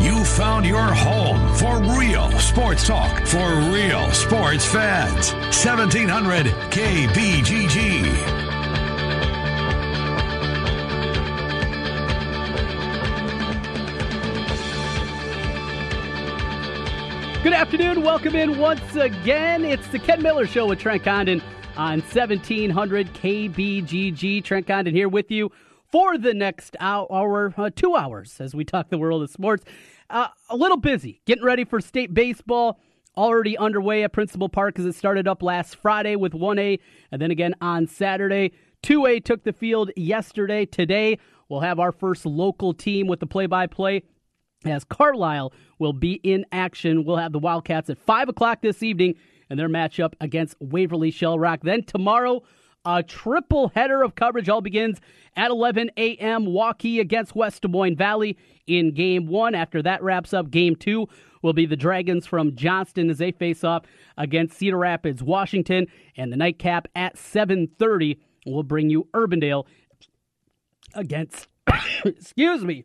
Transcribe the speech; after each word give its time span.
You 0.00 0.24
found 0.24 0.66
your 0.66 0.92
home 0.92 1.54
for 1.56 1.78
real 1.98 2.30
sports 2.38 2.86
talk 2.86 3.26
for 3.26 3.54
real 3.70 4.10
sports 4.12 4.66
fans. 4.66 5.32
1700 5.32 6.46
KBGG. 6.46 8.44
Good 17.42 17.52
afternoon. 17.52 18.02
Welcome 18.02 18.34
in 18.36 18.58
once 18.58 18.96
again. 18.96 19.64
It's 19.64 19.86
the 19.88 19.98
Ken 19.98 20.22
Miller 20.22 20.46
Show 20.46 20.66
with 20.66 20.78
Trent 20.78 21.04
Condon 21.04 21.42
on 21.76 22.00
1700 22.00 23.12
KBGG. 23.12 24.42
Trent 24.42 24.66
Condon 24.66 24.94
here 24.94 25.08
with 25.08 25.30
you 25.30 25.52
for 25.94 26.18
the 26.18 26.34
next 26.34 26.76
hour, 26.80 27.54
uh, 27.56 27.70
two 27.72 27.94
hours, 27.94 28.40
as 28.40 28.52
we 28.52 28.64
talk 28.64 28.88
the 28.88 28.98
world 28.98 29.22
of 29.22 29.30
sports. 29.30 29.64
Uh, 30.10 30.26
a 30.50 30.56
little 30.56 30.76
busy 30.76 31.20
getting 31.24 31.44
ready 31.44 31.64
for 31.64 31.80
state 31.80 32.12
baseball. 32.12 32.80
Already 33.16 33.56
underway 33.56 34.02
at 34.02 34.12
Principal 34.12 34.48
Park 34.48 34.76
as 34.80 34.86
it 34.86 34.96
started 34.96 35.28
up 35.28 35.40
last 35.40 35.76
Friday 35.76 36.16
with 36.16 36.32
1A 36.32 36.80
and 37.12 37.22
then 37.22 37.30
again 37.30 37.54
on 37.60 37.86
Saturday. 37.86 38.50
2A 38.82 39.24
took 39.24 39.44
the 39.44 39.52
field 39.52 39.92
yesterday. 39.94 40.66
Today, 40.66 41.16
we'll 41.48 41.60
have 41.60 41.78
our 41.78 41.92
first 41.92 42.26
local 42.26 42.74
team 42.74 43.06
with 43.06 43.20
the 43.20 43.26
play 43.28 43.46
by 43.46 43.68
play 43.68 44.02
as 44.64 44.82
Carlisle 44.82 45.52
will 45.78 45.92
be 45.92 46.14
in 46.24 46.44
action. 46.50 47.04
We'll 47.04 47.18
have 47.18 47.30
the 47.30 47.38
Wildcats 47.38 47.88
at 47.88 47.98
5 47.98 48.30
o'clock 48.30 48.62
this 48.62 48.82
evening 48.82 49.14
and 49.48 49.60
their 49.60 49.68
matchup 49.68 50.14
against 50.20 50.56
Waverly 50.58 51.12
Shell 51.12 51.38
Rock. 51.38 51.60
Then 51.62 51.84
tomorrow, 51.84 52.42
a 52.84 53.02
triple 53.02 53.68
header 53.74 54.02
of 54.02 54.14
coverage 54.14 54.48
all 54.48 54.60
begins 54.60 55.00
at 55.36 55.50
11 55.50 55.90
a.m. 55.96 56.46
Waukee 56.46 57.00
against 57.00 57.34
West 57.34 57.62
Des 57.62 57.68
Moines 57.68 57.96
Valley 57.96 58.36
in 58.66 58.92
game 58.94 59.26
one. 59.26 59.54
After 59.54 59.82
that 59.82 60.02
wraps 60.02 60.32
up, 60.32 60.50
game 60.50 60.76
two 60.76 61.08
will 61.42 61.52
be 61.52 61.66
the 61.66 61.76
Dragons 61.76 62.26
from 62.26 62.54
Johnston 62.56 63.10
as 63.10 63.18
they 63.18 63.32
face 63.32 63.64
off 63.64 63.84
against 64.16 64.56
Cedar 64.56 64.78
Rapids, 64.78 65.22
Washington. 65.22 65.86
And 66.16 66.32
the 66.32 66.36
nightcap 66.36 66.88
at 66.94 67.16
7.30 67.16 68.18
will 68.46 68.62
bring 68.62 68.90
you 68.90 69.08
Urbandale 69.14 69.66
against, 70.94 71.48
excuse 72.04 72.64
me, 72.64 72.84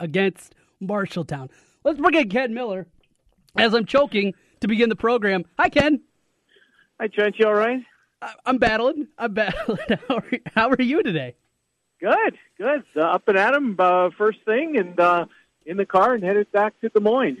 against 0.00 0.54
Marshalltown. 0.82 1.50
Let's 1.84 2.00
bring 2.00 2.14
in 2.14 2.28
Ken 2.28 2.54
Miller 2.54 2.86
as 3.56 3.74
I'm 3.74 3.84
choking 3.84 4.34
to 4.60 4.68
begin 4.68 4.88
the 4.88 4.96
program. 4.96 5.44
Hi, 5.58 5.68
Ken. 5.68 6.00
Hi, 7.00 7.06
Trent. 7.06 7.38
You 7.38 7.46
all 7.46 7.54
right? 7.54 7.80
I- 8.20 8.34
I'm 8.46 8.58
battling. 8.58 9.08
I'm 9.18 9.32
battling. 9.34 9.78
How 10.08 10.16
are, 10.16 10.30
how 10.54 10.68
are 10.70 10.82
you 10.82 11.02
today? 11.02 11.34
Good, 12.00 12.36
good. 12.56 12.84
Uh, 12.96 13.00
up 13.02 13.26
and 13.28 13.36
at 13.38 13.54
'em 13.54 13.76
uh, 13.78 14.10
first 14.16 14.38
thing, 14.44 14.76
and 14.76 14.98
uh, 15.00 15.26
in 15.66 15.76
the 15.76 15.86
car 15.86 16.14
and 16.14 16.22
headed 16.22 16.50
back 16.52 16.78
to 16.80 16.88
Des 16.88 17.00
Moines. 17.00 17.38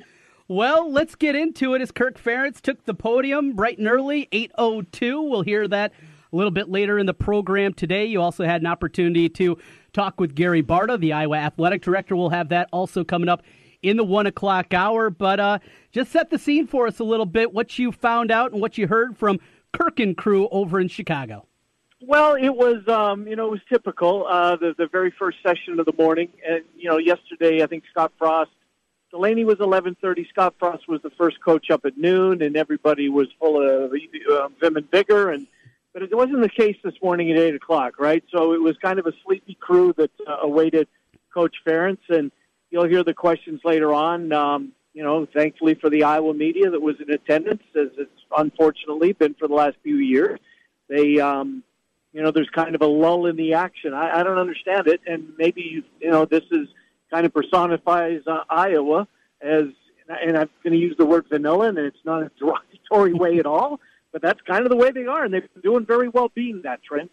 Well, 0.48 0.90
let's 0.90 1.14
get 1.14 1.36
into 1.36 1.74
it 1.74 1.82
as 1.82 1.90
Kirk 1.92 2.18
Ferentz 2.18 2.60
took 2.60 2.84
the 2.86 2.94
podium 2.94 3.52
bright 3.52 3.78
and 3.78 3.86
early, 3.86 4.28
8.02. 4.32 5.28
We'll 5.28 5.42
hear 5.42 5.68
that 5.68 5.92
a 6.32 6.36
little 6.36 6.50
bit 6.50 6.68
later 6.70 6.98
in 6.98 7.06
the 7.06 7.14
program 7.14 7.74
today. 7.74 8.06
You 8.06 8.22
also 8.22 8.44
had 8.44 8.62
an 8.62 8.66
opportunity 8.66 9.28
to 9.28 9.58
talk 9.92 10.18
with 10.18 10.34
Gary 10.34 10.62
Barta, 10.62 10.98
the 10.98 11.12
Iowa 11.12 11.36
athletic 11.36 11.82
director. 11.82 12.16
We'll 12.16 12.30
have 12.30 12.48
that 12.48 12.68
also 12.72 13.04
coming 13.04 13.28
up 13.28 13.42
in 13.82 13.96
the 13.98 14.04
one 14.04 14.26
o'clock 14.26 14.72
hour. 14.72 15.10
But 15.10 15.38
uh, 15.38 15.58
just 15.92 16.10
set 16.12 16.30
the 16.30 16.38
scene 16.38 16.66
for 16.66 16.86
us 16.86 16.98
a 16.98 17.04
little 17.04 17.26
bit, 17.26 17.52
what 17.52 17.78
you 17.78 17.92
found 17.92 18.30
out 18.30 18.52
and 18.52 18.60
what 18.60 18.78
you 18.78 18.86
heard 18.88 19.16
from 19.18 19.38
Kirk 19.78 20.00
and 20.00 20.16
crew 20.16 20.48
over 20.50 20.80
in 20.80 20.88
Chicago. 20.88 21.46
Well, 22.00 22.34
it 22.34 22.54
was, 22.54 22.86
um, 22.88 23.26
you 23.26 23.36
know, 23.36 23.46
it 23.46 23.50
was 23.50 23.60
typical. 23.68 24.26
Uh, 24.26 24.56
the 24.56 24.74
the 24.76 24.86
very 24.86 25.12
first 25.18 25.38
session 25.42 25.78
of 25.80 25.86
the 25.86 25.92
morning, 25.98 26.28
and 26.48 26.62
you 26.76 26.88
know, 26.88 26.98
yesterday 26.98 27.62
I 27.62 27.66
think 27.66 27.84
Scott 27.90 28.12
Frost, 28.18 28.50
Delany 29.10 29.44
was 29.44 29.58
eleven 29.60 29.96
thirty. 30.00 30.26
Scott 30.30 30.54
Frost 30.58 30.88
was 30.88 31.02
the 31.02 31.10
first 31.10 31.40
coach 31.44 31.70
up 31.70 31.84
at 31.84 31.96
noon, 31.96 32.42
and 32.42 32.56
everybody 32.56 33.08
was 33.08 33.28
full 33.38 33.60
of 33.60 33.92
uh, 33.92 34.48
vim 34.60 34.76
and 34.76 34.90
vigor. 34.90 35.30
And 35.30 35.46
but 35.92 36.02
it 36.02 36.14
wasn't 36.14 36.42
the 36.42 36.48
case 36.48 36.76
this 36.84 36.94
morning 37.02 37.30
at 37.32 37.38
eight 37.38 37.54
o'clock, 37.54 37.98
right? 37.98 38.22
So 38.30 38.52
it 38.52 38.62
was 38.62 38.76
kind 38.78 38.98
of 38.98 39.06
a 39.06 39.12
sleepy 39.24 39.54
crew 39.54 39.92
that 39.96 40.10
uh, 40.26 40.36
awaited 40.42 40.86
Coach 41.34 41.56
Ferentz, 41.66 42.08
and 42.08 42.30
you'll 42.70 42.88
hear 42.88 43.02
the 43.02 43.14
questions 43.14 43.60
later 43.64 43.92
on. 43.92 44.32
Um, 44.32 44.72
you 44.98 45.04
know, 45.04 45.28
thankfully 45.32 45.76
for 45.76 45.88
the 45.88 46.02
Iowa 46.02 46.34
media 46.34 46.70
that 46.70 46.82
was 46.82 46.96
in 47.00 47.08
attendance, 47.08 47.62
as 47.76 47.86
it's 47.98 48.10
unfortunately 48.36 49.12
been 49.12 49.32
for 49.34 49.46
the 49.46 49.54
last 49.54 49.76
few 49.84 49.98
years, 49.98 50.40
they, 50.88 51.20
um, 51.20 51.62
you 52.12 52.20
know, 52.20 52.32
there's 52.32 52.50
kind 52.50 52.74
of 52.74 52.82
a 52.82 52.86
lull 52.86 53.26
in 53.26 53.36
the 53.36 53.54
action. 53.54 53.94
I, 53.94 54.18
I 54.18 54.22
don't 54.24 54.38
understand 54.38 54.88
it, 54.88 55.00
and 55.06 55.34
maybe 55.38 55.84
you 56.00 56.10
know 56.10 56.24
this 56.24 56.42
is 56.50 56.66
kind 57.12 57.24
of 57.24 57.32
personifies 57.32 58.22
uh, 58.26 58.40
Iowa 58.50 59.06
as, 59.40 59.66
and 60.08 60.36
I'm 60.36 60.50
going 60.64 60.72
to 60.72 60.80
use 60.80 60.96
the 60.98 61.06
word 61.06 61.26
vanilla, 61.28 61.68
and 61.68 61.78
it's 61.78 62.04
not 62.04 62.24
a 62.24 62.30
derogatory 62.36 63.14
way 63.14 63.38
at 63.38 63.46
all, 63.46 63.78
but 64.10 64.20
that's 64.20 64.40
kind 64.48 64.64
of 64.64 64.68
the 64.68 64.76
way 64.76 64.90
they 64.90 65.06
are, 65.06 65.24
and 65.24 65.32
they've 65.32 65.48
been 65.54 65.62
doing 65.62 65.86
very 65.86 66.08
well 66.08 66.32
being 66.34 66.62
that 66.64 66.82
trend 66.82 67.08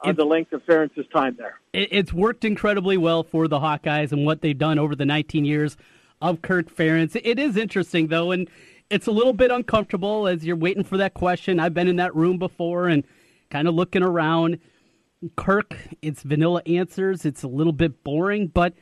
on 0.00 0.16
the 0.16 0.24
length 0.24 0.52
of 0.52 0.66
Ferentz's 0.66 1.06
time 1.12 1.36
there. 1.38 1.60
It's 1.72 2.12
worked 2.12 2.44
incredibly 2.44 2.96
well 2.96 3.22
for 3.22 3.46
the 3.46 3.60
Hawkeyes 3.60 4.10
and 4.10 4.26
what 4.26 4.40
they've 4.40 4.58
done 4.58 4.80
over 4.80 4.96
the 4.96 5.06
19 5.06 5.44
years 5.44 5.76
of 6.20 6.42
Kirk 6.42 6.74
Ferentz. 6.74 7.20
It 7.22 7.38
is 7.38 7.56
interesting 7.56 8.08
though, 8.08 8.30
and 8.30 8.48
it's 8.90 9.06
a 9.06 9.12
little 9.12 9.32
bit 9.32 9.50
uncomfortable 9.50 10.26
as 10.26 10.44
you're 10.44 10.56
waiting 10.56 10.84
for 10.84 10.96
that 10.98 11.14
question. 11.14 11.60
I've 11.60 11.74
been 11.74 11.88
in 11.88 11.96
that 11.96 12.14
room 12.14 12.38
before 12.38 12.88
and 12.88 13.04
kind 13.50 13.68
of 13.68 13.74
looking 13.74 14.02
around. 14.02 14.58
Kirk, 15.36 15.76
it's 16.02 16.22
vanilla 16.22 16.62
answers. 16.66 17.24
It's 17.24 17.42
a 17.42 17.48
little 17.48 17.72
bit 17.72 18.02
boring, 18.02 18.48
but 18.48 18.74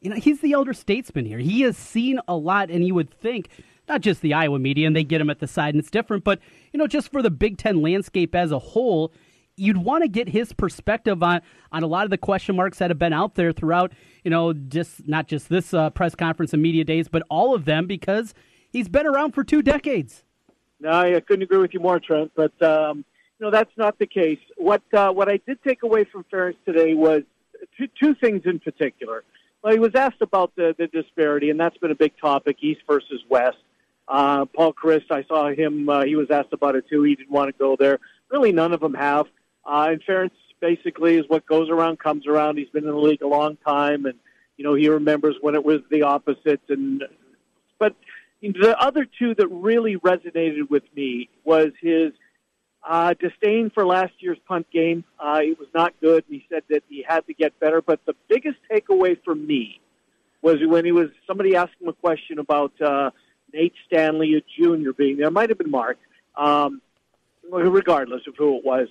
you 0.00 0.10
know 0.10 0.16
he's 0.16 0.40
the 0.40 0.52
elder 0.52 0.74
statesman 0.74 1.24
here. 1.24 1.38
He 1.38 1.62
has 1.62 1.76
seen 1.76 2.20
a 2.28 2.36
lot, 2.36 2.70
and 2.70 2.86
you 2.86 2.94
would 2.94 3.10
think 3.10 3.48
not 3.88 4.02
just 4.02 4.20
the 4.20 4.34
Iowa 4.34 4.58
media, 4.58 4.86
and 4.86 4.94
they 4.94 5.04
get 5.04 5.20
him 5.20 5.30
at 5.30 5.40
the 5.40 5.46
side, 5.46 5.74
and 5.74 5.80
it's 5.80 5.90
different, 5.90 6.24
but 6.24 6.40
you 6.72 6.78
know 6.78 6.86
just 6.86 7.10
for 7.10 7.22
the 7.22 7.30
Big 7.30 7.58
Ten 7.58 7.80
landscape 7.82 8.34
as 8.34 8.52
a 8.52 8.58
whole 8.58 9.12
you'd 9.58 9.76
want 9.76 10.02
to 10.02 10.08
get 10.08 10.28
his 10.28 10.52
perspective 10.52 11.22
on 11.22 11.40
on 11.72 11.82
a 11.82 11.86
lot 11.86 12.04
of 12.04 12.10
the 12.10 12.18
question 12.18 12.56
marks 12.56 12.78
that 12.78 12.90
have 12.90 12.98
been 12.98 13.12
out 13.12 13.34
there 13.34 13.52
throughout, 13.52 13.92
you 14.24 14.30
know, 14.30 14.52
just 14.52 15.06
not 15.06 15.28
just 15.28 15.48
this 15.48 15.74
uh, 15.74 15.90
press 15.90 16.14
conference 16.14 16.52
and 16.52 16.62
media 16.62 16.84
days, 16.84 17.08
but 17.08 17.22
all 17.28 17.54
of 17.54 17.64
them 17.64 17.86
because 17.86 18.34
he's 18.70 18.88
been 18.88 19.06
around 19.06 19.32
for 19.32 19.44
two 19.44 19.62
decades. 19.62 20.24
No, 20.80 20.90
I 20.90 21.20
couldn't 21.20 21.42
agree 21.42 21.58
with 21.58 21.74
you 21.74 21.80
more, 21.80 21.98
Trent. 22.00 22.32
But 22.34 22.60
um, 22.62 23.04
you 23.38 23.46
know 23.46 23.50
that's 23.50 23.76
not 23.76 23.98
the 23.98 24.06
case. 24.06 24.38
What 24.56 24.82
uh, 24.92 25.12
what 25.12 25.28
I 25.28 25.38
did 25.46 25.62
take 25.62 25.82
away 25.82 26.04
from 26.04 26.24
Ferris 26.30 26.56
today 26.64 26.94
was 26.94 27.22
two, 27.76 27.88
two 28.00 28.14
things 28.14 28.42
in 28.44 28.60
particular. 28.60 29.24
Well, 29.62 29.72
he 29.72 29.80
was 29.80 29.94
asked 29.94 30.22
about 30.22 30.54
the, 30.54 30.74
the 30.78 30.86
disparity, 30.86 31.50
and 31.50 31.58
that's 31.58 31.76
been 31.78 31.90
a 31.90 31.96
big 31.96 32.12
topic, 32.20 32.58
East 32.60 32.80
versus 32.86 33.20
West. 33.28 33.56
Uh, 34.06 34.44
Paul 34.46 34.72
Chryst, 34.72 35.10
I 35.10 35.24
saw 35.24 35.50
him. 35.50 35.88
Uh, 35.88 36.04
he 36.04 36.16
was 36.16 36.30
asked 36.30 36.52
about 36.52 36.76
it 36.76 36.88
too. 36.88 37.02
He 37.02 37.16
didn't 37.16 37.30
want 37.30 37.48
to 37.48 37.58
go 37.58 37.76
there. 37.76 37.98
Really, 38.30 38.52
none 38.52 38.72
of 38.72 38.80
them 38.80 38.94
have. 38.94 39.26
Uh, 39.64 39.88
and 39.90 40.02
Ferentz 40.04 40.30
basically 40.60 41.16
is 41.16 41.24
what 41.28 41.46
goes 41.46 41.68
around 41.70 41.98
comes 41.98 42.26
around. 42.26 42.58
He's 42.58 42.68
been 42.70 42.84
in 42.84 42.90
the 42.90 42.96
league 42.96 43.22
a 43.22 43.28
long 43.28 43.56
time, 43.66 44.06
and 44.06 44.14
you 44.56 44.64
know 44.64 44.74
he 44.74 44.88
remembers 44.88 45.36
when 45.40 45.54
it 45.54 45.64
was 45.64 45.80
the 45.90 46.02
opposite. 46.02 46.60
And 46.68 47.04
but 47.78 47.94
the 48.42 48.76
other 48.78 49.06
two 49.18 49.34
that 49.34 49.48
really 49.48 49.96
resonated 49.96 50.70
with 50.70 50.84
me 50.94 51.28
was 51.44 51.68
his 51.80 52.12
uh, 52.86 53.14
disdain 53.20 53.70
for 53.70 53.86
last 53.86 54.14
year's 54.20 54.38
punt 54.46 54.66
game. 54.70 55.04
Uh, 55.18 55.40
it 55.42 55.58
was 55.58 55.68
not 55.74 55.94
good, 56.00 56.24
and 56.28 56.40
he 56.40 56.46
said 56.48 56.62
that 56.70 56.82
he 56.88 57.04
had 57.06 57.26
to 57.26 57.34
get 57.34 57.58
better. 57.60 57.82
But 57.82 58.00
the 58.06 58.14
biggest 58.28 58.58
takeaway 58.70 59.16
for 59.24 59.34
me 59.34 59.80
was 60.42 60.56
when 60.64 60.84
he 60.84 60.92
was 60.92 61.08
somebody 61.26 61.56
asked 61.56 61.74
him 61.80 61.88
a 61.88 61.92
question 61.92 62.38
about 62.38 62.72
uh, 62.80 63.10
Nate 63.52 63.74
Stanley, 63.86 64.34
a 64.34 64.42
junior, 64.60 64.92
being 64.92 65.16
there. 65.18 65.26
It 65.26 65.32
might 65.32 65.50
have 65.50 65.58
been 65.58 65.70
Mark. 65.70 65.98
Um, 66.36 66.80
regardless 67.50 68.22
of 68.26 68.34
who 68.36 68.58
it 68.58 68.64
was, 68.64 68.88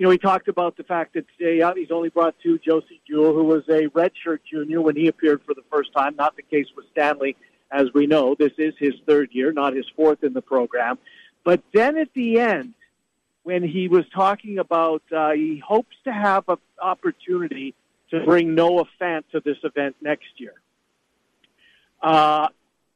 you 0.00 0.06
know, 0.06 0.12
he 0.12 0.16
talked 0.16 0.48
about 0.48 0.78
the 0.78 0.82
fact 0.82 1.12
that 1.12 1.26
today 1.36 1.60
uh, 1.60 1.74
he's 1.74 1.90
only 1.90 2.08
brought 2.08 2.34
two. 2.42 2.58
Josey 2.58 3.02
Jewell, 3.06 3.34
who 3.34 3.44
was 3.44 3.64
a 3.68 3.86
redshirt 3.88 4.38
junior 4.50 4.80
when 4.80 4.96
he 4.96 5.08
appeared 5.08 5.42
for 5.44 5.52
the 5.52 5.60
first 5.70 5.92
time, 5.94 6.16
not 6.16 6.36
the 6.36 6.42
case 6.42 6.68
with 6.74 6.86
Stanley, 6.90 7.36
as 7.70 7.88
we 7.92 8.06
know. 8.06 8.34
This 8.34 8.52
is 8.56 8.72
his 8.78 8.94
third 9.06 9.28
year, 9.32 9.52
not 9.52 9.76
his 9.76 9.84
fourth 9.94 10.24
in 10.24 10.32
the 10.32 10.40
program. 10.40 10.96
But 11.44 11.62
then 11.74 11.98
at 11.98 12.14
the 12.14 12.40
end, 12.40 12.72
when 13.42 13.62
he 13.62 13.88
was 13.88 14.06
talking 14.14 14.58
about 14.58 15.02
uh, 15.14 15.32
he 15.32 15.58
hopes 15.58 15.94
to 16.04 16.12
have 16.14 16.48
an 16.48 16.56
opportunity 16.80 17.74
to 18.10 18.24
bring 18.24 18.54
Noah 18.54 18.86
Fant 18.98 19.24
to 19.32 19.40
this 19.40 19.58
event 19.64 19.96
next 20.00 20.28
year. 20.38 20.54
Uh, 22.00 22.48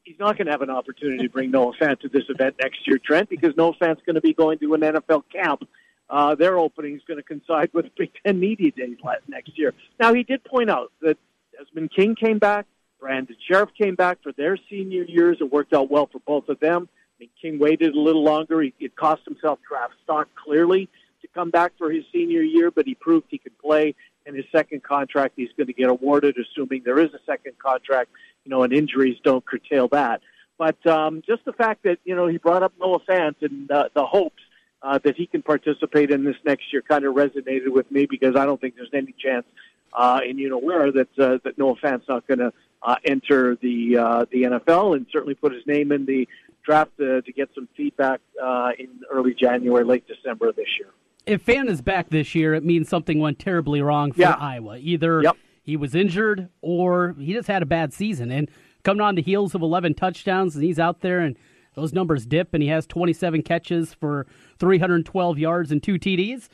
he's 0.05 0.19
not 0.19 0.39
going 0.39 0.47
to 0.47 0.53
have 0.53 0.63
an 0.63 0.71
opportunity 0.71 1.25
to 1.25 1.29
bring 1.29 1.51
Noah 1.51 1.75
Fant 1.79 2.01
to 2.01 2.09
this 2.09 2.25
event 2.31 2.57
next 2.59 2.79
year, 2.87 2.97
Trent, 2.97 3.29
because 3.29 3.55
Noah 3.59 3.75
Fant's 3.75 4.01
going 4.07 4.15
to 4.15 4.23
be 4.23 4.33
going 4.33 4.59
to 4.61 4.73
an 4.73 4.81
NFL 4.81 5.25
camp. 5.31 5.69
Uh, 6.09 6.35
their 6.35 6.59
opening 6.59 6.95
is 6.95 7.03
going 7.07 7.17
to 7.19 7.23
coincide 7.23 7.71
with 7.73 7.87
Big 7.97 8.11
Ten 8.25 8.39
Media 8.39 8.71
Days 8.71 8.99
next 9.27 9.59
year. 9.59 9.73
Now, 9.99 10.13
he 10.13 10.23
did 10.23 10.45
point 10.45 10.71
out 10.71 10.93
that 11.01 11.17
Desmond 11.57 11.91
King 11.95 12.15
came 12.15 12.39
back, 12.39 12.67
Brandon 13.01 13.37
Scherff 13.49 13.69
came 13.77 13.95
back 13.95 14.19
for 14.23 14.33
their 14.33 14.59
senior 14.71 15.05
years. 15.05 15.39
It 15.41 15.53
worked 15.53 15.73
out 15.73 15.91
well 15.91 16.09
for 16.11 16.21
both 16.21 16.49
of 16.49 16.61
them. 16.61 16.89
I 16.93 17.15
mean, 17.21 17.31
King 17.41 17.59
waited 17.59 17.95
a 17.95 18.01
little 18.01 18.25
longer. 18.25 18.63
He, 18.63 18.75
it 18.81 18.97
cost 18.97 19.23
himself 19.25 19.59
draft 19.67 19.95
stock 20.03 20.29
clearly 20.43 20.89
to 21.23 21.29
come 21.29 21.51
back 21.51 21.73
for 21.79 21.91
his 21.91 22.05
senior 22.13 22.43
year, 22.43 22.71
but 22.71 22.87
he 22.87 22.95
proved 22.95 23.27
he 23.31 23.39
could 23.39 23.59
play. 23.59 23.95
And 24.27 24.35
his 24.35 24.47
second 24.51 24.83
contract, 24.83 25.35
he's 25.37 25.51
going 25.57 25.67
to 25.67 25.75
get 25.75 25.91
awarded, 25.91 26.37
assuming 26.39 26.83
there 26.85 26.99
is 26.99 27.13
a 27.13 27.21
second 27.27 27.59
contract 27.59 28.11
you 28.45 28.51
know, 28.51 28.63
and 28.63 28.73
injuries 28.73 29.19
don't 29.25 29.45
curtail 29.45 29.89
that. 29.89 30.21
But 30.59 30.87
um, 30.87 31.23
just 31.27 31.45
the 31.45 31.53
fact 31.53 31.83
that 31.83 31.99
you 32.05 32.15
know 32.15 32.29
he 32.29 32.39
brought 32.39 32.63
up 32.63 32.73
Noah 32.79 33.01
Fant 33.01 33.35
and 33.41 33.71
uh, 33.71 33.89
the 33.95 34.07
hopes 34.07 34.43
uh, 34.85 34.99
that 35.03 35.17
he 35.17 35.27
can 35.27 35.43
participate 35.43 36.11
in 36.11 36.25
this 36.25 36.37
next 36.45 36.73
year 36.73 36.83
kind 36.83 37.05
of 37.05 37.15
resonated 37.15 37.69
with 37.69 37.91
me 37.91 38.07
because 38.07 38.37
I 38.37 38.45
don't 38.47 38.61
think 38.61 38.77
there's 38.77 38.91
any 38.93 39.15
chance 39.19 39.47
uh, 39.93 40.21
in 40.27 40.39
you 40.39 40.49
know 40.49 40.59
where 40.59 40.93
that 40.93 41.09
uh, 41.19 41.39
that 41.45 41.59
Noah 41.59 41.77
Fant's 41.77 42.09
not 42.09 42.27
going 42.27 42.39
to 42.39 42.53
uh, 42.83 42.97
enter 43.05 43.57
the 43.57 43.97
uh, 43.99 44.27
the 44.31 44.43
NFL 44.43 44.97
and 44.97 45.07
certainly 45.11 45.35
put 45.35 45.53
his 45.53 45.67
name 45.67 45.91
in 45.91 46.05
the 46.05 46.29
draft 46.65 46.93
uh, 47.01 47.21
to 47.21 47.33
get 47.35 47.49
some 47.55 47.69
feedback 47.77 48.21
uh, 48.43 48.71
in 48.79 48.89
early 49.11 49.35
January, 49.35 49.85
late 49.85 50.07
December 50.07 50.49
of 50.49 50.57
this 50.57 50.69
year. 50.79 50.89
If 51.27 51.45
Fant 51.45 51.69
is 51.69 51.81
back 51.81 52.11
this 52.11 52.35
year, 52.35 52.55
it 52.55 52.65
means 52.65 52.89
something 52.89 53.19
went 53.19 53.39
terribly 53.39 53.81
wrong 53.81 54.13
for 54.13 54.21
yeah. 54.21 54.37
Iowa. 54.39 54.79
Either 54.79 55.23
yep 55.23 55.37
he 55.65 55.77
was 55.77 55.95
injured 55.95 56.51
or 56.61 57.17
he 57.19 57.33
just 57.33 57.49
had 57.49 57.63
a 57.63 57.67
bad 57.67 57.93
season. 57.93 58.31
And 58.31 58.51
coming 58.85 59.01
on 59.01 59.15
the 59.15 59.23
heels 59.23 59.55
of 59.55 59.63
11 59.63 59.95
touchdowns, 59.95 60.55
and 60.55 60.63
he's 60.63 60.79
out 60.79 61.01
there 61.01 61.21
and 61.21 61.37
those 61.75 61.93
numbers 61.93 62.27
dip, 62.27 62.55
and 62.55 62.63
he 62.63 62.69
has 62.69 62.87
27 62.87 63.43
catches 63.43 63.95
for 63.95 64.27
312 64.59 65.39
yards 65.39 65.73
and 65.73 65.83
two 65.83 65.95
TDs. 65.95 66.49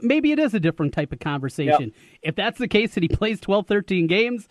Maybe 0.00 0.32
it 0.32 0.38
is 0.38 0.54
a 0.54 0.60
different 0.60 0.92
type 0.92 1.12
of 1.12 1.20
conversation. 1.20 1.84
Yep. 1.84 1.92
If 2.22 2.34
that's 2.36 2.58
the 2.58 2.68
case 2.68 2.96
and 2.96 3.04
he 3.04 3.08
plays 3.08 3.40
12, 3.40 3.66
13 3.66 4.06
games, 4.06 4.48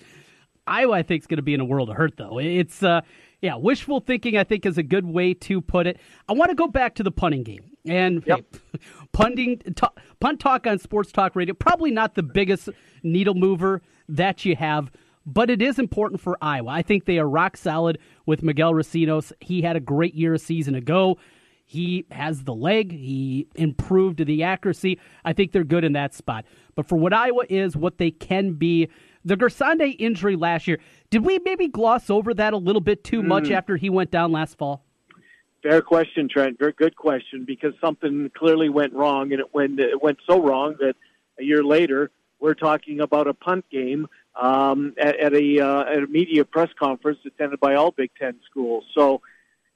Iowa, 0.65 0.93
I 0.93 1.03
think, 1.03 1.23
is 1.23 1.27
going 1.27 1.37
to 1.37 1.43
be 1.43 1.53
in 1.53 1.59
a 1.59 1.65
world 1.65 1.89
of 1.89 1.97
hurt, 1.97 2.15
though. 2.17 2.39
It's, 2.39 2.81
uh, 2.81 3.01
yeah, 3.41 3.55
wishful 3.57 3.99
thinking, 3.99 4.37
I 4.37 4.45
think, 4.45 4.65
is 4.65 4.77
a 4.77 4.83
good 4.83 5.05
way 5.05 5.33
to 5.33 5.59
put 5.59 5.85
it. 5.85 5.99
I 6.29 6.33
want 6.33 6.49
to 6.49 6.55
go 6.55 6.67
back 6.67 6.95
to 6.95 7.03
the 7.03 7.11
punting 7.11 7.43
game. 7.43 7.71
And 7.85 8.23
yep. 8.25 8.45
hey, 8.71 8.79
punting, 9.11 9.59
t- 9.59 9.87
punt 10.21 10.39
talk 10.39 10.65
on 10.65 10.79
Sports 10.79 11.11
Talk 11.11 11.35
Radio, 11.35 11.53
probably 11.53 11.91
not 11.91 12.15
the 12.15 12.23
biggest 12.23 12.69
needle 13.03 13.33
mover 13.33 13.81
that 14.07 14.45
you 14.45 14.55
have, 14.55 14.89
but 15.25 15.49
it 15.49 15.61
is 15.61 15.79
important 15.79 16.21
for 16.21 16.37
Iowa. 16.41 16.69
I 16.69 16.81
think 16.81 17.05
they 17.05 17.19
are 17.19 17.27
rock 17.27 17.57
solid 17.57 17.99
with 18.25 18.43
Miguel 18.43 18.73
Recinos. 18.73 19.31
He 19.39 19.61
had 19.61 19.75
a 19.75 19.79
great 19.79 20.13
year 20.13 20.33
a 20.33 20.39
season 20.39 20.75
ago. 20.75 21.17
He 21.65 22.05
has 22.11 22.43
the 22.43 22.53
leg. 22.53 22.91
He 22.91 23.47
improved 23.55 24.25
the 24.25 24.43
accuracy. 24.43 24.99
I 25.23 25.33
think 25.33 25.51
they're 25.51 25.63
good 25.63 25.83
in 25.83 25.93
that 25.93 26.13
spot. 26.13 26.45
But 26.75 26.87
for 26.87 26.97
what 26.97 27.13
Iowa 27.13 27.45
is, 27.49 27.77
what 27.77 27.97
they 27.97 28.11
can 28.11 28.53
be, 28.53 28.89
the 29.23 29.35
Gersonde 29.35 29.95
injury 29.97 30.35
last 30.35 30.67
year, 30.67 30.79
did 31.09 31.25
we 31.25 31.39
maybe 31.39 31.67
gloss 31.67 32.09
over 32.09 32.33
that 32.33 32.53
a 32.53 32.57
little 32.57 32.81
bit 32.81 33.03
too 33.03 33.23
much 33.23 33.45
mm. 33.45 33.51
after 33.51 33.77
he 33.77 33.89
went 33.89 34.11
down 34.11 34.31
last 34.31 34.57
fall? 34.57 34.83
Fair 35.61 35.81
question, 35.81 36.27
Trent. 36.27 36.59
Very 36.59 36.73
good 36.73 36.97
question 36.97 37.45
because 37.45 37.73
something 37.79 38.29
clearly 38.37 38.67
went 38.67 38.93
wrong, 38.93 39.31
and 39.31 39.39
it 39.39 39.53
went 39.53 39.79
it 39.79 40.03
went 40.03 40.17
so 40.27 40.41
wrong 40.41 40.75
that 40.81 40.95
a 41.39 41.43
year 41.43 41.63
later 41.63 42.11
we're 42.41 42.53
talking 42.53 42.99
about 42.99 43.27
a 43.27 43.33
punt 43.33 43.63
game 43.71 44.07
um, 44.39 44.93
at, 44.97 45.19
at, 45.19 45.33
a 45.33 45.59
uh, 45.59 45.81
at 45.83 46.03
a 46.03 46.07
media 46.07 46.43
press 46.45 46.69
conference 46.77 47.19
attended 47.25 47.59
by 47.59 47.75
all 47.75 47.91
Big 47.91 48.11
Ten 48.19 48.39
schools. 48.49 48.83
So, 48.95 49.21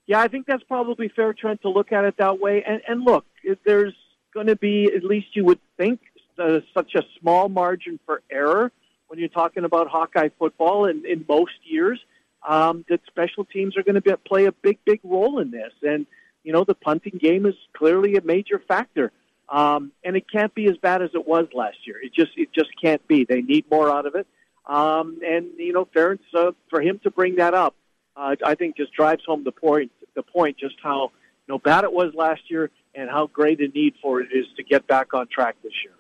yeah, 0.08 0.20
I 0.20 0.28
think 0.28 0.48
that's 0.48 0.64
probably 0.64 1.10
fair, 1.10 1.34
Trent, 1.34 1.62
to 1.62 1.70
look 1.70 1.92
at 1.92 2.06
it 2.06 2.16
that 2.18 2.40
way. 2.40 2.64
And, 2.66 2.82
and 2.88 3.04
look, 3.04 3.26
there's 3.66 3.94
going 4.34 4.48
to 4.48 4.56
be 4.56 4.92
at 4.96 5.04
least 5.04 5.28
you 5.34 5.46
would 5.46 5.60
think 5.78 6.00
uh, 6.40 6.60
such 6.74 6.96
a 6.96 7.04
small 7.20 7.50
margin 7.50 8.00
for 8.06 8.22
error 8.32 8.72
when 9.08 9.20
you're 9.20 9.30
talking 9.30 9.64
about 9.64 9.88
Hawkeye 9.88 10.30
football 10.38 10.86
in, 10.86 11.06
in 11.06 11.26
most 11.28 11.54
years 11.64 12.00
um, 12.48 12.86
that 12.90 13.02
special 13.08 13.46
teams 13.46 13.78
are 13.78 13.84
going 13.84 14.02
to 14.02 14.18
play 14.18 14.46
a 14.46 14.52
big, 14.52 14.80
big 14.86 15.00
role 15.04 15.40
in 15.40 15.52
this. 15.52 15.74
And, 15.82 16.06
you 16.44 16.54
know, 16.54 16.64
the 16.64 16.76
punting 16.76 17.18
game 17.20 17.46
is 17.46 17.56
clearly 17.74 18.16
a 18.16 18.22
major 18.22 18.62
factor. 18.68 19.12
Um, 19.50 19.92
and 20.04 20.16
it 20.18 20.26
can't 20.30 20.54
be 20.54 20.68
as 20.68 20.78
bad 20.78 21.02
as 21.02 21.12
it 21.14 21.26
was 21.28 21.48
last 21.54 21.78
year. 21.86 21.96
It 22.04 22.14
just, 22.14 22.32
it 22.36 22.50
just 22.54 22.70
can't 22.82 23.06
be. 23.08 23.26
They 23.26 23.42
need 23.42 23.66
more 23.72 23.90
out 23.90 24.06
of 24.06 24.16
it. 24.16 24.28
Um, 24.68 25.20
and, 25.26 25.48
you 25.58 25.74
know, 25.74 25.86
Ferentz, 25.86 26.20
uh, 26.36 26.52
for 26.70 26.82
him 26.82 27.00
to 27.04 27.10
bring 27.10 27.38
that 27.38 27.54
up, 27.54 27.74
uh, 28.16 28.36
I 28.46 28.56
think 28.56 28.76
just 28.76 28.94
drives 28.94 29.24
home 29.26 29.44
the 29.44 29.52
point, 29.52 29.92
the 30.16 30.24
point 30.24 30.58
just 30.58 30.76
how, 30.84 31.12
you 31.48 31.54
know, 31.54 31.60
bad 31.60 31.86
it 31.86 31.94
was 31.94 32.14
last 32.14 32.42
year 32.50 32.70
and 32.94 33.10
how 33.10 33.28
great 33.28 33.62
a 33.62 33.68
need 33.70 33.94
for 34.02 34.20
it 34.20 34.28
is 34.34 34.46
to 34.58 34.64
get 34.64 34.86
back 34.86 35.14
on 35.14 35.28
track 35.28 35.56
this 35.64 35.72
year. 35.86 35.94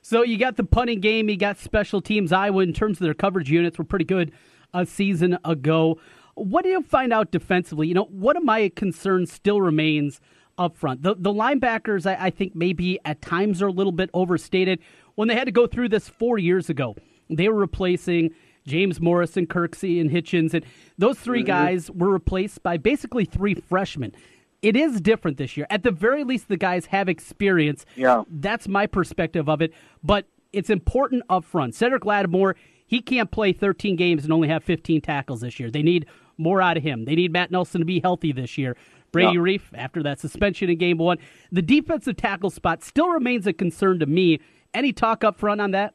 So 0.00 0.22
you 0.22 0.38
got 0.38 0.56
the 0.56 0.64
punting 0.64 1.00
game, 1.00 1.28
you 1.28 1.36
got 1.36 1.58
special 1.58 2.00
teams. 2.00 2.32
Iowa, 2.32 2.62
in 2.62 2.72
terms 2.72 2.98
of 2.98 3.04
their 3.04 3.14
coverage 3.14 3.50
units, 3.50 3.78
were 3.78 3.84
pretty 3.84 4.04
good 4.04 4.32
a 4.72 4.86
season 4.86 5.38
ago. 5.44 5.98
What 6.34 6.62
do 6.62 6.70
you 6.70 6.82
find 6.82 7.12
out 7.12 7.32
defensively? 7.32 7.88
You 7.88 7.94
know, 7.94 8.04
one 8.04 8.36
of 8.36 8.44
my 8.44 8.70
concerns 8.76 9.32
still 9.32 9.60
remains 9.60 10.20
up 10.56 10.76
front. 10.76 11.02
The, 11.02 11.14
the 11.16 11.32
linebackers, 11.32 12.06
I, 12.06 12.26
I 12.26 12.30
think, 12.30 12.54
maybe 12.54 13.00
at 13.04 13.20
times 13.20 13.60
are 13.60 13.66
a 13.66 13.72
little 13.72 13.92
bit 13.92 14.08
overstated. 14.14 14.78
When 15.16 15.26
they 15.26 15.34
had 15.34 15.46
to 15.46 15.52
go 15.52 15.66
through 15.66 15.88
this 15.88 16.08
four 16.08 16.38
years 16.38 16.70
ago, 16.70 16.94
they 17.30 17.48
were 17.48 17.58
replacing 17.58 18.30
James 18.66 19.00
Morrison, 19.00 19.46
Kirksey, 19.46 20.00
and 20.00 20.10
Hitchens. 20.10 20.54
And 20.54 20.64
those 20.96 21.18
3 21.18 21.40
mm-hmm. 21.40 21.46
guys 21.46 21.90
were 21.90 22.10
replaced 22.10 22.62
by 22.62 22.76
basically 22.76 23.24
three 23.24 23.54
freshmen. 23.54 24.14
It 24.60 24.76
is 24.76 25.00
different 25.00 25.36
this 25.36 25.56
year. 25.56 25.66
At 25.70 25.82
the 25.82 25.90
very 25.90 26.24
least, 26.24 26.48
the 26.48 26.56
guys 26.56 26.86
have 26.86 27.08
experience. 27.08 27.86
Yeah. 27.96 28.24
That's 28.28 28.68
my 28.68 28.86
perspective 28.86 29.48
of 29.48 29.62
it. 29.62 29.72
But 30.02 30.26
it's 30.52 30.70
important 30.70 31.22
up 31.28 31.44
front. 31.44 31.74
Cedric 31.74 32.04
Lattimore, 32.04 32.56
he 32.86 33.00
can't 33.00 33.30
play 33.30 33.52
13 33.52 33.96
games 33.96 34.24
and 34.24 34.32
only 34.32 34.48
have 34.48 34.64
15 34.64 35.00
tackles 35.00 35.42
this 35.42 35.60
year. 35.60 35.70
They 35.70 35.82
need 35.82 36.06
more 36.38 36.60
out 36.60 36.76
of 36.76 36.82
him. 36.82 37.04
They 37.04 37.14
need 37.14 37.32
Matt 37.32 37.50
Nelson 37.50 37.80
to 37.80 37.84
be 37.84 38.00
healthy 38.00 38.32
this 38.32 38.58
year. 38.58 38.76
Brady 39.12 39.34
yeah. 39.34 39.40
Reiff, 39.40 39.62
after 39.74 40.02
that 40.02 40.20
suspension 40.20 40.68
in 40.68 40.78
game 40.78 40.98
one, 40.98 41.18
the 41.50 41.62
defensive 41.62 42.16
tackle 42.16 42.50
spot 42.50 42.82
still 42.82 43.08
remains 43.08 43.46
a 43.46 43.52
concern 43.52 43.98
to 44.00 44.06
me. 44.06 44.40
Any 44.74 44.92
talk 44.92 45.24
up 45.24 45.38
front 45.38 45.60
on 45.60 45.70
that? 45.70 45.94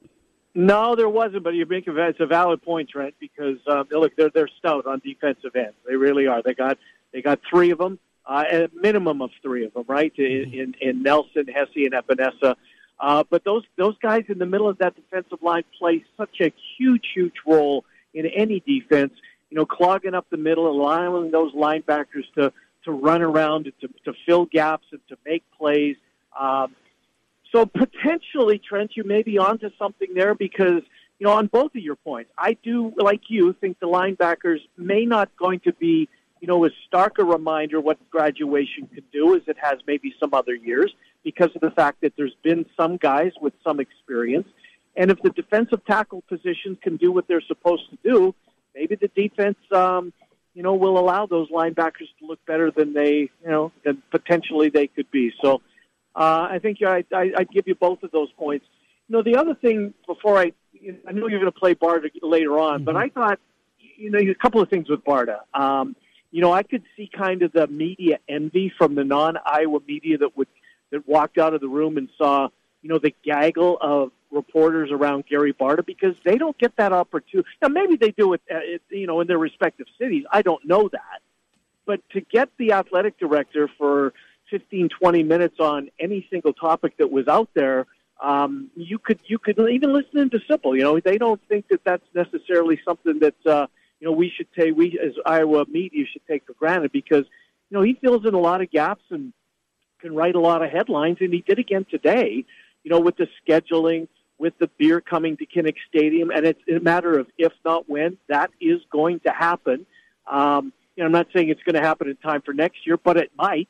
No, 0.55 0.95
there 0.95 1.09
wasn't, 1.09 1.43
but 1.43 1.55
you 1.55 1.65
make 1.65 1.87
a, 1.87 2.07
it's 2.07 2.19
a 2.19 2.27
valid 2.27 2.61
point, 2.61 2.89
Trent, 2.89 3.15
because 3.19 3.57
um, 3.67 3.87
look, 3.89 4.15
they're 4.15 4.29
they're 4.29 4.49
stout 4.59 4.85
on 4.85 5.01
defensive 5.03 5.55
ends. 5.55 5.73
They 5.87 5.95
really 5.95 6.27
are. 6.27 6.43
They 6.43 6.53
got 6.53 6.77
they 7.11 7.21
got 7.23 7.39
three 7.49 7.71
of 7.71 7.79
them, 7.79 7.97
uh, 8.25 8.43
a 8.51 8.69
minimum 8.73 9.21
of 9.21 9.31
three 9.41 9.65
of 9.65 9.73
them, 9.73 9.85
right? 9.87 10.13
Mm-hmm. 10.15 10.53
In, 10.53 10.75
in 10.79 11.03
Nelson, 11.03 11.47
Hesse, 11.47 11.69
and 11.75 11.93
Epenesa. 11.93 12.55
Uh, 12.99 13.23
but 13.29 13.43
those 13.43 13.63
those 13.77 13.97
guys 13.97 14.25
in 14.29 14.37
the 14.37 14.45
middle 14.45 14.69
of 14.69 14.77
that 14.77 14.95
defensive 14.95 15.41
line 15.41 15.63
play 15.79 16.05
such 16.17 16.39
a 16.39 16.53
huge, 16.77 17.05
huge 17.15 17.33
role 17.47 17.83
in 18.13 18.27
any 18.27 18.59
defense. 18.59 19.13
You 19.49 19.57
know, 19.57 19.65
clogging 19.65 20.13
up 20.13 20.27
the 20.29 20.37
middle, 20.37 20.67
allowing 20.69 21.31
those 21.31 21.53
linebackers 21.53 22.31
to 22.35 22.53
to 22.85 22.91
run 22.91 23.23
around, 23.23 23.71
to 23.81 23.87
to 24.05 24.13
fill 24.27 24.45
gaps, 24.45 24.85
and 24.91 25.01
to 25.09 25.17
make 25.25 25.43
plays. 25.57 25.95
Um, 26.39 26.75
so 27.53 27.67
potentially, 27.67 28.59
Trent, 28.59 28.91
you 28.95 29.03
may 29.03 29.21
be 29.21 29.37
onto 29.37 29.69
something 29.77 30.09
there 30.15 30.33
because 30.33 30.81
you 31.19 31.27
know 31.27 31.33
on 31.33 31.47
both 31.47 31.75
of 31.75 31.81
your 31.81 31.95
points, 31.95 32.31
I 32.37 32.57
do 32.63 32.91
like 32.97 33.21
you 33.29 33.53
think 33.53 33.79
the 33.79 33.87
linebackers 33.87 34.59
may 34.75 35.05
not 35.05 35.29
going 35.37 35.59
to 35.61 35.73
be 35.73 36.09
you 36.41 36.47
know 36.47 36.63
as 36.65 36.71
stark 36.87 37.19
a 37.19 37.23
reminder 37.23 37.79
what 37.79 37.97
graduation 38.09 38.87
can 38.87 39.03
do 39.13 39.35
as 39.35 39.43
it 39.47 39.57
has 39.61 39.79
maybe 39.85 40.13
some 40.19 40.33
other 40.33 40.55
years 40.55 40.93
because 41.23 41.51
of 41.55 41.61
the 41.61 41.71
fact 41.71 42.01
that 42.01 42.13
there's 42.17 42.35
been 42.43 42.65
some 42.75 42.97
guys 42.97 43.31
with 43.39 43.53
some 43.63 43.79
experience. 43.79 44.47
And 44.95 45.09
if 45.11 45.21
the 45.21 45.29
defensive 45.29 45.85
tackle 45.85 46.23
positions 46.27 46.77
can 46.81 46.97
do 46.97 47.11
what 47.11 47.27
they're 47.27 47.41
supposed 47.41 47.83
to 47.91 47.97
do, 48.03 48.35
maybe 48.75 48.95
the 48.95 49.07
defense, 49.07 49.57
um, 49.71 50.13
you 50.53 50.61
know, 50.61 50.75
will 50.75 50.99
allow 50.99 51.25
those 51.25 51.49
linebackers 51.49 52.09
to 52.19 52.27
look 52.27 52.45
better 52.45 52.69
than 52.69 52.93
they, 52.93 53.31
you 53.43 53.49
know, 53.49 53.71
than 53.83 54.03
potentially 54.11 54.69
they 54.69 54.87
could 54.87 55.09
be. 55.09 55.33
So 55.41 55.61
uh, 56.15 56.47
I 56.51 56.59
think 56.61 56.79
I, 56.81 57.03
I, 57.13 57.31
I'd 57.37 57.49
give 57.49 57.67
you 57.67 57.75
both 57.75 58.03
of 58.03 58.11
those 58.11 58.31
points. 58.33 58.65
You 59.07 59.17
know, 59.17 59.23
the 59.23 59.37
other 59.37 59.55
thing 59.55 59.93
before 60.07 60.37
I, 60.37 60.53
I 61.07 61.11
know 61.11 61.27
you're 61.27 61.39
going 61.39 61.51
to 61.51 61.59
play 61.59 61.75
Barta 61.75 62.09
later 62.21 62.57
on, 62.59 62.79
mm-hmm. 62.79 62.85
but 62.85 62.95
I 62.95 63.09
thought, 63.09 63.39
you 63.97 64.09
know, 64.09 64.19
a 64.19 64.35
couple 64.35 64.61
of 64.61 64.69
things 64.69 64.89
with 64.89 65.03
Barta. 65.03 65.39
Um, 65.53 65.95
you 66.31 66.41
know, 66.41 66.51
I 66.51 66.63
could 66.63 66.83
see 66.97 67.09
kind 67.15 67.43
of 67.43 67.51
the 67.51 67.67
media 67.67 68.17
envy 68.27 68.73
from 68.75 68.95
the 68.95 69.03
non-Iowa 69.03 69.79
media 69.87 70.17
that 70.19 70.35
would 70.35 70.47
that 70.91 71.07
walked 71.07 71.37
out 71.37 71.53
of 71.53 71.61
the 71.61 71.67
room 71.67 71.97
and 71.97 72.09
saw, 72.17 72.49
you 72.81 72.89
know, 72.89 72.99
the 72.99 73.13
gaggle 73.23 73.77
of 73.81 74.11
reporters 74.31 74.89
around 74.91 75.25
Gary 75.27 75.53
Barta 75.53 75.85
because 75.85 76.15
they 76.23 76.37
don't 76.37 76.57
get 76.57 76.75
that 76.77 76.91
opportunity. 76.91 77.47
Now, 77.61 77.67
maybe 77.69 77.95
they 77.95 78.11
do 78.11 78.33
it, 78.33 78.41
uh, 78.51 78.59
you 78.89 79.07
know, 79.07 79.21
in 79.21 79.27
their 79.27 79.37
respective 79.37 79.87
cities. 79.99 80.25
I 80.31 80.41
don't 80.41 80.65
know 80.65 80.89
that. 80.89 81.21
But 81.85 82.01
to 82.11 82.21
get 82.21 82.49
the 82.57 82.73
athletic 82.73 83.19
director 83.19 83.69
for 83.77 84.13
15, 84.53 84.89
20 84.89 85.23
minutes 85.23 85.55
on 85.59 85.89
any 85.99 86.27
single 86.29 86.53
topic 86.53 86.95
that 86.97 87.09
was 87.09 87.27
out 87.27 87.49
there, 87.55 87.87
um, 88.21 88.69
you 88.75 88.99
could 88.99 89.19
you 89.25 89.39
could 89.39 89.57
even 89.57 89.91
listen 89.91 90.29
to 90.29 90.37
Sipple. 90.47 90.77
You 90.77 90.83
know, 90.83 90.99
they 90.99 91.17
don't 91.17 91.41
think 91.49 91.67
that 91.69 91.83
that's 91.83 92.05
necessarily 92.13 92.79
something 92.85 93.17
that 93.19 93.35
uh, 93.47 93.65
you 93.99 94.07
know 94.07 94.13
we 94.13 94.31
should 94.35 94.45
take. 94.53 94.77
We 94.77 94.99
as 95.03 95.13
Iowa 95.25 95.65
media 95.67 96.05
should 96.05 96.21
take 96.27 96.45
for 96.45 96.53
granted 96.53 96.91
because 96.91 97.25
you 97.71 97.77
know 97.77 97.81
he 97.81 97.95
fills 97.95 98.27
in 98.27 98.35
a 98.35 98.39
lot 98.39 98.61
of 98.61 98.69
gaps 98.69 99.01
and 99.09 99.33
can 99.99 100.13
write 100.13 100.35
a 100.35 100.39
lot 100.39 100.63
of 100.63 100.69
headlines, 100.69 101.17
and 101.19 101.33
he 101.33 101.41
did 101.41 101.57
again 101.57 101.87
today. 101.89 102.45
You 102.83 102.91
know, 102.91 102.99
with 102.99 103.17
the 103.17 103.27
scheduling, 103.41 104.07
with 104.37 104.53
the 104.59 104.69
beer 104.77 105.01
coming 105.01 105.35
to 105.37 105.47
Kinnick 105.47 105.77
Stadium, 105.89 106.29
and 106.29 106.45
it's 106.45 106.61
a 106.69 106.79
matter 106.79 107.17
of 107.17 107.25
if 107.39 107.53
not 107.65 107.89
when 107.89 108.19
that 108.29 108.51
is 108.61 108.81
going 108.91 109.19
to 109.21 109.31
happen. 109.31 109.87
Um, 110.31 110.73
you 110.95 111.01
know, 111.01 111.07
I'm 111.07 111.11
not 111.11 111.27
saying 111.33 111.49
it's 111.49 111.63
going 111.63 111.75
to 111.75 111.81
happen 111.81 112.07
in 112.07 112.17
time 112.17 112.43
for 112.43 112.53
next 112.53 112.85
year, 112.85 112.97
but 112.97 113.17
it 113.17 113.31
might. 113.35 113.67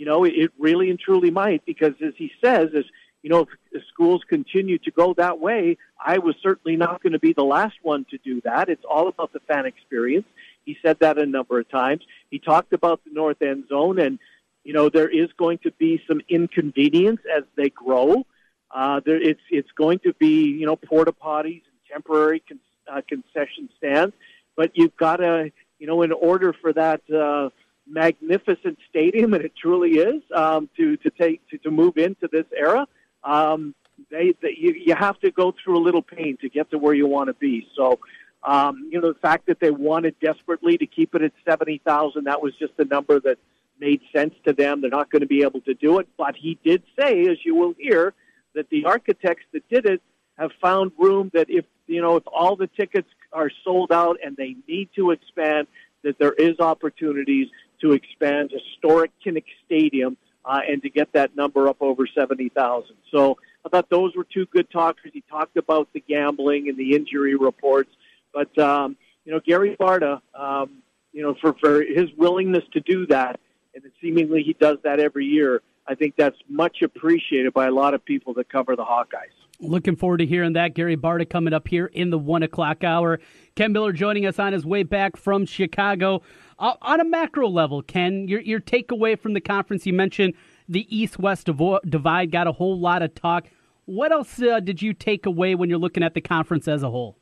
You 0.00 0.06
know, 0.06 0.24
it 0.24 0.50
really 0.58 0.88
and 0.88 0.98
truly 0.98 1.30
might 1.30 1.66
because, 1.66 1.92
as 2.02 2.14
he 2.16 2.32
says, 2.42 2.70
as 2.74 2.84
you 3.22 3.28
know, 3.28 3.46
if 3.70 3.82
schools 3.92 4.22
continue 4.26 4.78
to 4.78 4.90
go 4.90 5.12
that 5.18 5.38
way, 5.38 5.76
I 6.02 6.16
was 6.16 6.36
certainly 6.42 6.78
not 6.78 7.02
going 7.02 7.12
to 7.12 7.18
be 7.18 7.34
the 7.34 7.44
last 7.44 7.74
one 7.82 8.06
to 8.08 8.16
do 8.16 8.40
that. 8.46 8.70
It's 8.70 8.84
all 8.90 9.08
about 9.08 9.34
the 9.34 9.40
fan 9.40 9.66
experience. 9.66 10.24
He 10.64 10.78
said 10.82 11.00
that 11.00 11.18
a 11.18 11.26
number 11.26 11.60
of 11.60 11.68
times. 11.68 12.02
He 12.30 12.38
talked 12.38 12.72
about 12.72 13.04
the 13.04 13.10
north 13.12 13.42
end 13.42 13.64
zone, 13.68 13.98
and 13.98 14.18
you 14.64 14.72
know 14.72 14.88
there 14.88 15.06
is 15.06 15.28
going 15.36 15.58
to 15.64 15.70
be 15.72 16.02
some 16.08 16.22
inconvenience 16.30 17.20
as 17.36 17.44
they 17.56 17.68
grow. 17.68 18.24
Uh, 18.70 19.02
there, 19.04 19.20
it's 19.20 19.42
it's 19.50 19.70
going 19.76 19.98
to 19.98 20.14
be 20.14 20.44
you 20.44 20.64
know 20.64 20.76
porta 20.76 21.12
potties 21.12 21.60
and 21.68 21.78
temporary 21.92 22.42
con- 22.48 22.58
uh, 22.90 23.02
concession 23.06 23.68
stands, 23.76 24.14
but 24.56 24.70
you've 24.72 24.96
got 24.96 25.16
to 25.16 25.52
you 25.78 25.86
know 25.86 26.00
in 26.00 26.12
order 26.12 26.54
for 26.54 26.72
that. 26.72 27.02
Uh, 27.10 27.50
magnificent 27.90 28.78
stadium, 28.88 29.34
and 29.34 29.44
it 29.44 29.52
truly 29.60 29.98
is 29.98 30.22
um, 30.34 30.68
to 30.76 30.96
to 30.98 31.10
take 31.10 31.46
to, 31.48 31.58
to 31.58 31.70
move 31.70 31.98
into 31.98 32.28
this 32.30 32.46
era 32.56 32.86
um, 33.24 33.74
they, 34.10 34.34
they 34.40 34.56
you, 34.56 34.74
you 34.86 34.94
have 34.94 35.18
to 35.20 35.30
go 35.30 35.54
through 35.62 35.78
a 35.78 35.82
little 35.82 36.02
pain 36.02 36.38
to 36.40 36.48
get 36.48 36.70
to 36.70 36.78
where 36.78 36.94
you 36.94 37.06
want 37.06 37.28
to 37.28 37.34
be. 37.34 37.66
So, 37.76 37.98
um, 38.42 38.88
you 38.90 39.00
know, 39.00 39.12
the 39.12 39.18
fact 39.18 39.46
that 39.46 39.60
they 39.60 39.70
wanted 39.70 40.18
desperately 40.20 40.78
to 40.78 40.86
keep 40.86 41.14
it 41.14 41.22
at 41.22 41.32
seventy 41.46 41.80
thousand, 41.84 42.24
that 42.24 42.40
was 42.40 42.54
just 42.58 42.72
a 42.78 42.84
number 42.84 43.20
that 43.20 43.38
made 43.78 44.00
sense 44.14 44.34
to 44.44 44.52
them. 44.52 44.80
They're 44.80 44.90
not 44.90 45.10
going 45.10 45.20
to 45.20 45.28
be 45.28 45.42
able 45.42 45.60
to 45.62 45.74
do 45.74 45.98
it, 45.98 46.08
but 46.16 46.36
he 46.36 46.58
did 46.64 46.82
say, 46.98 47.26
as 47.26 47.38
you 47.44 47.54
will 47.54 47.74
hear, 47.78 48.14
that 48.54 48.68
the 48.70 48.84
architects 48.86 49.44
that 49.52 49.68
did 49.68 49.86
it 49.86 50.02
have 50.38 50.50
found 50.60 50.92
room 50.98 51.30
that 51.34 51.50
if 51.50 51.66
you 51.86 52.00
know 52.00 52.16
if 52.16 52.24
all 52.26 52.56
the 52.56 52.68
tickets 52.68 53.08
are 53.32 53.50
sold 53.64 53.92
out 53.92 54.18
and 54.24 54.36
they 54.36 54.56
need 54.66 54.88
to 54.96 55.10
expand, 55.10 55.66
that 56.02 56.18
there 56.18 56.32
is 56.32 56.58
opportunities 56.58 57.48
to 57.80 57.92
expand 57.92 58.52
historic 58.52 59.10
Kinnick 59.24 59.44
Stadium 59.66 60.16
uh, 60.44 60.60
and 60.68 60.82
to 60.82 60.90
get 60.90 61.12
that 61.12 61.36
number 61.36 61.68
up 61.68 61.76
over 61.80 62.06
70,000. 62.06 62.96
So 63.10 63.38
I 63.64 63.68
thought 63.68 63.90
those 63.90 64.14
were 64.16 64.24
two 64.24 64.46
good 64.46 64.70
talkers. 64.70 65.10
He 65.12 65.22
talked 65.30 65.56
about 65.56 65.88
the 65.92 66.00
gambling 66.00 66.68
and 66.68 66.78
the 66.78 66.94
injury 66.94 67.34
reports. 67.34 67.90
But, 68.32 68.56
um, 68.58 68.96
you 69.24 69.32
know, 69.32 69.40
Gary 69.44 69.76
Barta, 69.78 70.20
um, 70.34 70.82
you 71.12 71.22
know, 71.22 71.34
for, 71.40 71.54
for 71.54 71.82
his 71.82 72.08
willingness 72.16 72.64
to 72.72 72.80
do 72.80 73.06
that, 73.08 73.40
and 73.74 73.84
seemingly 74.00 74.42
he 74.42 74.54
does 74.54 74.78
that 74.84 75.00
every 75.00 75.26
year, 75.26 75.62
I 75.86 75.94
think 75.94 76.14
that's 76.16 76.36
much 76.48 76.82
appreciated 76.82 77.52
by 77.52 77.66
a 77.66 77.70
lot 77.70 77.94
of 77.94 78.04
people 78.04 78.34
that 78.34 78.48
cover 78.48 78.76
the 78.76 78.84
Hawkeyes. 78.84 79.34
Looking 79.62 79.96
forward 79.96 80.18
to 80.18 80.26
hearing 80.26 80.54
that. 80.54 80.74
Gary 80.74 80.96
Barta 80.96 81.28
coming 81.28 81.52
up 81.52 81.68
here 81.68 81.86
in 81.86 82.10
the 82.10 82.18
one 82.18 82.42
o'clock 82.42 82.82
hour. 82.82 83.20
Ken 83.56 83.72
Miller 83.72 83.92
joining 83.92 84.24
us 84.24 84.38
on 84.38 84.52
his 84.52 84.64
way 84.64 84.84
back 84.84 85.16
from 85.16 85.44
Chicago. 85.44 86.22
On 86.60 87.00
a 87.00 87.04
macro 87.04 87.48
level, 87.48 87.80
Ken, 87.80 88.28
your, 88.28 88.40
your 88.40 88.60
takeaway 88.60 89.18
from 89.18 89.32
the 89.32 89.40
conference, 89.40 89.86
you 89.86 89.94
mentioned 89.94 90.34
the 90.68 90.86
East 90.94 91.18
West 91.18 91.48
divide 91.88 92.30
got 92.30 92.46
a 92.46 92.52
whole 92.52 92.78
lot 92.78 93.00
of 93.00 93.14
talk. 93.14 93.48
What 93.86 94.12
else 94.12 94.42
uh, 94.42 94.60
did 94.60 94.82
you 94.82 94.92
take 94.92 95.24
away 95.24 95.54
when 95.54 95.70
you're 95.70 95.78
looking 95.78 96.02
at 96.02 96.12
the 96.12 96.20
conference 96.20 96.68
as 96.68 96.82
a 96.82 96.90
whole? 96.90 97.16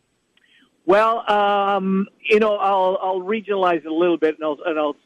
Well, 0.87 1.31
um, 1.31 2.09
you 2.21 2.41
know, 2.41 2.57
I'll, 2.57 2.99
I'll 3.01 3.21
regionalize 3.21 3.79
it 3.79 3.87
a 3.87 3.95
little 3.95 4.17
bit, 4.17 4.35
and 4.35 4.45
I'll, 4.45 4.59
and 4.67 4.77
I'll 4.77 4.97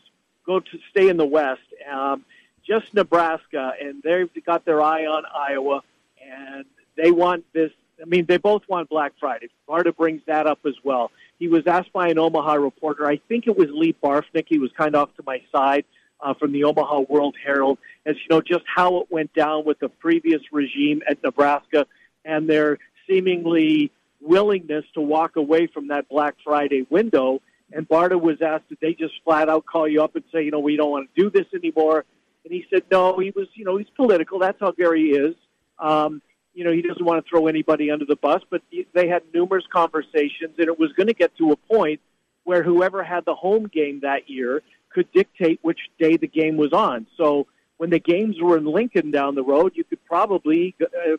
go 0.46 0.60
to 0.60 0.78
stay 0.90 1.10
in 1.10 1.18
the 1.18 1.26
West. 1.26 1.60
Um, 1.92 2.24
just 2.66 2.94
Nebraska, 2.94 3.72
and 3.82 4.02
they've 4.02 4.30
got 4.46 4.64
their 4.64 4.80
eye 4.80 5.04
on 5.04 5.24
Iowa, 5.26 5.82
and 6.26 6.64
they 6.96 7.10
want 7.10 7.44
this. 7.52 7.70
I 8.00 8.06
mean, 8.06 8.24
they 8.26 8.38
both 8.38 8.62
want 8.66 8.88
Black 8.88 9.12
Friday. 9.20 9.48
Barta 9.68 9.94
brings 9.94 10.22
that 10.26 10.46
up 10.46 10.60
as 10.64 10.74
well. 10.82 11.10
He 11.42 11.48
was 11.48 11.66
asked 11.66 11.92
by 11.92 12.06
an 12.06 12.20
Omaha 12.20 12.54
reporter, 12.54 13.04
I 13.04 13.16
think 13.16 13.48
it 13.48 13.56
was 13.58 13.66
Lee 13.68 13.96
Barfknecht, 14.00 14.46
he 14.46 14.60
was 14.60 14.70
kind 14.78 14.94
of 14.94 15.08
off 15.08 15.16
to 15.16 15.24
my 15.26 15.42
side 15.50 15.84
uh, 16.20 16.34
from 16.34 16.52
the 16.52 16.62
Omaha 16.62 17.00
World 17.08 17.34
Herald, 17.44 17.78
as 18.06 18.14
you 18.14 18.28
know, 18.30 18.40
just 18.40 18.62
how 18.72 19.00
it 19.00 19.08
went 19.10 19.34
down 19.34 19.64
with 19.64 19.80
the 19.80 19.88
previous 19.88 20.40
regime 20.52 21.02
at 21.10 21.20
Nebraska 21.24 21.84
and 22.24 22.48
their 22.48 22.78
seemingly 23.08 23.90
willingness 24.20 24.84
to 24.94 25.00
walk 25.00 25.34
away 25.34 25.66
from 25.66 25.88
that 25.88 26.08
Black 26.08 26.36
Friday 26.44 26.86
window. 26.88 27.42
And 27.72 27.88
Barta 27.88 28.20
was 28.20 28.40
asked, 28.40 28.68
did 28.68 28.78
they 28.80 28.94
just 28.94 29.14
flat 29.24 29.48
out 29.48 29.66
call 29.66 29.88
you 29.88 30.00
up 30.00 30.14
and 30.14 30.22
say, 30.32 30.44
you 30.44 30.52
know, 30.52 30.60
we 30.60 30.76
don't 30.76 30.92
want 30.92 31.10
to 31.12 31.22
do 31.24 31.28
this 31.28 31.52
anymore? 31.52 32.04
And 32.44 32.54
he 32.54 32.66
said, 32.72 32.84
no, 32.88 33.18
he 33.18 33.32
was, 33.34 33.48
you 33.54 33.64
know, 33.64 33.78
he's 33.78 33.90
political. 33.96 34.38
That's 34.38 34.60
how 34.60 34.70
Gary 34.70 35.10
is. 35.10 35.34
Um, 35.80 36.22
you 36.54 36.64
know, 36.64 36.72
he 36.72 36.82
doesn't 36.82 37.04
want 37.04 37.24
to 37.24 37.28
throw 37.28 37.46
anybody 37.46 37.90
under 37.90 38.04
the 38.04 38.16
bus, 38.16 38.42
but 38.50 38.62
they 38.94 39.08
had 39.08 39.22
numerous 39.32 39.64
conversations, 39.72 40.54
and 40.58 40.68
it 40.68 40.78
was 40.78 40.92
going 40.92 41.06
to 41.06 41.14
get 41.14 41.36
to 41.38 41.52
a 41.52 41.56
point 41.56 42.00
where 42.44 42.62
whoever 42.62 43.02
had 43.02 43.24
the 43.24 43.34
home 43.34 43.66
game 43.66 44.00
that 44.02 44.28
year 44.28 44.62
could 44.90 45.10
dictate 45.12 45.58
which 45.62 45.78
day 45.98 46.16
the 46.16 46.26
game 46.26 46.56
was 46.56 46.72
on. 46.72 47.06
So 47.16 47.46
when 47.78 47.90
the 47.90 47.98
games 47.98 48.36
were 48.40 48.58
in 48.58 48.66
Lincoln 48.66 49.10
down 49.10 49.34
the 49.34 49.42
road, 49.42 49.72
you 49.74 49.84
could 49.84 50.04
probably 50.04 50.74
uh, 50.80 51.16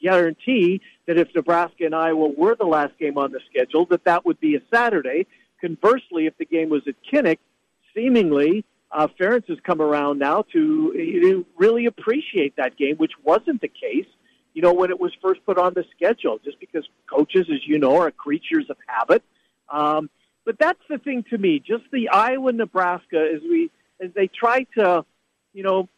guarantee 0.00 0.80
that 1.06 1.18
if 1.18 1.28
Nebraska 1.34 1.84
and 1.84 1.94
Iowa 1.94 2.28
were 2.28 2.54
the 2.54 2.66
last 2.66 2.96
game 2.98 3.18
on 3.18 3.32
the 3.32 3.40
schedule, 3.50 3.86
that 3.86 4.04
that 4.04 4.24
would 4.24 4.38
be 4.38 4.54
a 4.54 4.60
Saturday. 4.72 5.26
Conversely, 5.60 6.26
if 6.26 6.38
the 6.38 6.44
game 6.44 6.68
was 6.68 6.82
at 6.86 6.94
Kinnick, 7.12 7.38
seemingly 7.94 8.64
uh, 8.92 9.08
Ferentz 9.18 9.48
has 9.48 9.58
come 9.64 9.82
around 9.82 10.18
now 10.18 10.42
to, 10.52 10.92
to 10.92 11.46
really 11.56 11.86
appreciate 11.86 12.54
that 12.56 12.76
game, 12.76 12.96
which 12.96 13.12
wasn't 13.24 13.60
the 13.60 13.68
case 13.68 14.06
you 14.58 14.62
know, 14.62 14.72
when 14.72 14.90
it 14.90 14.98
was 14.98 15.12
first 15.22 15.38
put 15.46 15.56
on 15.56 15.72
the 15.74 15.84
schedule, 15.94 16.40
just 16.44 16.58
because 16.58 16.84
coaches, 17.08 17.46
as 17.48 17.60
you 17.64 17.78
know, 17.78 18.00
are 18.00 18.10
creatures 18.10 18.66
of 18.68 18.76
habit. 18.88 19.22
Um, 19.68 20.10
but 20.44 20.58
that's 20.58 20.80
the 20.90 20.98
thing 20.98 21.24
to 21.30 21.38
me, 21.38 21.60
just 21.60 21.84
the 21.92 22.08
Iowa 22.08 22.50
Nebraska 22.50 23.30
as 23.32 23.40
we 23.42 23.70
as 24.00 24.10
they 24.16 24.26
try 24.26 24.64
to, 24.76 25.04
you 25.54 25.62
know, 25.62 25.88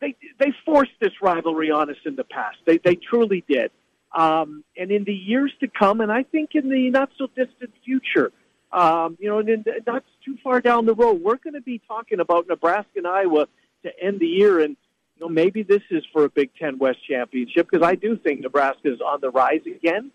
they 0.00 0.16
they 0.38 0.54
forced 0.64 0.98
this 0.98 1.12
rivalry 1.20 1.70
on 1.70 1.90
us 1.90 1.98
in 2.06 2.16
the 2.16 2.24
past. 2.24 2.56
They 2.64 2.78
they 2.78 2.94
truly 2.94 3.44
did. 3.46 3.70
Um, 4.14 4.64
and 4.78 4.90
in 4.90 5.04
the 5.04 5.12
years 5.12 5.52
to 5.60 5.68
come, 5.68 6.00
and 6.00 6.10
I 6.10 6.22
think 6.22 6.54
in 6.54 6.70
the 6.70 6.88
not 6.88 7.10
so 7.18 7.26
distant 7.26 7.74
future, 7.84 8.32
um, 8.72 9.18
you 9.20 9.28
know, 9.28 9.40
and 9.40 9.48
in, 9.50 9.64
not 9.86 10.04
too 10.24 10.38
far 10.42 10.62
down 10.62 10.86
the 10.86 10.94
road, 10.94 11.20
we're 11.20 11.36
going 11.36 11.52
to 11.52 11.60
be 11.60 11.82
talking 11.86 12.20
about 12.20 12.48
Nebraska 12.48 12.92
and 12.96 13.06
Iowa 13.06 13.46
to 13.82 13.90
end 14.02 14.20
the 14.20 14.26
year. 14.26 14.60
And 14.60 14.78
you 15.16 15.26
know, 15.26 15.32
maybe 15.32 15.62
this 15.62 15.82
is 15.90 16.04
for 16.12 16.24
a 16.24 16.28
Big 16.28 16.50
Ten 16.58 16.78
West 16.78 16.98
championship 17.08 17.68
because 17.70 17.86
I 17.86 17.94
do 17.94 18.16
think 18.16 18.40
Nebraska 18.40 18.92
is 18.92 19.00
on 19.00 19.20
the 19.20 19.30
rise 19.30 19.62
again. 19.66 20.10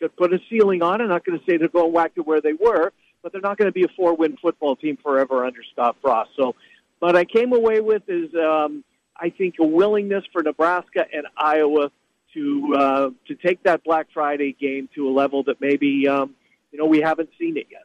Going 0.00 0.10
to 0.10 0.16
put 0.16 0.32
a 0.32 0.38
ceiling 0.50 0.82
on 0.82 1.00
it. 1.00 1.06
Not 1.06 1.24
going 1.24 1.38
to 1.38 1.44
say 1.44 1.58
they're 1.58 1.68
going 1.68 1.92
back 1.92 2.14
to 2.16 2.22
where 2.22 2.40
they 2.40 2.54
were, 2.54 2.92
but 3.22 3.30
they're 3.30 3.40
not 3.40 3.56
going 3.56 3.68
to 3.68 3.72
be 3.72 3.84
a 3.84 3.88
four-win 3.96 4.36
football 4.40 4.74
team 4.74 4.98
forever 5.02 5.44
under 5.44 5.60
Scott 5.72 5.96
Frost. 6.02 6.30
So, 6.36 6.56
what 6.98 7.14
I 7.14 7.24
came 7.24 7.52
away 7.52 7.80
with 7.80 8.02
is, 8.08 8.34
um, 8.34 8.84
I 9.16 9.30
think, 9.30 9.56
a 9.60 9.64
willingness 9.64 10.24
for 10.32 10.42
Nebraska 10.42 11.04
and 11.12 11.26
Iowa 11.36 11.90
to 12.34 12.74
uh, 12.76 13.10
to 13.28 13.34
take 13.34 13.62
that 13.64 13.84
Black 13.84 14.08
Friday 14.12 14.56
game 14.58 14.88
to 14.94 15.08
a 15.08 15.12
level 15.12 15.44
that 15.44 15.60
maybe 15.60 16.08
um, 16.08 16.34
you 16.72 16.78
know 16.78 16.86
we 16.86 17.00
haven't 17.00 17.30
seen 17.38 17.56
it 17.56 17.66
yet. 17.70 17.84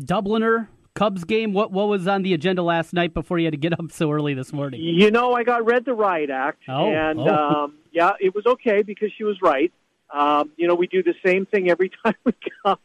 Dubliner 0.00 0.68
Cubs 0.98 1.22
game? 1.22 1.52
What 1.52 1.70
what 1.70 1.86
was 1.86 2.08
on 2.08 2.22
the 2.22 2.34
agenda 2.34 2.60
last 2.60 2.92
night 2.92 3.14
before 3.14 3.38
you 3.38 3.46
had 3.46 3.52
to 3.52 3.58
get 3.58 3.72
up 3.72 3.92
so 3.92 4.10
early 4.10 4.34
this 4.34 4.52
morning? 4.52 4.80
You 4.80 5.12
know, 5.12 5.32
I 5.32 5.44
got 5.44 5.64
read 5.64 5.84
the 5.84 5.94
riot 5.94 6.28
act, 6.28 6.64
oh, 6.68 6.90
and 6.90 7.20
oh. 7.20 7.28
Um, 7.28 7.78
yeah, 7.92 8.12
it 8.18 8.34
was 8.34 8.44
okay 8.46 8.82
because 8.82 9.10
she 9.16 9.22
was 9.22 9.40
right. 9.40 9.72
Um, 10.12 10.50
you 10.56 10.66
know, 10.66 10.74
we 10.74 10.88
do 10.88 11.04
the 11.04 11.14
same 11.24 11.46
thing 11.46 11.70
every 11.70 11.92
time 12.04 12.16
we 12.24 12.32
go, 12.64 12.78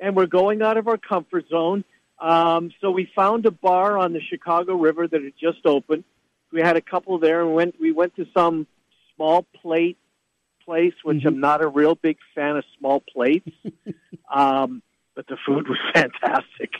and 0.00 0.16
we're 0.16 0.26
going 0.26 0.62
out 0.62 0.78
of 0.78 0.88
our 0.88 0.96
comfort 0.96 1.44
zone. 1.48 1.84
Um, 2.18 2.72
so 2.80 2.90
we 2.90 3.08
found 3.14 3.46
a 3.46 3.52
bar 3.52 3.98
on 3.98 4.12
the 4.12 4.20
Chicago 4.20 4.74
River 4.74 5.06
that 5.06 5.22
had 5.22 5.34
just 5.40 5.64
opened. 5.64 6.02
We 6.52 6.60
had 6.60 6.76
a 6.76 6.80
couple 6.80 7.20
there, 7.20 7.40
and 7.42 7.54
went. 7.54 7.76
We 7.80 7.92
went 7.92 8.16
to 8.16 8.26
some 8.36 8.66
small 9.14 9.46
plate 9.62 9.96
place, 10.64 10.94
which 11.04 11.18
mm-hmm. 11.18 11.28
I'm 11.28 11.40
not 11.40 11.62
a 11.62 11.68
real 11.68 11.94
big 11.94 12.16
fan 12.34 12.56
of 12.56 12.64
small 12.80 12.98
plates. 13.00 13.48
um, 14.34 14.82
but 15.14 15.28
the 15.28 15.36
food 15.46 15.68
was 15.68 15.78
fantastic 15.94 16.72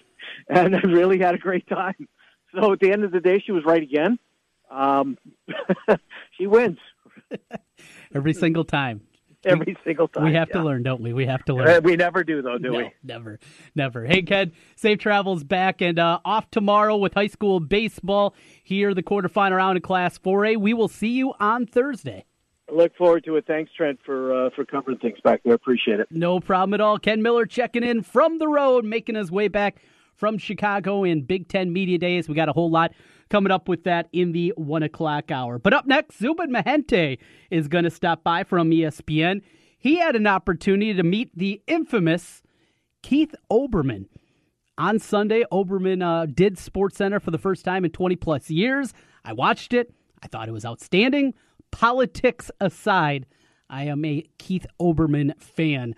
and 0.48 0.76
I 0.76 0.80
really 0.80 1.18
had 1.18 1.34
a 1.34 1.38
great 1.38 1.66
time. 1.68 2.08
So 2.54 2.72
at 2.72 2.80
the 2.80 2.92
end 2.92 3.04
of 3.04 3.12
the 3.12 3.20
day, 3.20 3.42
she 3.44 3.52
was 3.52 3.64
right 3.64 3.82
again. 3.82 4.18
Um, 4.70 5.18
she 6.38 6.46
wins 6.46 6.78
every 8.14 8.34
single 8.34 8.64
time. 8.64 9.02
Every 9.44 9.76
single 9.84 10.08
time. 10.08 10.24
We 10.24 10.34
have 10.34 10.48
yeah. 10.48 10.60
to 10.60 10.64
learn, 10.64 10.82
don't 10.82 11.02
we? 11.02 11.12
We 11.12 11.26
have 11.26 11.44
to 11.44 11.54
learn. 11.54 11.82
We 11.82 11.96
never 11.96 12.24
do, 12.24 12.40
though, 12.40 12.56
do 12.56 12.70
no, 12.70 12.78
we? 12.78 12.92
Never, 13.02 13.38
never. 13.74 14.06
Hey, 14.06 14.22
Ken, 14.22 14.52
safe 14.74 14.98
travels 14.98 15.44
back 15.44 15.82
and 15.82 15.98
uh, 15.98 16.20
off 16.24 16.50
tomorrow 16.50 16.96
with 16.96 17.12
high 17.12 17.26
school 17.26 17.60
baseball 17.60 18.34
here, 18.62 18.94
the 18.94 19.02
quarterfinal 19.02 19.56
round 19.56 19.76
of 19.76 19.82
Class 19.82 20.18
4A. 20.18 20.56
We 20.56 20.72
will 20.72 20.88
see 20.88 21.10
you 21.10 21.34
on 21.40 21.66
Thursday. 21.66 22.24
look 22.72 22.96
forward 22.96 23.24
to 23.24 23.36
it. 23.36 23.46
Thanks, 23.46 23.70
Trent, 23.76 24.00
for 24.04 24.46
uh, 24.46 24.50
for 24.56 24.64
covering 24.64 24.96
things 24.96 25.18
back 25.22 25.42
there. 25.44 25.52
Appreciate 25.52 26.00
it. 26.00 26.08
No 26.10 26.40
problem 26.40 26.72
at 26.72 26.80
all. 26.80 26.98
Ken 26.98 27.20
Miller 27.20 27.44
checking 27.44 27.82
in 27.82 28.02
from 28.02 28.38
the 28.38 28.48
road, 28.48 28.86
making 28.86 29.14
his 29.14 29.30
way 29.30 29.48
back 29.48 29.76
from 30.16 30.38
Chicago 30.38 31.04
in 31.04 31.22
Big 31.22 31.48
Ten 31.48 31.72
Media 31.72 31.98
Days. 31.98 32.28
We 32.28 32.34
got 32.34 32.48
a 32.48 32.52
whole 32.52 32.70
lot 32.70 32.92
coming 33.30 33.50
up 33.50 33.68
with 33.68 33.84
that 33.84 34.08
in 34.12 34.32
the 34.32 34.52
one 34.56 34.82
o'clock 34.82 35.30
hour. 35.30 35.58
But 35.58 35.74
up 35.74 35.86
next, 35.86 36.18
Zubin 36.18 36.50
Mehenti 36.50 37.18
is 37.50 37.68
going 37.68 37.84
to 37.84 37.90
stop 37.90 38.22
by 38.22 38.44
from 38.44 38.70
ESPN. 38.70 39.42
He 39.78 39.96
had 39.96 40.16
an 40.16 40.26
opportunity 40.26 40.94
to 40.94 41.02
meet 41.02 41.36
the 41.36 41.60
infamous 41.66 42.42
Keith 43.02 43.34
Olbermann. 43.50 44.06
On 44.76 44.98
Sunday, 44.98 45.44
Olbermann 45.52 46.02
uh, 46.02 46.26
did 46.26 46.58
Sports 46.58 46.96
Center 46.96 47.20
for 47.20 47.30
the 47.30 47.38
first 47.38 47.64
time 47.64 47.84
in 47.84 47.90
20 47.90 48.16
plus 48.16 48.50
years. 48.50 48.92
I 49.24 49.32
watched 49.32 49.72
it. 49.72 49.92
I 50.22 50.26
thought 50.26 50.48
it 50.48 50.52
was 50.52 50.64
outstanding. 50.64 51.34
Politics 51.70 52.50
aside, 52.60 53.26
I 53.68 53.84
am 53.84 54.04
a 54.04 54.24
Keith 54.38 54.66
Olbermann 54.80 55.38
fan 55.40 55.94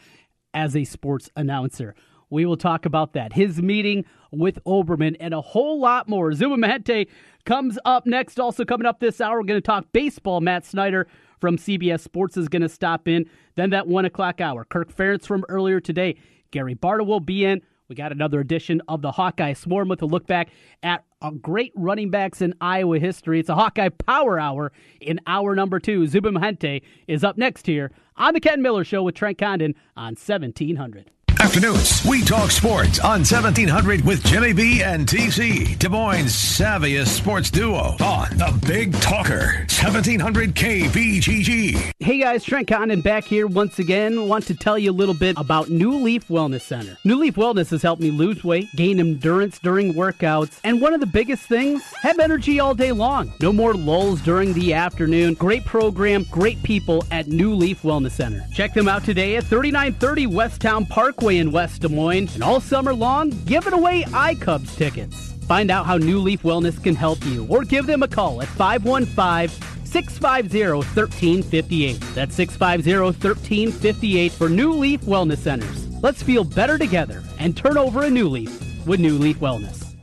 as 0.53 0.75
a 0.75 0.85
sports 0.85 1.31
announcer. 1.37 1.95
We 2.31 2.45
will 2.45 2.57
talk 2.57 2.87
about 2.87 3.13
that. 3.13 3.33
His 3.33 3.63
meeting 3.63 4.05
with 4.33 4.59
Olbermann 4.65 5.17
and 5.21 5.33
a 5.33 5.41
whole 5.41 5.81
lot 5.81 6.09
more. 6.09 6.33
Zubin 6.33 6.61
Mehenti 6.61 7.09
comes 7.45 7.79
up 7.85 8.07
next. 8.07 8.41
Also 8.41 8.65
coming 8.65 8.87
up 8.87 9.01
this 9.01 9.21
hour, 9.21 9.39
we're 9.39 9.47
going 9.47 9.61
to 9.61 9.67
talk 9.67 9.87
baseball. 9.93 10.41
Matt 10.41 10.65
Snyder 10.65 11.07
from 11.41 11.57
CBS 11.57 12.01
Sports 12.01 12.37
is 12.37 12.49
going 12.49 12.63
to 12.63 12.69
stop 12.69 13.07
in. 13.07 13.27
Then 13.55 13.71
that 13.71 13.87
one 13.87 14.05
o'clock 14.05 14.41
hour. 14.41 14.65
Kirk 14.65 14.95
Ferentz 14.95 15.27
from 15.27 15.45
earlier 15.49 15.81
today. 15.81 16.17
Gary 16.51 16.75
Barta 16.75 17.07
will 17.07 17.21
be 17.21 17.45
in. 17.45 17.63
We 17.89 17.95
got 17.95 18.11
another 18.11 18.41
edition 18.41 18.83
of 18.89 19.01
the 19.01 19.13
Hawkeye 19.13 19.53
Swarm 19.53 19.89
with 19.89 20.03
a 20.03 20.07
look 20.07 20.27
back 20.27 20.49
at 20.83 21.05
a 21.23 21.31
great 21.31 21.73
running 21.77 22.11
backs 22.11 22.43
in 22.43 22.53
Iowa 22.61 22.99
history. 22.99 23.39
It's 23.39 23.49
a 23.49 23.55
Hawkeye 23.55 23.91
Power 23.91 24.41
Hour 24.41 24.73
in 25.01 25.21
hour 25.27 25.55
number 25.55 25.79
two. 25.79 26.07
Zubin 26.09 26.35
Mehenti 26.35 26.83
is 27.07 27.23
up 27.23 27.39
next 27.39 27.67
here 27.67 27.93
on 28.17 28.35
the 28.35 28.41
Ken 28.41 28.61
Miller 28.61 28.83
Show 28.83 29.05
with 29.05 29.15
Trent 29.15 29.39
Condon 29.39 29.75
on 29.97 30.15
1700. 30.15 31.13
Afternoons, 31.47 32.05
we 32.05 32.23
talk 32.23 32.51
sports 32.51 32.99
on 32.99 33.21
1700 33.21 34.05
with 34.05 34.25
Jimmy 34.25 34.53
B 34.53 34.83
and 34.83 35.07
TC, 35.07 35.79
Des 35.79 35.89
Moines' 35.89 36.27
savviest 36.27 37.07
sports 37.07 37.53
duo 37.53 37.95
on 38.01 38.37
the 38.37 38.67
Big 38.67 38.93
Talker, 38.95 39.65
1700 39.69 40.57
KBGG. 40.57 41.93
Hey 42.01 42.19
guys, 42.19 42.43
Trent 42.43 42.67
Condon 42.67 43.01
back 43.01 43.23
here 43.23 43.47
once 43.47 43.79
again. 43.79 44.27
Want 44.27 44.45
to 44.49 44.57
tell 44.57 44.77
you 44.77 44.91
a 44.91 44.93
little 44.93 45.15
bit 45.15 45.39
about 45.39 45.71
New 45.71 45.93
Leaf 45.93 46.27
Wellness 46.27 46.63
Center. 46.63 46.99
New 47.05 47.15
Leaf 47.15 47.37
Wellness 47.37 47.71
has 47.71 47.81
helped 47.81 48.03
me 48.03 48.11
lose 48.11 48.43
weight, 48.43 48.67
gain 48.75 48.99
endurance 48.99 49.61
during 49.61 49.95
workouts, 49.95 50.59
and 50.65 50.81
one 50.81 50.95
of 50.95 51.01
the 51.01 51.07
biggest 51.07 51.45
things, 51.45 51.81
have 52.03 52.19
energy 52.19 52.59
all 52.59 52.75
day 52.75 52.91
long. 52.91 53.33
No 53.41 53.53
more 53.53 53.73
lulls 53.73 54.21
during 54.21 54.53
the 54.53 54.75
afternoon. 54.75 55.35
Great 55.35 55.65
program, 55.65 56.25
great 56.25 56.61
people 56.65 57.05
at 57.13 57.29
New 57.29 57.55
Leaf 57.55 57.83
Wellness 57.83 58.11
Center. 58.11 58.45
Check 58.53 58.75
them 58.75 58.89
out 58.89 59.05
today 59.05 59.37
at 59.37 59.45
3930 59.45 60.27
Westown 60.27 60.89
Parkway 60.89 61.36
in 61.39 61.53
West 61.53 61.83
Des 61.83 61.89
Moines, 61.89 62.35
and 62.35 62.43
all 62.43 62.61
summer 62.61 62.95
long, 62.95 63.31
giving 63.45 63.73
away 63.73 64.03
iCubs 64.05 64.75
tickets. 64.77 65.33
Find 65.47 65.71
out 65.71 65.87
how 65.87 65.97
New 65.97 66.19
Leaf 66.19 66.43
Wellness 66.43 66.83
can 66.83 66.95
help 66.95 67.25
you, 67.27 67.47
or 67.49 67.65
give 67.65 67.87
them 67.87 68.03
a 68.03 68.09
call 68.09 68.43
at 68.43 68.49
515 68.49 69.49
650 69.85 70.73
1358. 70.73 72.01
That's 72.15 72.35
650 72.35 73.01
1358 73.01 74.33
for 74.33 74.49
New 74.49 74.73
Leaf 74.73 75.03
Wellness 75.03 75.39
Centers. 75.39 75.87
Let's 76.03 76.23
feel 76.23 76.45
better 76.45 76.79
together 76.79 77.23
and 77.39 77.57
turn 77.57 77.79
over 77.79 78.03
a 78.03 78.11
new 78.11 78.29
leaf 78.29 78.87
with 78.87 79.01
New 79.01 79.19
Leaf 79.19 79.39
Wellness. 79.39 79.95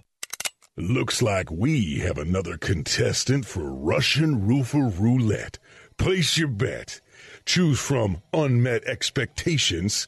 Looks 0.75 1.21
like 1.21 1.51
we 1.51 1.99
have 1.99 2.17
another 2.17 2.57
contestant 2.57 3.45
for 3.45 3.71
Russian 3.71 4.47
Roofer 4.47 4.89
Roulette. 4.89 5.59
Place 5.97 6.35
your 6.37 6.47
bet. 6.47 6.99
Choose 7.45 7.79
from 7.79 8.21
unmet 8.33 8.83
expectations 8.85 10.07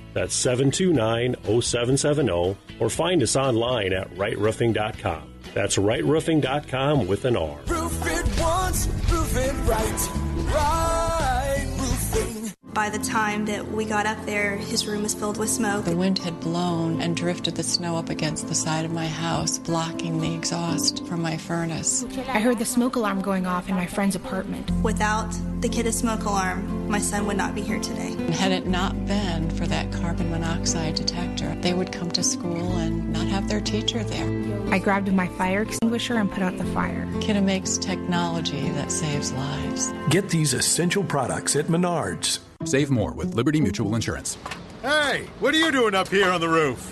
That's 0.13 0.35
729 0.35 1.61
0770, 1.61 2.57
or 2.79 2.89
find 2.89 3.23
us 3.23 3.35
online 3.35 3.93
at 3.93 4.13
rightroofing.com. 4.15 5.33
That's 5.53 5.77
rightroofing.com 5.77 7.07
with 7.07 7.25
an 7.25 7.35
R. 7.35 7.59
Roof 7.67 8.05
it 8.05 8.41
once, 8.41 8.87
roof 9.09 9.37
it 9.37 9.53
right. 9.67 10.09
Right 10.53 11.67
roofing. 11.77 12.53
By 12.73 12.89
the 12.89 12.99
time 12.99 13.45
that 13.47 13.69
we 13.69 13.83
got 13.83 14.05
up 14.05 14.25
there, 14.25 14.55
his 14.55 14.87
room 14.87 15.03
was 15.03 15.13
filled 15.13 15.37
with 15.37 15.49
smoke. 15.49 15.83
The 15.83 15.95
wind 15.95 16.19
had 16.19 16.39
blown 16.39 17.01
and 17.01 17.17
drifted 17.17 17.55
the 17.55 17.63
snow 17.63 17.97
up 17.97 18.09
against 18.09 18.47
the 18.47 18.55
side 18.55 18.85
of 18.85 18.91
my 18.91 19.07
house, 19.07 19.59
blocking 19.59 20.21
the 20.21 20.33
exhaust 20.33 21.05
from 21.05 21.21
my 21.21 21.35
furnace. 21.35 22.05
I 22.29 22.39
heard 22.39 22.59
the 22.59 22.65
smoke 22.65 22.95
alarm 22.95 23.21
going 23.21 23.45
off 23.45 23.67
in 23.67 23.75
my 23.75 23.87
friend's 23.87 24.15
apartment. 24.15 24.71
Without 24.83 25.33
the 25.61 25.69
Kidde 25.69 25.93
smoke 25.93 26.25
alarm, 26.25 26.89
my 26.89 26.97
son 26.97 27.27
would 27.27 27.37
not 27.37 27.53
be 27.53 27.61
here 27.61 27.79
today. 27.79 28.13
And 28.13 28.33
had 28.33 28.51
it 28.51 28.65
not 28.65 29.05
been 29.05 29.51
for 29.51 29.67
that 29.67 29.91
carbon 29.91 30.31
monoxide 30.31 30.95
detector, 30.95 31.53
they 31.61 31.75
would 31.75 31.91
come 31.91 32.09
to 32.11 32.23
school 32.23 32.77
and 32.77 33.13
not 33.13 33.27
have 33.27 33.47
their 33.47 33.61
teacher 33.61 34.03
there. 34.03 34.73
I 34.73 34.79
grabbed 34.79 35.13
my 35.13 35.27
fire 35.27 35.61
extinguisher 35.61 36.15
and 36.15 36.31
put 36.31 36.41
out 36.41 36.57
the 36.57 36.65
fire. 36.65 37.05
Kidde 37.19 37.43
makes 37.43 37.77
technology 37.77 38.69
that 38.71 38.91
saves 38.91 39.31
lives. 39.33 39.93
Get 40.09 40.29
these 40.29 40.55
essential 40.55 41.03
products 41.03 41.55
at 41.55 41.67
Menards. 41.67 42.39
Save 42.65 42.89
more 42.89 43.11
with 43.11 43.35
Liberty 43.35 43.61
Mutual 43.61 43.93
Insurance. 43.93 44.37
Hey, 44.81 45.27
what 45.39 45.53
are 45.53 45.59
you 45.59 45.71
doing 45.71 45.93
up 45.93 46.07
here 46.07 46.31
on 46.31 46.41
the 46.41 46.49
roof? 46.49 46.91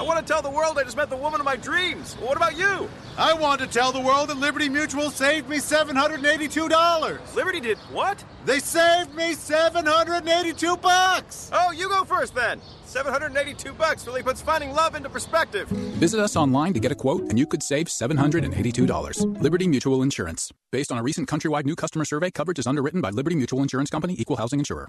I 0.00 0.02
want 0.02 0.26
to 0.26 0.32
tell 0.32 0.40
the 0.40 0.48
world 0.48 0.78
I 0.78 0.84
just 0.84 0.96
met 0.96 1.10
the 1.10 1.16
woman 1.16 1.40
of 1.42 1.44
my 1.44 1.56
dreams. 1.56 2.14
What 2.14 2.34
about 2.38 2.56
you? 2.56 2.88
I 3.18 3.34
want 3.34 3.60
to 3.60 3.66
tell 3.66 3.92
the 3.92 4.00
world 4.00 4.30
that 4.30 4.38
Liberty 4.38 4.66
Mutual 4.66 5.10
saved 5.10 5.46
me 5.46 5.58
$782. 5.58 7.34
Liberty 7.34 7.60
did 7.60 7.76
what? 7.92 8.24
They 8.46 8.60
saved 8.60 9.14
me 9.14 9.34
782 9.34 10.76
bucks. 10.78 11.50
Oh, 11.52 11.72
you 11.72 11.90
go 11.90 12.04
first 12.04 12.34
then. 12.34 12.62
782 12.86 13.74
bucks 13.74 14.06
really 14.06 14.22
puts 14.22 14.40
finding 14.40 14.72
love 14.72 14.94
into 14.94 15.10
perspective. 15.10 15.68
Visit 15.68 16.18
us 16.18 16.34
online 16.34 16.72
to 16.72 16.80
get 16.80 16.90
a 16.90 16.94
quote 16.94 17.24
and 17.28 17.38
you 17.38 17.46
could 17.46 17.62
save 17.62 17.88
$782. 17.88 19.42
Liberty 19.42 19.68
Mutual 19.68 20.02
Insurance. 20.02 20.50
Based 20.72 20.90
on 20.90 20.96
a 20.96 21.02
recent 21.02 21.28
countrywide 21.28 21.66
new 21.66 21.76
customer 21.76 22.06
survey, 22.06 22.30
coverage 22.30 22.58
is 22.58 22.66
underwritten 22.66 23.02
by 23.02 23.10
Liberty 23.10 23.36
Mutual 23.36 23.60
Insurance 23.60 23.90
Company, 23.90 24.14
Equal 24.18 24.36
Housing 24.36 24.60
Insurer. 24.60 24.88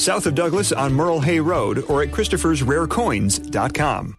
south 0.00 0.26
of 0.26 0.34
Douglas 0.34 0.72
on 0.72 0.94
Merle 0.94 1.20
Hay 1.20 1.40
Road 1.40 1.84
or 1.88 2.02
at 2.02 2.10
Christopher'sRareCoins.com. 2.10 4.16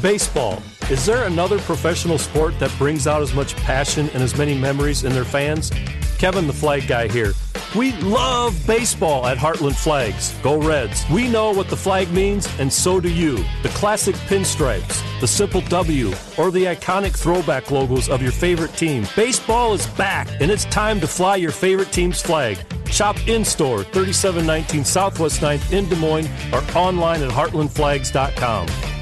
Baseball. 0.00 0.62
Is 0.90 1.06
there 1.06 1.26
another 1.26 1.58
professional 1.60 2.18
sport 2.18 2.58
that 2.58 2.76
brings 2.78 3.06
out 3.06 3.22
as 3.22 3.32
much 3.34 3.54
passion 3.56 4.08
and 4.14 4.22
as 4.22 4.36
many 4.36 4.58
memories 4.58 5.04
in 5.04 5.12
their 5.12 5.24
fans? 5.24 5.70
Kevin 6.18 6.46
the 6.46 6.52
Flag 6.52 6.88
Guy 6.88 7.08
here. 7.08 7.32
We 7.76 7.92
love 8.02 8.66
baseball 8.66 9.26
at 9.26 9.38
Heartland 9.38 9.76
Flags. 9.76 10.34
Go 10.42 10.60
Reds. 10.60 11.08
We 11.08 11.26
know 11.28 11.52
what 11.52 11.68
the 11.68 11.76
flag 11.76 12.10
means, 12.12 12.46
and 12.58 12.70
so 12.70 13.00
do 13.00 13.10
you. 13.10 13.36
The 13.62 13.70
classic 13.70 14.14
pinstripes, 14.28 15.02
the 15.20 15.26
simple 15.26 15.62
W, 15.62 16.12
or 16.36 16.50
the 16.50 16.64
iconic 16.64 17.16
throwback 17.16 17.70
logos 17.70 18.10
of 18.10 18.20
your 18.20 18.32
favorite 18.32 18.74
team. 18.74 19.06
Baseball 19.16 19.72
is 19.72 19.86
back, 19.86 20.28
and 20.40 20.50
it's 20.50 20.66
time 20.66 21.00
to 21.00 21.06
fly 21.06 21.36
your 21.36 21.50
favorite 21.50 21.92
team's 21.92 22.20
flag. 22.20 22.58
Shop 22.90 23.16
in 23.26 23.42
store 23.42 23.84
3719 23.84 24.84
Southwest 24.84 25.40
9th 25.40 25.72
in 25.72 25.88
Des 25.88 25.96
Moines 25.96 26.28
or 26.52 26.62
online 26.76 27.22
at 27.22 27.30
heartlandflags.com. 27.30 29.01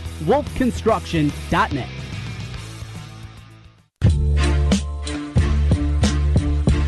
wolfconstruction.net. 0.21 1.89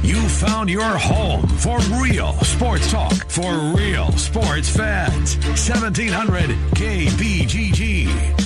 You 0.03 0.29
found 0.29 0.69
your 0.69 0.83
home 0.83 1.47
for 1.47 1.79
real 2.01 2.33
sports 2.43 2.91
talk 2.91 3.13
for 3.29 3.53
real 3.75 4.11
sports 4.13 4.69
fans. 4.69 5.37
1700 5.37 6.49
KBGG. 6.75 8.43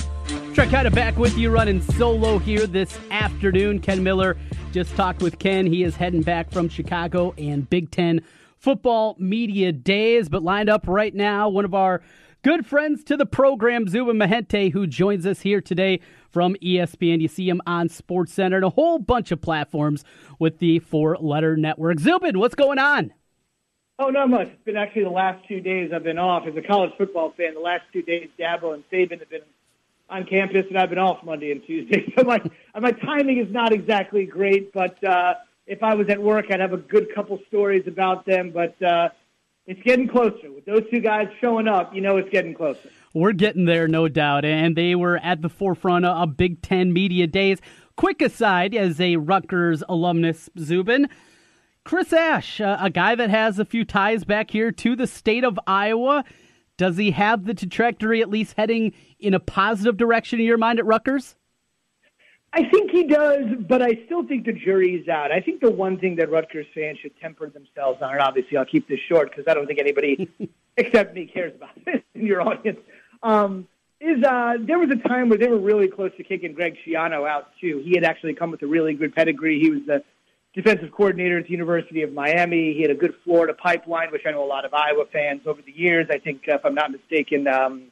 Trent 0.54 0.70
Condon 0.72 0.92
back 0.92 1.16
with 1.16 1.38
you 1.38 1.50
running 1.50 1.80
solo 1.80 2.38
here 2.38 2.66
this 2.66 2.98
afternoon. 3.10 3.78
Ken 3.78 4.02
Miller 4.02 4.36
just 4.72 4.94
talked 4.96 5.22
with 5.22 5.38
Ken. 5.38 5.66
He 5.66 5.84
is 5.84 5.94
heading 5.96 6.22
back 6.22 6.50
from 6.50 6.68
Chicago 6.68 7.32
and 7.38 7.68
Big 7.70 7.90
Ten 7.90 8.22
football 8.58 9.16
media 9.18 9.72
days, 9.72 10.28
but 10.28 10.42
lined 10.42 10.68
up 10.68 10.86
right 10.88 11.14
now, 11.14 11.48
one 11.48 11.64
of 11.64 11.74
our 11.74 12.02
good 12.48 12.64
friends 12.64 13.04
to 13.04 13.14
the 13.14 13.26
program, 13.26 13.86
Zubin 13.86 14.16
Mehenti, 14.16 14.72
who 14.72 14.86
joins 14.86 15.26
us 15.26 15.42
here 15.42 15.60
today 15.60 16.00
from 16.30 16.54
ESPN. 16.62 17.20
You 17.20 17.28
see 17.28 17.46
him 17.46 17.60
on 17.66 17.90
SportsCenter 17.90 18.54
and 18.54 18.64
a 18.64 18.70
whole 18.70 18.98
bunch 18.98 19.30
of 19.30 19.42
platforms 19.42 20.02
with 20.38 20.58
the 20.58 20.78
four 20.78 21.18
letter 21.18 21.58
network. 21.58 21.98
Zubin, 21.98 22.38
what's 22.38 22.54
going 22.54 22.78
on? 22.78 23.12
Oh, 23.98 24.08
not 24.08 24.30
much. 24.30 24.48
It's 24.48 24.64
been 24.64 24.78
actually 24.78 25.04
the 25.04 25.10
last 25.10 25.46
two 25.46 25.60
days 25.60 25.92
I've 25.94 26.04
been 26.04 26.16
off. 26.16 26.46
As 26.46 26.56
a 26.56 26.62
college 26.62 26.92
football 26.96 27.34
fan, 27.36 27.52
the 27.52 27.60
last 27.60 27.82
two 27.92 28.00
days, 28.00 28.30
Dabo 28.38 28.72
and 28.72 28.82
Saban 28.90 29.18
have 29.18 29.28
been 29.28 29.42
on 30.08 30.24
campus, 30.24 30.64
and 30.70 30.78
I've 30.78 30.88
been 30.88 30.98
off 30.98 31.22
Monday 31.22 31.52
and 31.52 31.62
Tuesday. 31.66 32.10
So 32.18 32.24
my 32.24 32.40
my 32.80 32.92
timing 32.92 33.40
is 33.44 33.52
not 33.52 33.74
exactly 33.74 34.24
great. 34.24 34.72
But 34.72 35.04
uh, 35.04 35.34
if 35.66 35.82
I 35.82 35.92
was 35.92 36.08
at 36.08 36.22
work, 36.22 36.46
I'd 36.50 36.60
have 36.60 36.72
a 36.72 36.78
good 36.78 37.14
couple 37.14 37.38
stories 37.48 37.86
about 37.86 38.24
them. 38.24 38.52
But 38.52 38.82
uh, 38.82 39.10
it's 39.68 39.82
getting 39.82 40.08
closer. 40.08 40.50
With 40.50 40.64
those 40.64 40.82
two 40.90 41.00
guys 41.00 41.28
showing 41.40 41.68
up, 41.68 41.94
you 41.94 42.00
know 42.00 42.16
it's 42.16 42.30
getting 42.30 42.54
closer. 42.54 42.90
We're 43.12 43.32
getting 43.32 43.66
there, 43.66 43.86
no 43.86 44.08
doubt. 44.08 44.46
And 44.46 44.74
they 44.74 44.94
were 44.94 45.18
at 45.18 45.42
the 45.42 45.50
forefront 45.50 46.06
of 46.06 46.36
Big 46.38 46.62
Ten 46.62 46.92
media 46.92 47.26
days. 47.26 47.58
Quick 47.94 48.22
aside, 48.22 48.74
as 48.74 48.98
a 48.98 49.16
Rutgers 49.16 49.82
alumnus, 49.88 50.48
Zubin, 50.58 51.08
Chris 51.84 52.12
Ash, 52.12 52.60
uh, 52.60 52.78
a 52.80 52.88
guy 52.88 53.14
that 53.14 53.28
has 53.28 53.58
a 53.58 53.64
few 53.64 53.84
ties 53.84 54.24
back 54.24 54.50
here 54.50 54.72
to 54.72 54.96
the 54.96 55.06
state 55.06 55.44
of 55.44 55.60
Iowa. 55.66 56.24
Does 56.78 56.96
he 56.96 57.10
have 57.10 57.44
the 57.44 57.54
trajectory 57.54 58.22
at 58.22 58.30
least 58.30 58.54
heading 58.56 58.94
in 59.18 59.34
a 59.34 59.40
positive 59.40 59.96
direction 59.98 60.40
in 60.40 60.46
your 60.46 60.58
mind 60.58 60.78
at 60.78 60.86
Rutgers? 60.86 61.34
I 62.52 62.64
think 62.64 62.90
he 62.90 63.04
does, 63.04 63.44
but 63.68 63.82
I 63.82 64.00
still 64.06 64.26
think 64.26 64.46
the 64.46 64.52
jury's 64.52 65.06
out. 65.08 65.30
I 65.30 65.40
think 65.40 65.60
the 65.60 65.70
one 65.70 65.98
thing 65.98 66.16
that 66.16 66.30
Rutgers 66.30 66.66
fans 66.74 66.98
should 66.98 67.18
temper 67.20 67.50
themselves 67.50 68.00
on, 68.00 68.12
and 68.12 68.20
obviously 68.20 68.56
I'll 68.56 68.64
keep 68.64 68.88
this 68.88 69.00
short 69.06 69.30
because 69.30 69.44
I 69.46 69.54
don't 69.54 69.66
think 69.66 69.78
anybody 69.78 70.28
except 70.76 71.14
me 71.14 71.26
cares 71.26 71.54
about 71.54 71.70
this 71.84 72.00
in 72.14 72.26
your 72.26 72.40
audience, 72.40 72.78
um, 73.22 73.68
is 74.00 74.22
uh, 74.24 74.54
there 74.60 74.78
was 74.78 74.90
a 74.90 75.08
time 75.08 75.28
where 75.28 75.38
they 75.38 75.48
were 75.48 75.58
really 75.58 75.88
close 75.88 76.12
to 76.16 76.22
kicking 76.22 76.54
Greg 76.54 76.76
Schiano 76.86 77.28
out 77.28 77.50
too. 77.60 77.82
He 77.84 77.94
had 77.94 78.04
actually 78.04 78.34
come 78.34 78.50
with 78.50 78.62
a 78.62 78.66
really 78.66 78.94
good 78.94 79.14
pedigree. 79.14 79.60
He 79.60 79.70
was 79.70 79.80
the 79.86 80.02
defensive 80.54 80.90
coordinator 80.92 81.38
at 81.38 81.44
the 81.44 81.50
University 81.50 82.02
of 82.02 82.12
Miami. 82.12 82.72
He 82.74 82.82
had 82.82 82.90
a 82.90 82.94
good 82.94 83.14
Florida 83.24 83.52
pipeline, 83.54 84.10
which 84.10 84.22
I 84.26 84.30
know 84.30 84.42
a 84.42 84.46
lot 84.46 84.64
of 84.64 84.72
Iowa 84.72 85.04
fans 85.12 85.42
over 85.46 85.60
the 85.60 85.72
years. 85.72 86.06
I 86.10 86.18
think, 86.18 86.42
if 86.46 86.64
I'm 86.64 86.74
not 86.74 86.92
mistaken, 86.92 87.46
um, 87.46 87.88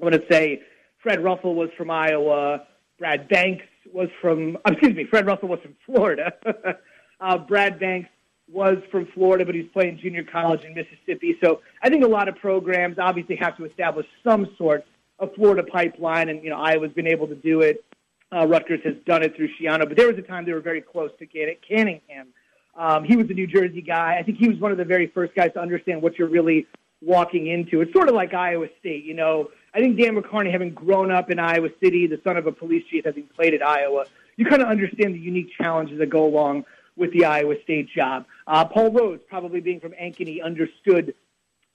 I 0.00 0.04
want 0.04 0.14
to 0.14 0.24
say 0.30 0.62
Fred 1.02 1.24
Russell 1.24 1.54
was 1.54 1.70
from 1.76 1.90
Iowa. 1.90 2.62
Brad 2.98 3.28
Banks 3.28 3.64
was 3.92 4.08
from, 4.20 4.58
excuse 4.66 4.94
me, 4.94 5.04
Fred 5.04 5.26
Russell 5.26 5.48
was 5.48 5.60
from 5.60 5.76
Florida. 5.86 6.32
uh, 7.20 7.38
Brad 7.38 7.78
Banks 7.78 8.08
was 8.50 8.78
from 8.90 9.06
Florida, 9.14 9.44
but 9.44 9.54
he's 9.54 9.68
playing 9.72 9.98
junior 9.98 10.24
college 10.24 10.64
in 10.64 10.74
Mississippi. 10.74 11.36
So 11.42 11.60
I 11.82 11.90
think 11.90 12.04
a 12.04 12.08
lot 12.08 12.28
of 12.28 12.36
programs 12.36 12.98
obviously 12.98 13.36
have 13.36 13.56
to 13.58 13.64
establish 13.66 14.06
some 14.24 14.48
sort 14.56 14.84
of 15.18 15.34
Florida 15.34 15.62
pipeline, 15.62 16.28
and 16.28 16.42
you 16.42 16.50
know 16.50 16.56
Iowa's 16.56 16.92
been 16.92 17.06
able 17.06 17.26
to 17.26 17.34
do 17.34 17.60
it. 17.60 17.84
Uh, 18.32 18.46
Rutgers 18.46 18.80
has 18.84 18.94
done 19.06 19.22
it 19.22 19.34
through 19.36 19.48
Schiano, 19.60 19.88
but 19.88 19.96
there 19.96 20.06
was 20.06 20.18
a 20.18 20.22
time 20.22 20.44
they 20.44 20.52
were 20.52 20.60
very 20.60 20.80
close 20.80 21.10
to 21.18 21.26
get 21.26 21.48
it. 21.48 21.60
Canningham, 21.68 22.28
um, 22.76 23.04
he 23.04 23.16
was 23.16 23.28
a 23.30 23.34
New 23.34 23.46
Jersey 23.46 23.82
guy. 23.82 24.16
I 24.18 24.22
think 24.22 24.38
he 24.38 24.48
was 24.48 24.58
one 24.58 24.70
of 24.70 24.78
the 24.78 24.84
very 24.84 25.08
first 25.08 25.34
guys 25.34 25.52
to 25.54 25.60
understand 25.60 26.02
what 26.02 26.18
you're 26.18 26.28
really 26.28 26.66
walking 27.00 27.46
into. 27.46 27.80
It's 27.80 27.92
sort 27.92 28.08
of 28.08 28.14
like 28.14 28.34
Iowa 28.34 28.66
State, 28.80 29.04
you 29.04 29.14
know. 29.14 29.50
I 29.74 29.80
think 29.80 29.98
Dan 29.98 30.16
McCarney, 30.16 30.50
having 30.50 30.72
grown 30.72 31.10
up 31.10 31.30
in 31.30 31.38
Iowa 31.38 31.68
City, 31.82 32.06
the 32.06 32.20
son 32.24 32.36
of 32.36 32.46
a 32.46 32.52
police 32.52 32.84
chief, 32.90 33.04
having 33.04 33.24
played 33.36 33.54
at 33.54 33.62
Iowa, 33.62 34.06
you 34.36 34.46
kind 34.46 34.62
of 34.62 34.68
understand 34.68 35.14
the 35.14 35.18
unique 35.18 35.50
challenges 35.56 35.98
that 35.98 36.08
go 36.10 36.24
along 36.24 36.64
with 36.96 37.12
the 37.12 37.24
Iowa 37.24 37.54
State 37.62 37.88
job. 37.94 38.24
Uh, 38.46 38.64
Paul 38.64 38.90
Rhoads, 38.90 39.20
probably 39.28 39.60
being 39.60 39.80
from 39.80 39.92
Ankeny, 39.92 40.42
understood 40.42 41.14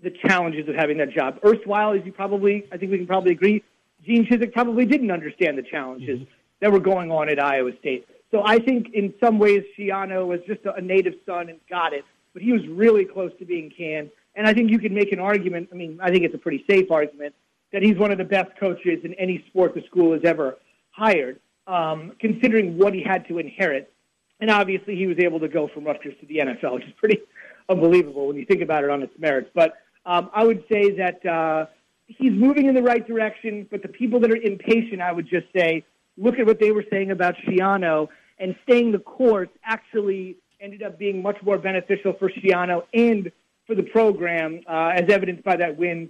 the 0.02 0.12
challenges 0.12 0.68
of 0.68 0.76
having 0.76 0.98
that 0.98 1.12
job. 1.12 1.40
Erstwhile, 1.46 1.94
as 1.94 2.06
you 2.06 2.12
probably, 2.12 2.66
I 2.72 2.78
think 2.78 2.92
we 2.92 2.98
can 2.98 3.08
probably 3.08 3.32
agree, 3.32 3.64
Gene 4.06 4.26
Chizik 4.26 4.52
probably 4.52 4.86
didn't 4.86 5.12
understand 5.12 5.58
the 5.58 5.64
challenges 5.64 6.20
mm-hmm. 6.20 6.32
that 6.60 6.72
were 6.72 6.80
going 6.80 7.12
on 7.12 7.30
at 7.30 7.40
Iowa 7.40 7.72
State. 7.80 8.08
So 8.32 8.44
I 8.46 8.60
think 8.60 8.94
in 8.94 9.14
some 9.24 9.40
ways 9.40 9.64
Schiano 9.78 10.26
was 10.28 10.42
just 10.46 10.66
a, 10.66 10.74
a 10.74 10.82
native 10.82 11.14
son 11.26 11.50
and 11.50 11.60
got 11.70 11.94
it, 11.94 12.04
but 12.34 12.42
he 12.42 12.52
was 12.52 12.68
really 12.68 13.06
close 13.06 13.32
to 13.40 13.46
being 13.46 13.70
canned. 13.70 14.10
And 14.36 14.48
I 14.48 14.54
think 14.54 14.72
you 14.72 14.80
can 14.80 14.94
make 14.94 15.12
an 15.12 15.20
argument. 15.20 15.70
I 15.72 15.76
mean, 15.76 16.00
I 16.02 16.10
think 16.10 16.24
it's 16.24 16.34
a 16.34 16.40
pretty 16.40 16.66
safe 16.68 16.92
argument 16.92 17.36
that 17.74 17.82
he's 17.82 17.98
one 17.98 18.12
of 18.12 18.18
the 18.18 18.24
best 18.24 18.52
coaches 18.60 19.00
in 19.04 19.14
any 19.16 19.44
sport 19.48 19.74
the 19.74 19.82
school 19.88 20.14
has 20.14 20.22
ever 20.24 20.58
hired, 20.92 21.40
um, 21.68 22.14
considering 22.20 22.78
what 22.78 22.94
he 22.94 23.04
had 23.04 23.28
to 23.28 23.40
inherit. 23.40 23.92
And 24.40 24.50
obviously, 24.50 24.96
he 24.96 25.08
was 25.08 25.18
able 25.20 25.40
to 25.40 25.48
go 25.48 25.68
from 25.74 25.84
Rutgers 25.84 26.14
to 26.22 26.26
the 26.28 26.38
NFL, 26.38 26.76
which 26.76 26.86
is 26.86 26.94
pretty 26.98 27.20
unbelievable 27.70 28.28
when 28.28 28.38
you 28.38 28.46
think 28.46 28.62
about 28.62 28.84
it 28.84 28.90
on 28.90 29.02
its 29.02 29.14
merits. 29.18 29.50
But 29.54 29.74
um, 30.06 30.30
I 30.34 30.44
would 30.44 30.64
say 30.72 30.92
that 30.98 31.26
uh, 31.26 31.66
he's 32.08 32.32
moving 32.32 32.68
in 32.68 32.76
the 32.76 32.84
right 32.84 33.06
direction. 33.06 33.68
But 33.70 33.82
the 33.82 33.88
people 33.88 34.20
that 34.22 34.32
are 34.32 34.38
impatient, 34.38 35.02
I 35.02 35.12
would 35.12 35.28
just 35.28 35.48
say, 35.56 35.84
look 36.18 36.38
at 36.40 36.46
what 36.46 36.60
they 36.60 36.72
were 36.72 36.86
saying 36.92 37.12
about 37.12 37.36
Schiano 37.48 38.08
and 38.38 38.56
staying 38.64 38.92
the 38.92 39.00
course 39.00 39.50
actually 39.64 40.38
ended 40.60 40.84
up 40.84 41.00
being 41.00 41.22
much 41.22 41.38
more 41.44 41.58
beneficial 41.58 42.14
for 42.14 42.30
Schiano 42.30 42.84
and 42.94 43.32
for 43.66 43.76
the 43.76 43.84
program, 43.84 44.62
uh, 44.68 44.92
as 44.94 45.10
evidenced 45.10 45.44
by 45.44 45.56
that 45.56 45.78
win 45.78 46.10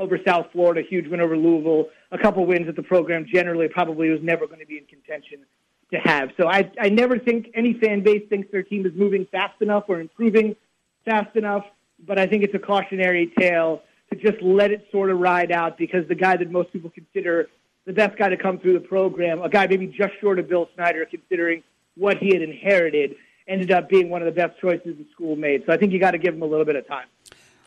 over 0.00 0.18
South 0.26 0.46
Florida, 0.50 0.80
huge 0.80 1.06
win 1.06 1.20
over 1.20 1.36
Louisville, 1.36 1.90
a 2.10 2.18
couple 2.18 2.44
wins 2.46 2.66
that 2.66 2.74
the 2.74 2.82
program 2.82 3.26
generally 3.32 3.68
probably 3.68 4.08
was 4.08 4.20
never 4.22 4.46
going 4.46 4.58
to 4.58 4.66
be 4.66 4.78
in 4.78 4.86
contention 4.86 5.44
to 5.92 5.98
have. 5.98 6.30
So 6.36 6.48
I, 6.48 6.70
I 6.80 6.88
never 6.88 7.18
think 7.18 7.50
any 7.54 7.74
fan 7.74 8.02
base 8.02 8.22
thinks 8.28 8.50
their 8.50 8.62
team 8.62 8.86
is 8.86 8.92
moving 8.94 9.26
fast 9.30 9.60
enough 9.60 9.84
or 9.88 10.00
improving 10.00 10.56
fast 11.04 11.36
enough, 11.36 11.66
but 12.06 12.18
I 12.18 12.26
think 12.26 12.42
it's 12.42 12.54
a 12.54 12.58
cautionary 12.58 13.32
tale 13.38 13.82
to 14.10 14.16
just 14.16 14.42
let 14.42 14.70
it 14.70 14.88
sort 14.90 15.10
of 15.10 15.18
ride 15.18 15.52
out 15.52 15.76
because 15.76 16.08
the 16.08 16.14
guy 16.14 16.36
that 16.36 16.50
most 16.50 16.72
people 16.72 16.90
consider 16.90 17.48
the 17.84 17.92
best 17.92 18.16
guy 18.16 18.30
to 18.30 18.36
come 18.36 18.58
through 18.58 18.74
the 18.74 18.80
program, 18.88 19.42
a 19.42 19.48
guy 19.48 19.66
maybe 19.66 19.86
just 19.86 20.12
short 20.20 20.38
of 20.38 20.48
Bill 20.48 20.68
Snyder, 20.74 21.04
considering 21.04 21.62
what 21.96 22.16
he 22.18 22.32
had 22.32 22.42
inherited, 22.42 23.16
ended 23.46 23.70
up 23.70 23.88
being 23.88 24.08
one 24.08 24.22
of 24.22 24.26
the 24.26 24.32
best 24.32 24.58
choices 24.60 24.96
the 24.96 25.06
school 25.12 25.36
made. 25.36 25.64
So 25.66 25.72
I 25.72 25.76
think 25.76 25.92
you 25.92 25.98
got 25.98 26.12
to 26.12 26.18
give 26.18 26.34
him 26.34 26.42
a 26.42 26.46
little 26.46 26.64
bit 26.64 26.76
of 26.76 26.86
time. 26.86 27.06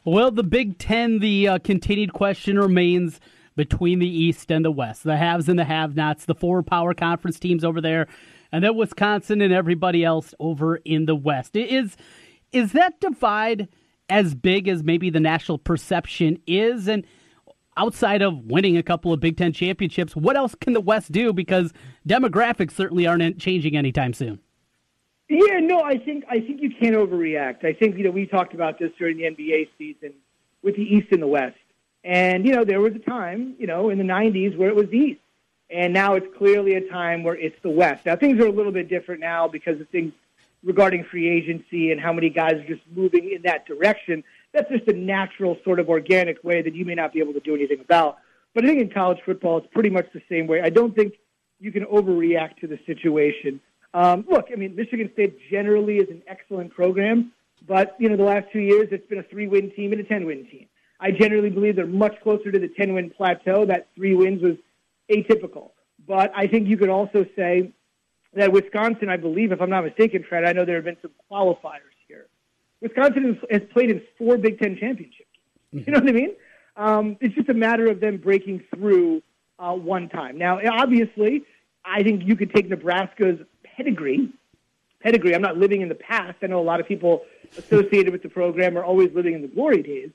Well, 0.06 0.32
the 0.32 0.44
Big 0.44 0.78
Ten, 0.80 1.20
the 1.20 1.48
uh, 1.48 1.60
continued 1.60 2.12
question 2.12 2.60
remains 2.60 3.22
between 3.56 4.00
the 4.00 4.08
East 4.08 4.52
and 4.52 4.66
the 4.66 4.72
West, 4.72 5.04
the 5.06 5.16
haves 5.16 5.48
and 5.48 5.58
the 5.58 5.64
have 5.64 5.96
nots, 5.96 6.26
the 6.26 6.36
four 6.36 6.62
power 6.62 6.94
conference 6.94 7.40
teams 7.40 7.64
over 7.64 7.80
there, 7.80 8.08
and 8.52 8.66
then 8.66 8.76
Wisconsin 8.76 9.40
and 9.40 9.54
everybody 9.54 10.04
else 10.04 10.34
over 10.42 10.76
in 10.76 11.06
the 11.06 11.16
West. 11.16 11.56
Is, 11.56 11.96
is 12.52 12.74
that 12.74 13.00
divide 13.00 13.70
as 14.10 14.36
big 14.36 14.68
as 14.68 14.84
maybe 14.84 15.10
the 15.10 15.22
national 15.22 15.58
perception 15.58 16.38
is? 16.48 16.90
And 16.90 17.08
outside 17.78 18.22
of 18.22 18.44
winning 18.44 18.76
a 18.76 18.84
couple 18.84 19.14
of 19.14 19.22
Big 19.22 19.38
Ten 19.38 19.54
championships, 19.54 20.18
what 20.18 20.36
else 20.36 20.54
can 20.54 20.74
the 20.74 20.82
West 20.82 21.14
do? 21.14 21.32
Because 21.32 21.72
demographics 22.06 22.72
certainly 22.72 23.08
aren't 23.08 23.40
changing 23.40 23.78
anytime 23.78 24.14
soon. 24.14 24.42
Yeah, 25.30 25.60
no, 25.60 25.82
I 25.82 25.98
think 25.98 26.26
I 26.30 26.40
think 26.40 26.62
you 26.62 26.70
can't 26.70 26.96
overreact. 26.96 27.66
I 27.66 27.74
think 27.74 27.98
you 27.98 28.04
know 28.04 28.12
we 28.12 28.26
talked 28.26 28.54
about 28.54 28.78
this 28.78 28.92
during 28.98 29.18
the 29.18 29.24
NBA 29.24 29.70
season 29.78 30.14
with 30.62 30.76
the 30.76 30.84
East 30.84 31.08
and 31.12 31.22
the 31.22 31.28
West, 31.28 31.58
and 32.04 32.46
you 32.46 32.54
know 32.54 32.64
there 32.64 32.82
was 32.82 32.94
a 32.94 33.00
time 33.00 33.56
you 33.58 33.68
know 33.68 33.90
in 33.90 33.98
the 33.98 34.04
'90s 34.04 34.58
where 34.58 34.70
it 34.70 34.76
was 34.76 34.90
the 34.90 34.98
East, 34.98 35.22
and 35.70 35.94
now 35.94 36.16
it's 36.16 36.28
clearly 36.38 36.76
a 36.76 36.90
time 36.90 37.24
where 37.24 37.36
it's 37.36 37.56
the 37.64 37.70
West. 37.70 38.06
Now 38.06 38.16
things 38.16 38.40
are 38.40 38.48
a 38.48 38.52
little 38.52 38.72
bit 38.72 38.90
different 38.90 39.22
now 39.22 39.48
because 39.48 39.80
of 39.80 39.88
things 39.90 40.14
regarding 40.64 41.04
free 41.06 41.30
agency 41.30 41.92
and 41.92 42.00
how 42.00 42.14
many 42.14 42.30
guys 42.30 42.54
are 42.54 42.68
just 42.68 42.82
moving 42.94 43.32
in 43.32 43.42
that 43.44 43.66
direction. 43.66 44.24
That's 44.54 44.70
just 44.70 44.88
a 44.88 44.94
natural 44.94 45.58
sort 45.64 45.80
of 45.80 45.90
organic 45.90 46.44
way 46.44 46.62
that 46.62 46.76
you 46.76 46.86
may 46.86 46.96
not 46.96 47.14
be 47.14 47.20
able 47.20 47.34
to 47.34 47.40
do 47.40 47.56
anything 47.56 47.80
about. 47.80 48.18
But 48.54 48.66
I 48.66 48.68
think 48.68 48.82
in 48.82 48.90
college 48.90 49.20
football, 49.26 49.58
it's 49.58 49.68
pretty 49.74 49.90
much 49.90 50.06
the 50.14 50.22
same 50.30 50.48
way. 50.48 50.62
I 50.62 50.70
don't 50.70 50.96
think 50.96 51.16
you 51.60 51.72
can 51.72 51.86
overreact 51.86 52.58
to 52.58 52.68
the 52.68 52.80
situation. 52.86 53.60
Um, 53.94 54.26
look, 54.30 54.48
I 54.52 54.56
mean, 54.56 54.76
Michigan 54.76 55.10
State 55.14 55.38
generally 55.52 55.98
is 55.98 56.10
an 56.10 56.24
excellent 56.28 56.74
program, 56.74 57.32
but 57.68 57.96
you 58.00 58.10
know, 58.10 58.18
the 58.18 58.24
last 58.24 58.48
two 58.52 58.60
years 58.60 58.88
it's 58.92 59.08
been 59.08 59.20
a 59.20 59.24
three-win 59.24 59.72
team 59.76 59.92
and 59.92 60.02
a 60.02 60.04
ten-win 60.04 60.48
team. 60.50 60.68
I 61.00 61.12
generally 61.12 61.50
believe 61.50 61.76
they're 61.76 61.86
much 61.86 62.20
closer 62.22 62.52
to 62.52 62.60
the 62.60 62.70
ten-win 62.70 63.12
plateau. 63.12 63.66
That 63.66 63.88
three 63.96 64.16
wins 64.16 64.42
was 64.42 64.56
atypical, 65.12 65.72
but 66.08 66.32
I 66.36 66.48
think 66.48 66.68
you 66.68 66.78
could 66.78 66.90
also 66.90 67.26
say 67.36 67.72
that 68.34 68.52
Wisconsin, 68.52 69.10
I 69.10 69.18
believe, 69.18 69.52
if 69.52 69.62
I'm 69.62 69.70
not 69.70 69.84
mistaken, 69.84 70.26
Fred, 70.28 70.44
I 70.44 70.54
know 70.54 70.66
there 70.66 70.76
have 70.76 70.86
been 70.86 70.98
some 71.02 71.12
qualifiers 71.32 71.94
here. 72.08 72.26
Wisconsin 72.82 73.40
has 73.52 73.62
played 73.72 73.92
in 73.92 74.02
four 74.18 74.38
Big 74.38 74.60
Ten 74.60 74.78
championships. 74.78 75.30
You 75.72 75.84
know 75.88 76.00
what 76.00 76.10
I 76.10 76.14
mean? 76.14 76.32
Um, 76.76 77.18
it's 77.22 77.36
just 77.36 77.50
a 77.50 77.54
matter 77.54 77.88
of 77.88 78.00
them 78.00 78.18
breaking 78.18 78.64
through 78.74 79.22
uh, 79.60 79.74
one 79.74 80.10
time. 80.10 80.38
Now, 80.38 80.60
obviously, 80.72 81.44
I 81.86 82.02
think 82.02 82.24
you 82.26 82.36
could 82.36 82.54
take 82.54 82.70
Nebraska's 82.70 83.40
pedigree. 83.76 84.30
Pedigree. 85.02 85.36
I'm 85.36 85.42
not 85.42 85.58
living 85.58 85.82
in 85.82 85.90
the 85.90 85.96
past. 85.96 86.38
I 86.42 86.48
know 86.48 86.60
a 86.60 86.64
lot 86.64 86.80
of 86.80 86.88
people 86.88 87.26
associated 87.58 88.12
with 88.12 88.24
the 88.24 88.30
program 88.30 88.78
are 88.78 88.84
always 88.84 89.14
living 89.14 89.34
in 89.34 89.42
the 89.42 89.48
glory 89.48 89.84
days. 89.84 90.10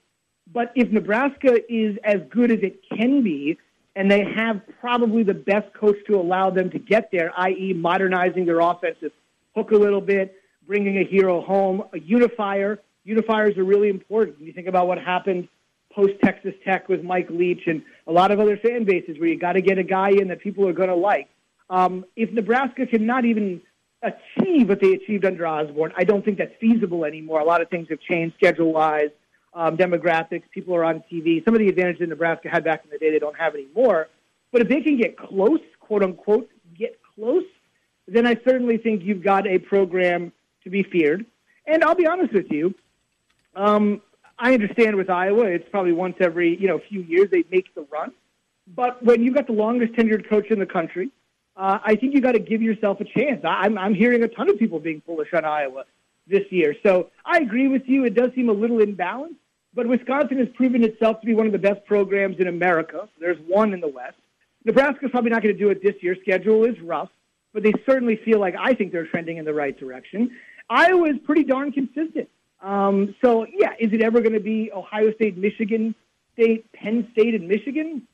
But 0.52 0.72
if 0.74 0.90
Nebraska 0.90 1.60
is 1.68 1.98
as 2.04 2.20
good 2.30 2.50
as 2.50 2.60
it 2.62 2.80
can 2.88 3.22
be, 3.22 3.58
and 3.94 4.10
they 4.10 4.24
have 4.24 4.60
probably 4.80 5.24
the 5.24 5.34
best 5.34 5.72
coach 5.74 5.96
to 6.06 6.16
allow 6.16 6.50
them 6.50 6.70
to 6.70 6.78
get 6.78 7.10
there, 7.10 7.32
i.e., 7.36 7.74
modernizing 7.74 8.46
their 8.46 8.60
offensive 8.60 9.12
hook 9.54 9.72
a 9.72 9.76
little 9.76 10.00
bit, 10.00 10.36
bringing 10.66 10.98
a 10.98 11.04
hero 11.04 11.40
home, 11.40 11.82
a 11.92 11.98
unifier. 11.98 12.80
Unifiers 13.06 13.58
are 13.58 13.64
really 13.64 13.88
important. 13.88 14.40
You 14.40 14.52
think 14.52 14.68
about 14.68 14.86
what 14.86 14.98
happened 14.98 15.48
post 15.90 16.12
Texas 16.22 16.54
Tech 16.64 16.88
with 16.88 17.02
Mike 17.02 17.28
Leach 17.28 17.62
and 17.66 17.82
a 18.06 18.12
lot 18.12 18.30
of 18.30 18.38
other 18.38 18.56
fan 18.56 18.84
bases 18.84 19.18
where 19.18 19.28
you 19.28 19.38
got 19.38 19.54
to 19.54 19.60
get 19.60 19.78
a 19.78 19.82
guy 19.82 20.10
in 20.10 20.28
that 20.28 20.40
people 20.40 20.68
are 20.68 20.72
going 20.72 20.90
to 20.90 20.94
like. 20.94 21.28
Um, 21.70 22.04
if 22.16 22.31
Nebraska 22.33 22.87
cannot 22.87 23.24
even 23.24 23.61
achieve 24.02 24.68
what 24.68 24.81
they 24.81 24.92
achieved 24.94 25.24
under 25.24 25.46
Osborne, 25.46 25.92
I 25.96 26.04
don't 26.04 26.24
think 26.24 26.38
that's 26.38 26.54
feasible 26.61 27.04
anymore. 27.04 27.40
A 27.40 27.44
lot 27.44 27.61
of 27.61 27.68
things 27.68 27.88
have 27.90 28.00
changed 28.00 28.37
schedule 28.37 28.72
wise, 28.72 29.11
um, 29.54 29.76
demographics, 29.76 30.44
people 30.52 30.74
are 30.74 30.85
on 30.85 31.02
TV. 31.11 31.44
Some 31.44 31.54
of 31.54 31.61
the 31.61 31.68
advantages 31.68 32.00
that 32.00 32.09
Nebraska 32.09 32.48
had 32.48 32.64
back 32.64 32.85
in 32.85 32.90
the 32.90 32.98
day, 32.98 33.11
they 33.11 33.18
don't 33.18 33.37
have 33.37 33.54
anymore. 33.54 34.09
But 34.52 34.62
if 34.62 34.68
they 34.68 34.81
can 34.81 34.96
get 34.96 35.16
close, 35.16 35.61
quote 35.81 36.02
unquote, 36.02 36.50
get 36.76 36.98
close, 37.14 37.44
then 38.07 38.26
I 38.26 38.37
certainly 38.46 38.78
think 38.78 39.02
you've 39.02 39.22
got 39.22 39.46
a 39.46 39.59
program 39.59 40.33
to 40.64 40.70
be 40.70 40.83
feared. 40.83 41.26
And 41.66 41.85
I'll 41.85 41.94
be 41.94 42.07
honest 42.07 42.33
with 42.33 42.50
you, 42.50 42.74
um, 43.54 44.00
I 44.38 44.54
understand 44.54 44.96
with 44.96 45.11
Iowa, 45.11 45.44
it's 45.46 45.68
probably 45.70 45.92
once 45.92 46.16
every 46.20 46.57
you 46.57 46.68
know 46.68 46.81
few 46.88 47.02
years 47.02 47.28
they 47.31 47.44
make 47.50 47.74
the 47.74 47.85
run. 47.90 48.12
But 48.74 49.02
when 49.02 49.22
you've 49.22 49.35
got 49.35 49.46
the 49.46 49.52
longest 49.52 49.94
tenured 49.94 50.28
coach 50.28 50.50
in 50.50 50.59
the 50.59 50.66
country, 50.66 51.11
uh, 51.58 51.80
I 51.84 51.96
think 51.96 52.14
you 52.14 52.20
got 52.20 52.32
to 52.32 52.38
give 52.38 52.62
yourself 52.62 53.00
a 53.00 53.04
chance. 53.04 53.44
I'm, 53.44 53.76
I'm 53.76 53.94
hearing 53.94 54.22
a 54.22 54.28
ton 54.28 54.48
of 54.48 54.58
people 54.58 54.78
being 54.78 55.02
bullish 55.04 55.34
on 55.34 55.44
Iowa 55.44 55.84
this 56.28 56.44
year. 56.50 56.76
So 56.84 57.10
I 57.26 57.38
agree 57.38 57.66
with 57.66 57.82
you. 57.86 58.04
It 58.04 58.14
does 58.14 58.30
seem 58.34 58.48
a 58.48 58.52
little 58.52 58.78
imbalanced, 58.78 59.34
but 59.74 59.86
Wisconsin 59.88 60.38
has 60.38 60.48
proven 60.54 60.84
itself 60.84 61.20
to 61.20 61.26
be 61.26 61.34
one 61.34 61.46
of 61.46 61.52
the 61.52 61.58
best 61.58 61.84
programs 61.84 62.36
in 62.38 62.46
America. 62.46 63.08
There's 63.18 63.38
one 63.48 63.74
in 63.74 63.80
the 63.80 63.88
West. 63.88 64.14
Nebraska's 64.64 65.10
probably 65.10 65.30
not 65.30 65.42
going 65.42 65.54
to 65.54 65.58
do 65.58 65.70
it 65.70 65.82
this 65.82 65.94
year. 66.00 66.16
Schedule 66.22 66.64
is 66.64 66.78
rough, 66.80 67.10
but 67.52 67.64
they 67.64 67.72
certainly 67.84 68.20
feel 68.24 68.38
like 68.38 68.54
I 68.58 68.74
think 68.74 68.92
they're 68.92 69.06
trending 69.06 69.38
in 69.38 69.44
the 69.44 69.54
right 69.54 69.76
direction. 69.76 70.30
Iowa 70.70 71.08
is 71.08 71.16
pretty 71.24 71.42
darn 71.42 71.72
consistent. 71.72 72.28
Um, 72.62 73.16
so 73.20 73.46
yeah, 73.52 73.72
is 73.80 73.92
it 73.92 74.02
ever 74.02 74.20
going 74.20 74.34
to 74.34 74.40
be 74.40 74.70
Ohio 74.72 75.12
State, 75.14 75.36
Michigan 75.36 75.94
State, 76.34 76.70
Penn 76.72 77.08
State, 77.12 77.34
and 77.34 77.48
Michigan? 77.48 78.06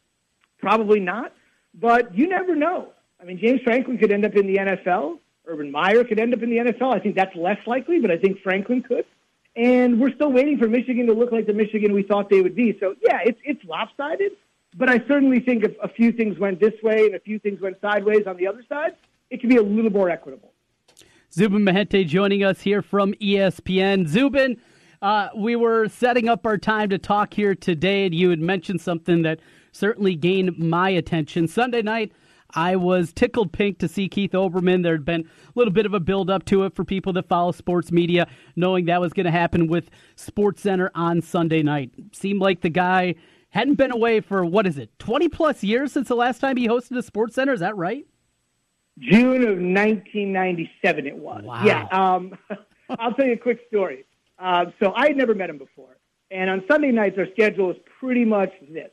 Probably 0.59 1.01
not. 1.01 1.33
But 1.75 2.17
you 2.17 2.29
never 2.29 2.55
know. 2.55 2.94
I 3.21 3.25
mean, 3.25 3.39
James 3.39 3.61
Franklin 3.63 3.99
could 3.99 4.13
end 4.13 4.25
up 4.25 4.35
in 4.35 4.47
the 4.47 4.57
NFL. 4.57 5.19
Urban 5.47 5.71
Meyer 5.71 6.05
could 6.05 6.19
end 6.19 6.35
up 6.35 6.43
in 6.43 6.51
the 6.51 6.57
NFL. 6.57 6.95
I 6.95 6.99
think 6.99 7.15
that's 7.15 7.35
less 7.37 7.59
likely, 7.67 8.01
but 8.01 8.11
I 8.11 8.17
think 8.17 8.41
Franklin 8.43 8.83
could. 8.83 9.05
And 9.57 10.01
we're 10.01 10.13
still 10.15 10.33
waiting 10.33 10.59
for 10.59 10.69
Michigan 10.69 11.07
to 11.07 11.13
look 11.13 11.31
like 11.31 11.47
the 11.47 11.53
Michigan 11.53 11.93
we 11.93 12.03
thought 12.03 12.29
they 12.29 12.41
would 12.41 12.57
be. 12.57 12.77
So 12.81 12.95
yeah, 13.01 13.21
it's 13.25 13.39
it's 13.45 13.65
lopsided. 13.65 14.33
But 14.77 14.91
I 14.91 14.99
certainly 15.07 15.39
think 15.39 15.63
if 15.63 15.73
a 15.81 15.89
few 15.89 16.11
things 16.11 16.39
went 16.39 16.59
this 16.59 16.75
way 16.83 17.07
and 17.07 17.15
a 17.15 17.21
few 17.21 17.39
things 17.39 17.61
went 17.61 17.81
sideways 17.81 18.27
on 18.27 18.37
the 18.37 18.49
other 18.49 18.65
side, 18.69 18.97
it 19.31 19.41
could 19.41 19.49
be 19.49 19.57
a 19.57 19.63
little 19.63 19.93
more 19.93 20.11
equitable. 20.11 20.51
Zubin 21.33 21.63
Mehenti 21.63 22.07
joining 22.07 22.43
us 22.43 22.61
here 22.61 22.83
from 22.83 23.13
ESPN. 23.15 24.09
Zubin, 24.09 24.57
uh, 25.03 25.29
we 25.37 25.55
were 25.55 25.89
setting 25.89 26.29
up 26.29 26.45
our 26.47 26.59
time 26.59 26.89
to 26.91 26.99
talk 26.99 27.35
here 27.35 27.55
today, 27.55 28.07
and 28.07 28.15
you 28.15 28.31
had 28.31 28.41
mentioned 28.41 28.81
something 28.81 29.23
that 29.23 29.39
certainly 29.71 30.15
gained 30.17 30.59
my 30.59 30.91
attention. 30.91 31.47
Sunday 31.47 31.83
night, 31.83 32.13
I 32.55 32.77
was 32.77 33.13
tickled 33.13 33.53
pink 33.53 33.79
to 33.79 33.89
see 33.89 34.09
Keith 34.09 34.33
Olbermann. 34.33 34.83
There 34.83 34.93
had 34.93 35.05
been 35.05 35.23
a 35.23 35.53
little 35.55 35.73
bit 35.73 35.87
of 35.87 35.95
a 35.95 36.01
build 36.01 36.31
up 36.31 36.45
to 36.47 36.65
it 36.65 36.75
for 36.75 36.85
people 36.85 37.13
that 37.15 37.29
follow 37.29 37.53
sports 37.53 37.91
media, 37.91 38.27
knowing 38.57 38.85
that 38.87 39.01
was 39.01 39.13
going 39.13 39.27
to 39.27 39.33
happen 39.33 39.67
with 39.67 39.91
Sports 40.17 40.63
Center 40.63 40.91
on 40.95 41.21
Sunday 41.21 41.63
night. 41.63 41.91
Seemed 42.13 42.41
like 42.41 42.61
the 42.61 42.71
guy 42.71 43.17
hadn't 43.51 43.75
been 43.75 43.93
away 43.93 44.21
for 44.21 44.45
what 44.45 44.67
is 44.67 44.79
it, 44.79 44.91
twenty 44.99 45.29
plus 45.29 45.63
years 45.63 45.93
since 45.93 46.09
the 46.09 46.17
last 46.17 46.39
time 46.39 46.57
he 46.57 46.69
hosted 46.69 46.97
a 46.97 47.03
Sports 47.03 47.35
Center. 47.35 47.53
Is 47.53 47.61
that 47.61 47.77
right? 47.77 48.07
June 49.01 49.43
of 49.43 49.59
1997, 49.59 51.07
it 51.07 51.17
was. 51.17 51.43
Wow. 51.45 51.65
Yeah. 51.65 51.87
Um, 51.91 52.39
I'll 52.99 53.13
tell 53.15 53.27
you 53.27 53.33
a 53.33 53.37
quick 53.37 53.59
story. 53.67 54.05
Uh, 54.39 54.67
so 54.81 54.93
I 54.95 55.09
had 55.09 55.17
never 55.17 55.35
met 55.35 55.51
him 55.51 55.59
before, 55.59 55.97
and 56.31 56.49
on 56.49 56.63
Sunday 56.71 56.93
nights 56.93 57.19
our 57.19 57.27
schedule 57.33 57.71
is 57.71 57.77
pretty 57.99 58.25
much 58.25 58.53
this. 58.69 58.91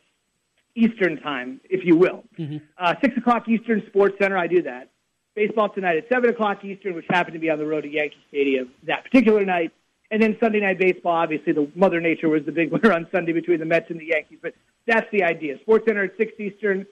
Eastern 0.75 1.19
time, 1.21 1.59
if 1.69 1.85
you 1.85 1.95
will. 1.95 2.23
Mm-hmm. 2.37 2.57
Uh, 2.77 2.95
6 3.01 3.17
o'clock 3.17 3.47
Eastern 3.47 3.83
Sports 3.87 4.15
Center, 4.21 4.37
I 4.37 4.47
do 4.47 4.61
that. 4.63 4.89
Baseball 5.35 5.69
tonight 5.69 5.97
at 5.97 6.09
7 6.09 6.29
o'clock 6.29 6.63
Eastern, 6.63 6.95
which 6.95 7.05
happened 7.09 7.33
to 7.33 7.39
be 7.39 7.49
on 7.49 7.57
the 7.57 7.65
road 7.65 7.81
to 7.81 7.89
Yankee 7.89 8.17
Stadium 8.29 8.71
that 8.83 9.03
particular 9.03 9.45
night. 9.45 9.71
And 10.09 10.21
then 10.21 10.35
Sunday 10.41 10.59
Night 10.59 10.77
Baseball, 10.77 11.13
obviously, 11.13 11.53
the 11.53 11.71
Mother 11.73 12.01
Nature 12.01 12.27
was 12.27 12.43
the 12.45 12.51
big 12.51 12.71
winner 12.73 12.91
on 12.93 13.07
Sunday 13.11 13.31
between 13.31 13.59
the 13.59 13.65
Mets 13.65 13.89
and 13.89 13.99
the 13.99 14.07
Yankees. 14.07 14.39
But 14.41 14.53
that's 14.85 15.09
the 15.11 15.23
idea. 15.23 15.57
Sports 15.61 15.85
Center 15.87 16.03
at 16.03 16.17
6 16.17 16.33
Eastern, 16.39 16.85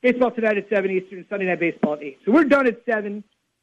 baseball 0.00 0.30
tonight 0.30 0.56
at 0.56 0.68
7 0.68 0.90
Eastern, 0.90 1.26
Sunday 1.28 1.46
Night 1.46 1.60
Baseball 1.60 1.94
at 1.94 2.02
8. 2.02 2.18
So 2.24 2.32
we're 2.32 2.44
done 2.44 2.66
at 2.66 2.82
7, 2.86 3.22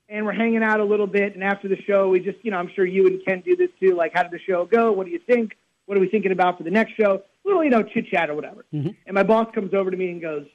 and 0.10 0.26
we're 0.26 0.34
hanging 0.34 0.64
out 0.64 0.80
a 0.80 0.86
little 0.86 1.08
bit. 1.08 1.34
And 1.34 1.44
after 1.44 1.68
the 1.68 1.82
show, 1.88 2.10
we 2.10 2.20
just, 2.20 2.38
you 2.44 2.52
know, 2.52 2.58
I'm 2.58 2.70
sure 2.76 2.86
you 2.86 3.08
and 3.08 3.24
Ken 3.26 3.42
do 3.42 3.56
this 3.56 3.70
too. 3.80 3.96
Like, 3.96 4.12
how 4.14 4.24
did 4.24 4.32
the 4.32 4.40
show 4.40 4.66
go? 4.66 4.92
What 4.92 5.06
do 5.06 5.12
you 5.12 5.20
think? 5.20 5.58
What 5.90 5.98
are 5.98 6.02
we 6.02 6.08
thinking 6.08 6.32
about 6.32 6.60
for 6.60 6.64
the 6.64 6.70
next 6.70 6.94
show? 6.94 7.24
Little, 7.44 7.64
you 7.64 7.72
know, 7.72 7.82
chit 7.82 8.06
chat 8.10 8.30
or 8.30 8.36
whatever. 8.36 8.64
Mm-hmm. 8.72 8.90
And 9.08 9.16
my 9.16 9.24
boss 9.24 9.48
comes 9.56 9.74
over 9.74 9.90
to 9.90 9.98
me 9.98 10.12
and 10.12 10.22
goes, 10.22 10.46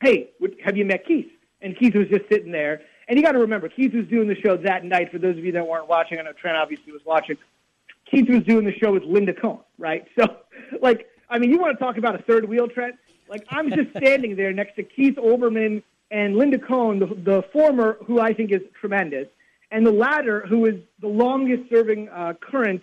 "Hey, 0.00 0.30
have 0.64 0.76
you 0.76 0.84
met 0.84 1.04
Keith?" 1.04 1.26
And 1.62 1.76
Keith 1.76 1.96
was 1.96 2.06
just 2.06 2.28
sitting 2.30 2.52
there. 2.52 2.82
And 3.08 3.18
you 3.18 3.24
got 3.24 3.32
to 3.32 3.40
remember, 3.40 3.68
Keith 3.68 3.92
was 3.92 4.06
doing 4.06 4.28
the 4.28 4.36
show 4.36 4.56
that 4.58 4.84
night. 4.84 5.10
For 5.10 5.18
those 5.18 5.36
of 5.36 5.44
you 5.44 5.50
that 5.50 5.66
weren't 5.66 5.88
watching, 5.88 6.20
I 6.20 6.22
know 6.22 6.32
Trent 6.32 6.56
obviously 6.56 6.92
was 6.92 7.02
watching. 7.04 7.36
Keith 8.08 8.28
was 8.28 8.44
doing 8.44 8.64
the 8.64 8.72
show 8.72 8.92
with 8.92 9.02
Linda 9.02 9.34
Cohn, 9.34 9.58
right? 9.78 10.06
So, 10.16 10.36
like, 10.80 11.08
I 11.28 11.40
mean, 11.40 11.50
you 11.50 11.58
want 11.58 11.76
to 11.76 11.84
talk 11.84 11.96
about 11.96 12.14
a 12.14 12.22
third 12.22 12.48
wheel, 12.48 12.68
Trent? 12.68 12.94
Like, 13.28 13.44
I'm 13.48 13.68
just 13.70 13.90
standing 13.96 14.36
there 14.36 14.52
next 14.52 14.76
to 14.76 14.84
Keith 14.84 15.16
Olbermann 15.16 15.82
and 16.12 16.36
Linda 16.36 16.58
Cohn, 16.60 17.00
the, 17.00 17.06
the 17.06 17.42
former, 17.52 17.98
who 18.06 18.20
I 18.20 18.32
think 18.32 18.52
is 18.52 18.62
tremendous, 18.80 19.26
and 19.72 19.84
the 19.84 19.90
latter, 19.90 20.46
who 20.46 20.66
is 20.66 20.76
the 21.00 21.08
longest 21.08 21.68
serving 21.68 22.08
uh, 22.10 22.34
current 22.40 22.82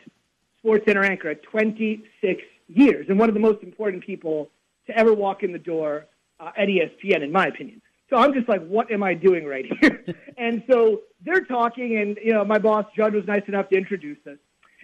Sports 0.63 0.85
Center 0.85 1.03
anchor 1.03 1.29
at 1.29 1.43
26 1.43 2.41
years, 2.69 3.05
and 3.09 3.19
one 3.19 3.27
of 3.27 3.35
the 3.35 3.41
most 3.41 3.61
important 3.63 4.03
people 4.03 4.49
to 4.87 4.97
ever 4.97 5.13
walk 5.13 5.43
in 5.43 5.51
the 5.51 5.59
door 5.59 6.05
uh, 6.39 6.51
at 6.57 6.69
ESPN, 6.69 7.21
in 7.21 7.33
my 7.33 7.47
opinion. 7.47 7.81
So 8.09 8.15
I'm 8.15 8.33
just 8.33 8.47
like, 8.47 8.65
what 8.65 8.89
am 8.89 9.03
I 9.03 9.13
doing 9.13 9.45
right 9.45 9.65
here? 9.81 10.05
and 10.37 10.63
so 10.69 11.01
they're 11.25 11.43
talking, 11.43 11.97
and 11.97 12.17
you 12.23 12.31
know, 12.31 12.45
my 12.45 12.59
boss 12.59 12.85
Judd 12.95 13.13
was 13.13 13.25
nice 13.27 13.43
enough 13.47 13.69
to 13.69 13.77
introduce 13.77 14.19
us, 14.25 14.37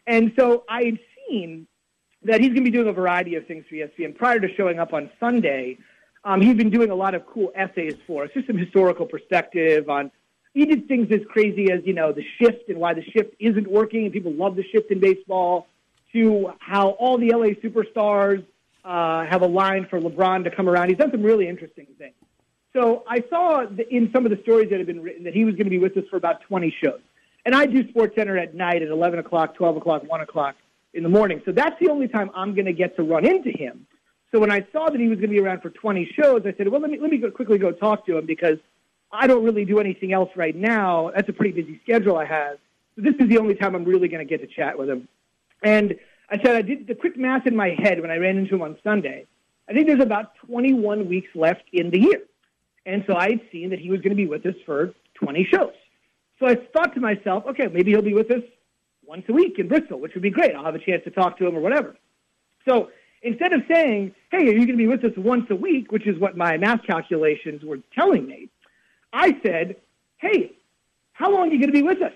and 0.05 0.33
so 0.37 0.65
I 0.67 0.83
had 0.83 0.99
seen 1.29 1.65
that 2.23 2.41
he's 2.41 2.49
going 2.49 2.65
to 2.65 2.71
be 2.71 2.77
doing 2.77 2.89
a 2.89 2.93
variety 2.93 3.35
of 3.35 3.47
things 3.47 3.63
for 3.69 3.75
ESPN. 3.75 4.17
Prior 4.17 4.39
to 4.39 4.53
showing 4.55 4.79
up 4.79 4.91
on 4.93 5.09
Sunday, 5.17 5.77
um, 6.25 6.41
he's 6.41 6.57
been 6.57 6.69
doing 6.69 6.91
a 6.91 6.95
lot 6.95 7.15
of 7.15 7.25
cool 7.25 7.53
essays 7.55 7.95
for 8.05 8.25
us, 8.25 8.31
just 8.33 8.47
some 8.47 8.57
historical 8.57 9.05
perspective 9.05 9.89
on. 9.89 10.11
He 10.53 10.65
did 10.65 10.87
things 10.87 11.11
as 11.11 11.21
crazy 11.29 11.71
as 11.71 11.81
you 11.85 11.93
know 11.93 12.11
the 12.11 12.23
shift 12.39 12.69
and 12.69 12.79
why 12.79 12.93
the 12.93 13.03
shift 13.03 13.35
isn't 13.39 13.69
working, 13.69 14.05
and 14.05 14.13
people 14.13 14.33
love 14.33 14.55
the 14.55 14.63
shift 14.63 14.91
in 14.91 14.99
baseball. 14.99 15.67
To 16.13 16.53
how 16.57 16.89
all 16.89 17.19
the 17.19 17.29
LA 17.29 17.49
superstars 17.63 18.43
uh, 18.83 19.25
have 19.25 19.43
a 19.43 19.47
line 19.47 19.85
for 19.89 19.99
LeBron 19.99 20.43
to 20.45 20.51
come 20.51 20.67
around. 20.67 20.89
He's 20.89 20.97
done 20.97 21.11
some 21.11 21.21
really 21.21 21.47
interesting 21.47 21.85
things. 21.99 22.15
So 22.73 23.03
I 23.07 23.23
saw 23.29 23.65
in 23.89 24.11
some 24.13 24.25
of 24.25 24.31
the 24.31 24.39
stories 24.41 24.69
that 24.69 24.79
have 24.79 24.87
been 24.87 25.01
written 25.01 25.23
that 25.25 25.33
he 25.33 25.45
was 25.45 25.53
going 25.53 25.65
to 25.65 25.69
be 25.69 25.79
with 25.79 25.95
us 25.97 26.03
for 26.09 26.17
about 26.17 26.41
20 26.41 26.75
shows. 26.83 26.99
And 27.45 27.55
I 27.55 27.65
do 27.65 27.87
Sports 27.89 28.15
Center 28.15 28.37
at 28.37 28.53
night 28.53 28.81
at 28.81 28.89
11 28.89 29.19
o'clock, 29.19 29.55
12 29.55 29.77
o'clock, 29.77 30.03
1 30.03 30.21
o'clock 30.21 30.55
in 30.93 31.03
the 31.03 31.09
morning. 31.09 31.41
So 31.45 31.51
that's 31.51 31.79
the 31.79 31.89
only 31.89 32.07
time 32.07 32.29
I'm 32.35 32.53
going 32.53 32.65
to 32.65 32.73
get 32.73 32.95
to 32.97 33.03
run 33.03 33.25
into 33.25 33.49
him. 33.49 33.87
So 34.31 34.39
when 34.39 34.51
I 34.51 34.65
saw 34.71 34.89
that 34.89 34.99
he 34.99 35.07
was 35.07 35.17
going 35.17 35.29
to 35.29 35.35
be 35.35 35.39
around 35.39 35.61
for 35.61 35.71
20 35.71 36.11
shows, 36.19 36.41
I 36.45 36.53
said, 36.57 36.67
well, 36.67 36.81
let 36.81 36.91
me, 36.91 36.99
let 36.99 37.09
me 37.09 37.17
go, 37.17 37.31
quickly 37.31 37.57
go 37.57 37.71
talk 37.71 38.05
to 38.05 38.17
him 38.17 38.25
because 38.25 38.57
I 39.11 39.27
don't 39.27 39.43
really 39.43 39.65
do 39.65 39.79
anything 39.79 40.13
else 40.13 40.29
right 40.35 40.55
now. 40.55 41.11
That's 41.15 41.29
a 41.29 41.33
pretty 41.33 41.61
busy 41.61 41.79
schedule 41.83 42.17
I 42.17 42.25
have. 42.25 42.57
So 42.95 43.01
this 43.01 43.15
is 43.19 43.27
the 43.27 43.37
only 43.37 43.55
time 43.55 43.75
I'm 43.75 43.85
really 43.85 44.07
going 44.07 44.25
to 44.25 44.29
get 44.29 44.41
to 44.41 44.47
chat 44.47 44.77
with 44.77 44.89
him. 44.89 45.07
And 45.63 45.95
I 46.29 46.37
said, 46.43 46.55
I 46.55 46.61
did 46.61 46.87
the 46.87 46.95
quick 46.95 47.17
math 47.17 47.47
in 47.47 47.55
my 47.55 47.75
head 47.81 48.01
when 48.01 48.11
I 48.11 48.17
ran 48.17 48.37
into 48.37 48.55
him 48.55 48.61
on 48.61 48.77
Sunday. 48.83 49.25
I 49.67 49.73
think 49.73 49.87
there's 49.87 50.01
about 50.01 50.35
21 50.47 51.07
weeks 51.07 51.29
left 51.35 51.63
in 51.73 51.89
the 51.89 51.99
year. 51.99 52.21
And 52.85 53.03
so 53.07 53.15
I 53.15 53.31
had 53.31 53.41
seen 53.51 53.69
that 53.71 53.79
he 53.79 53.89
was 53.89 54.01
going 54.01 54.11
to 54.11 54.15
be 54.15 54.27
with 54.27 54.45
us 54.45 54.55
for 54.65 54.93
20 55.15 55.47
shows. 55.51 55.73
So 56.39 56.47
I 56.47 56.55
thought 56.55 56.93
to 56.95 56.99
myself, 56.99 57.45
okay, 57.47 57.67
maybe 57.67 57.91
he'll 57.91 58.01
be 58.01 58.13
with 58.13 58.31
us 58.31 58.43
once 59.05 59.25
a 59.27 59.33
week 59.33 59.59
in 59.59 59.67
Bristol, 59.67 59.99
which 59.99 60.13
would 60.13 60.23
be 60.23 60.29
great. 60.29 60.55
I'll 60.55 60.65
have 60.65 60.75
a 60.75 60.79
chance 60.79 61.03
to 61.03 61.11
talk 61.11 61.37
to 61.39 61.47
him 61.47 61.55
or 61.55 61.59
whatever. 61.59 61.95
So 62.67 62.89
instead 63.21 63.53
of 63.53 63.61
saying, 63.71 64.13
hey, 64.31 64.47
are 64.47 64.51
you 64.51 64.65
going 64.65 64.67
to 64.67 64.77
be 64.77 64.87
with 64.87 65.03
us 65.03 65.11
once 65.17 65.47
a 65.49 65.55
week, 65.55 65.91
which 65.91 66.07
is 66.07 66.17
what 66.19 66.37
my 66.37 66.57
math 66.57 66.83
calculations 66.83 67.63
were 67.63 67.79
telling 67.93 68.27
me, 68.27 68.49
I 69.11 69.39
said, 69.41 69.77
hey, 70.17 70.53
how 71.13 71.31
long 71.31 71.49
are 71.49 71.53
you 71.53 71.59
going 71.59 71.71
to 71.71 71.73
be 71.73 71.81
with 71.81 72.01
us? 72.01 72.13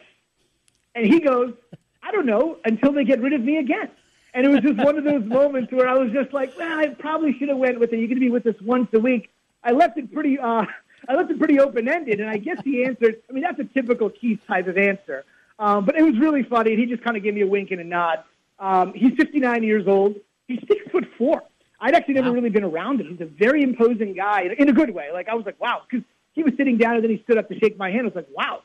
And 0.96 1.06
he 1.06 1.20
goes, 1.20 1.54
I 2.02 2.12
don't 2.12 2.26
know, 2.26 2.58
until 2.66 2.92
they 2.92 3.04
get 3.04 3.22
rid 3.22 3.34
of 3.34 3.42
me 3.42 3.58
again. 3.58 3.90
And 4.34 4.46
it 4.46 4.50
was 4.50 4.62
just 4.62 4.78
one 4.78 4.98
of 4.98 5.04
those 5.04 5.24
moments 5.26 5.72
where 5.72 5.88
I 5.88 5.94
was 5.94 6.12
just 6.12 6.34
like, 6.34 6.58
well, 6.58 6.80
I 6.80 6.88
probably 6.88 7.38
should 7.38 7.50
have 7.50 7.58
went 7.58 7.80
with 7.80 7.94
it. 7.94 7.98
You're 7.98 8.08
going 8.08 8.20
to 8.20 8.26
be 8.26 8.30
with 8.30 8.46
us 8.48 8.60
once 8.62 8.90
a 8.94 9.00
week. 9.00 9.30
I 9.64 9.72
left 9.72 9.98
it 9.98 10.12
pretty, 10.12 10.40
uh, 10.40 10.66
I 11.08 11.14
left 11.16 11.32
it 11.32 11.38
pretty 11.38 11.60
open 11.60 11.88
ended, 11.88 12.20
and 12.20 12.30
I 12.30 12.38
guess 12.38 12.58
he 12.64 12.84
answered. 12.86 13.22
I 13.30 13.34
mean, 13.34 13.44
that's 13.44 13.60
a 13.60 13.66
typical 13.66 14.10
Keith 14.10 14.40
type 14.48 14.68
of 14.68 14.78
answer, 14.78 15.26
um, 15.60 15.86
but 15.86 15.98
it 15.98 16.04
was 16.04 16.18
really 16.18 16.44
funny. 16.44 16.72
And 16.72 16.80
he 16.80 16.86
just 16.86 17.04
kind 17.04 17.18
of 17.18 17.24
gave 17.24 17.34
me 17.34 17.42
a 17.42 17.48
wink 17.48 17.72
and 17.72 17.82
a 17.82 17.84
nod. 17.84 18.24
Um, 18.58 18.94
he's 18.94 19.14
59 19.16 19.64
years 19.64 19.86
old. 19.88 20.16
He's 20.48 20.60
six 20.68 20.90
foot 20.92 21.06
four. 21.18 21.44
I'd 21.82 21.96
actually 21.96 22.14
never 22.14 22.30
wow. 22.30 22.36
really 22.36 22.50
been 22.50 22.64
around 22.64 23.02
him. 23.02 23.10
He's 23.10 23.20
a 23.20 23.26
very 23.26 23.64
imposing 23.64 24.14
guy 24.14 24.44
in 24.58 24.70
a 24.70 24.72
good 24.72 24.92
way. 24.92 25.12
Like 25.12 25.28
I 25.28 25.36
was 25.36 25.46
like, 25.46 25.60
wow, 25.60 25.82
because 25.90 26.06
he 26.34 26.44
was 26.44 26.54
sitting 26.58 26.78
down 26.78 26.96
and 26.96 27.04
then 27.04 27.12
he 27.12 27.22
stood 27.24 27.38
up 27.38 27.48
to 27.50 27.58
shake 27.60 27.78
my 27.78 27.90
hand. 27.90 28.02
I 28.02 28.06
was 28.06 28.16
like, 28.16 28.28
wow, 28.36 28.62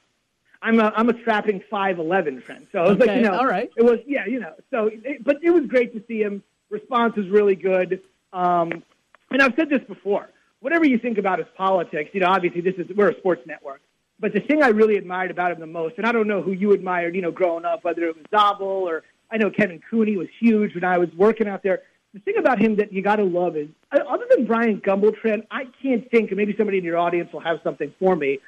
I'm 0.60 0.80
a 0.80 0.92
I'm 0.96 1.08
a 1.08 1.18
strapping 1.20 1.62
five 1.70 1.98
eleven 1.98 2.40
friend. 2.40 2.66
So 2.72 2.80
I 2.80 2.82
was 2.82 2.92
okay, 2.92 3.06
like, 3.06 3.16
you 3.16 3.22
know, 3.22 3.38
all 3.38 3.46
right. 3.46 3.70
It 3.76 3.84
was 3.84 4.00
yeah, 4.06 4.26
you 4.26 4.40
know. 4.40 4.54
So, 4.70 4.90
it, 4.92 5.24
but 5.24 5.36
it 5.42 5.50
was 5.50 5.66
great 5.66 5.94
to 5.94 6.02
see 6.08 6.20
him. 6.20 6.42
Response 6.70 7.16
was 7.16 7.28
really 7.28 7.54
good. 7.54 8.02
Um, 8.32 8.82
and 9.30 9.40
I've 9.40 9.54
said 9.56 9.70
this 9.70 9.82
before. 9.86 10.28
Whatever 10.60 10.86
you 10.86 10.98
think 10.98 11.18
about 11.18 11.38
his 11.38 11.48
politics, 11.56 12.10
you 12.12 12.20
know, 12.20 12.28
obviously 12.28 12.60
this 12.60 12.74
is 12.76 12.88
we're 12.96 13.10
a 13.10 13.16
sports 13.18 13.42
network. 13.46 13.80
But 14.20 14.32
the 14.32 14.40
thing 14.40 14.62
I 14.62 14.68
really 14.68 14.96
admired 14.96 15.30
about 15.30 15.52
him 15.52 15.60
the 15.60 15.66
most, 15.66 15.96
and 15.96 16.04
I 16.04 16.10
don't 16.10 16.26
know 16.26 16.42
who 16.42 16.50
you 16.50 16.72
admired, 16.72 17.14
you 17.14 17.22
know, 17.22 17.30
growing 17.30 17.64
up, 17.64 17.84
whether 17.84 18.02
it 18.02 18.16
was 18.16 18.24
Zabel 18.30 18.66
or 18.66 19.04
I 19.30 19.36
know 19.36 19.50
Kevin 19.50 19.80
Cooney 19.88 20.16
was 20.16 20.26
huge 20.40 20.74
when 20.74 20.82
I 20.82 20.98
was 20.98 21.08
working 21.16 21.46
out 21.46 21.62
there. 21.62 21.82
The 22.14 22.20
thing 22.20 22.38
about 22.38 22.58
him 22.58 22.76
that 22.76 22.92
you 22.92 23.02
got 23.02 23.16
to 23.16 23.24
love 23.24 23.56
is, 23.56 23.68
uh, 23.92 23.98
other 24.08 24.24
than 24.30 24.46
Bryant 24.46 24.82
Gumbel, 24.82 25.12
I 25.50 25.64
can't 25.82 26.10
think, 26.10 26.30
and 26.30 26.38
maybe 26.38 26.54
somebody 26.56 26.78
in 26.78 26.84
your 26.84 26.96
audience 26.96 27.32
will 27.32 27.40
have 27.40 27.60
something 27.62 27.92
for 27.98 28.16
me. 28.16 28.38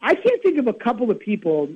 I 0.00 0.14
can't 0.14 0.42
think 0.42 0.58
of 0.58 0.68
a 0.68 0.72
couple 0.72 1.10
of 1.10 1.18
people 1.18 1.68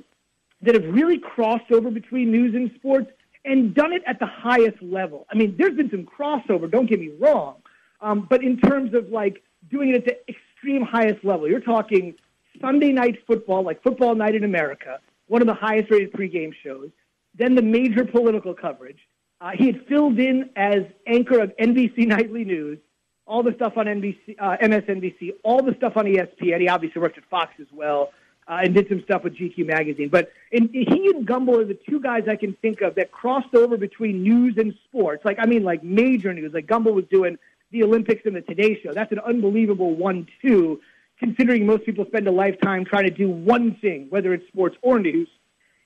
that 0.61 0.75
have 0.75 0.85
really 0.85 1.17
crossed 1.17 1.71
over 1.71 1.89
between 1.91 2.31
news 2.31 2.55
and 2.55 2.71
sports 2.75 3.11
and 3.45 3.73
done 3.73 3.93
it 3.93 4.03
at 4.05 4.19
the 4.19 4.25
highest 4.25 4.81
level. 4.81 5.25
I 5.31 5.35
mean, 5.35 5.55
there's 5.57 5.75
been 5.75 5.89
some 5.89 6.05
crossover, 6.05 6.69
don't 6.69 6.85
get 6.85 6.99
me 6.99 7.11
wrong, 7.19 7.55
um, 8.01 8.27
but 8.29 8.43
in 8.43 8.57
terms 8.57 8.93
of 8.93 9.09
like 9.09 9.43
doing 9.69 9.89
it 9.89 9.95
at 9.95 10.05
the 10.05 10.17
extreme 10.29 10.83
highest 10.83 11.23
level, 11.23 11.47
you're 11.49 11.59
talking 11.59 12.15
Sunday 12.61 12.91
night 12.91 13.19
football, 13.25 13.63
like 13.63 13.81
Football 13.83 14.15
Night 14.15 14.35
in 14.35 14.43
America, 14.43 14.99
one 15.27 15.41
of 15.41 15.47
the 15.47 15.53
highest 15.53 15.89
rated 15.89 16.11
pregame 16.11 16.53
shows, 16.63 16.89
then 17.35 17.55
the 17.55 17.61
major 17.61 18.03
political 18.03 18.53
coverage. 18.53 18.99
Uh, 19.41 19.51
he 19.57 19.67
had 19.67 19.85
filled 19.87 20.19
in 20.19 20.49
as 20.55 20.83
anchor 21.07 21.39
of 21.39 21.55
NBC 21.57 21.97
Nightly 22.07 22.43
News, 22.43 22.79
all 23.25 23.43
the 23.43 23.53
stuff 23.53 23.73
on 23.77 23.85
NBC, 23.85 24.35
uh, 24.39 24.57
MSNBC, 24.61 25.35
all 25.43 25.63
the 25.63 25.73
stuff 25.75 25.93
on 25.95 26.05
ESPN. 26.05 26.59
He 26.59 26.67
obviously 26.67 27.01
worked 27.01 27.17
at 27.17 27.23
Fox 27.25 27.53
as 27.59 27.67
well 27.71 28.09
uh, 28.49 28.59
and 28.63 28.73
did 28.73 28.89
some 28.89 29.01
stuff 29.03 29.23
with 29.23 29.35
GQ 29.35 29.67
magazine. 29.67 30.09
But 30.09 30.31
in, 30.51 30.69
he 30.73 31.11
and 31.13 31.27
Gumbel 31.27 31.61
are 31.61 31.65
the 31.65 31.77
two 31.87 32.01
guys 32.01 32.23
I 32.27 32.35
can 32.35 32.53
think 32.61 32.81
of 32.81 32.95
that 32.95 33.11
crossed 33.11 33.53
over 33.53 33.77
between 33.77 34.23
news 34.23 34.55
and 34.57 34.73
sports. 34.85 35.23
Like 35.23 35.37
I 35.39 35.45
mean, 35.45 35.63
like 35.63 35.83
major 35.83 36.33
news. 36.33 36.51
Like 36.53 36.65
Gumbel 36.65 36.93
was 36.93 37.05
doing 37.11 37.37
the 37.71 37.83
Olympics 37.83 38.23
and 38.25 38.35
the 38.35 38.41
Today 38.41 38.79
Show. 38.81 38.91
That's 38.93 39.11
an 39.11 39.19
unbelievable 39.19 39.95
one-two, 39.95 40.81
considering 41.19 41.67
most 41.67 41.85
people 41.85 42.05
spend 42.05 42.27
a 42.27 42.31
lifetime 42.31 42.83
trying 42.83 43.03
to 43.03 43.11
do 43.11 43.29
one 43.29 43.75
thing, 43.75 44.07
whether 44.09 44.33
it's 44.33 44.47
sports 44.47 44.75
or 44.81 44.99
news. 44.99 45.29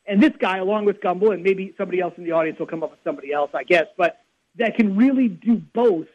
And 0.06 0.22
this 0.22 0.34
guy, 0.40 0.58
along 0.58 0.86
with 0.86 1.00
Gumbel, 1.00 1.34
and 1.34 1.44
maybe 1.44 1.74
somebody 1.78 2.02
else 2.02 2.14
in 2.18 2.24
the 2.24 2.32
audience 2.32 2.60
will 2.60 2.68
come 2.68 2.84
up 2.84 2.92
with 2.92 3.00
somebody 3.04 3.32
else, 3.32 3.52
I 3.54 3.64
guess, 3.64 3.86
but 3.98 4.22
that 4.58 4.76
can 4.76 4.96
really 4.98 5.30
do 5.30 5.62
both 5.74 6.08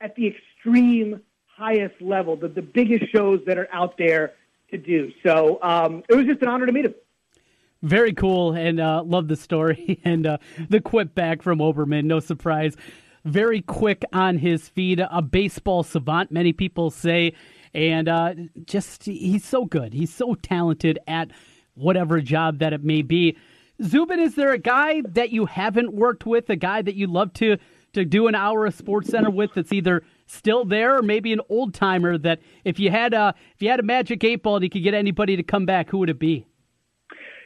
at 0.00 0.14
the 0.16 0.26
extreme 0.26 1.20
highest 1.46 2.00
level, 2.02 2.36
the, 2.36 2.48
the 2.48 2.62
biggest 2.62 3.10
shows 3.12 3.40
that 3.46 3.56
are 3.56 3.68
out 3.72 3.96
there 3.98 4.32
to 4.70 4.78
do. 4.78 5.12
So 5.24 5.58
um, 5.62 6.02
it 6.08 6.14
was 6.14 6.26
just 6.26 6.42
an 6.42 6.48
honor 6.48 6.66
to 6.66 6.72
meet 6.72 6.86
him. 6.86 6.94
Very 7.82 8.12
cool, 8.12 8.52
and 8.52 8.80
uh, 8.80 9.02
love 9.04 9.28
the 9.28 9.36
story 9.36 10.00
and 10.04 10.26
uh, 10.26 10.38
the 10.68 10.80
quip 10.80 11.14
back 11.14 11.42
from 11.42 11.58
Olbermann. 11.58 12.04
No 12.04 12.20
surprise. 12.20 12.74
Very 13.24 13.60
quick 13.60 14.04
on 14.12 14.38
his 14.38 14.68
feet, 14.68 15.00
a 15.10 15.20
baseball 15.22 15.82
savant, 15.82 16.30
many 16.30 16.52
people 16.52 16.90
say, 16.90 17.34
and 17.74 18.08
uh, 18.08 18.34
just 18.64 19.04
he's 19.04 19.44
so 19.44 19.64
good. 19.64 19.92
He's 19.92 20.14
so 20.14 20.34
talented 20.34 20.98
at 21.06 21.30
whatever 21.76 22.20
job 22.20 22.58
that 22.58 22.72
it 22.72 22.82
may 22.82 23.02
be. 23.02 23.36
Zubin, 23.82 24.20
is 24.20 24.34
there 24.34 24.52
a 24.52 24.58
guy 24.58 25.02
that 25.08 25.30
you 25.30 25.46
haven't 25.46 25.92
worked 25.92 26.26
with, 26.26 26.48
a 26.50 26.56
guy 26.56 26.82
that 26.82 26.94
you'd 26.94 27.10
love 27.10 27.32
to 27.34 27.58
to 27.92 28.04
do 28.04 28.26
an 28.26 28.34
hour 28.34 28.66
of 28.66 28.74
Sports 28.74 29.08
Center 29.08 29.30
with 29.30 29.54
that's 29.54 29.72
either 29.72 30.02
still 30.26 30.64
there 30.64 30.98
or 30.98 31.02
maybe 31.02 31.32
an 31.32 31.40
old 31.48 31.72
timer 31.72 32.18
that 32.18 32.40
if 32.64 32.78
you 32.78 32.90
had 32.90 33.14
a 33.14 33.34
if 33.54 33.62
you 33.62 33.70
had 33.70 33.80
a 33.80 33.82
magic 33.82 34.22
eight 34.24 34.42
ball 34.42 34.56
and 34.56 34.64
you 34.64 34.70
could 34.70 34.82
get 34.82 34.94
anybody 34.94 35.36
to 35.36 35.42
come 35.42 35.64
back, 35.66 35.88
who 35.90 35.98
would 35.98 36.10
it 36.10 36.18
be? 36.18 36.46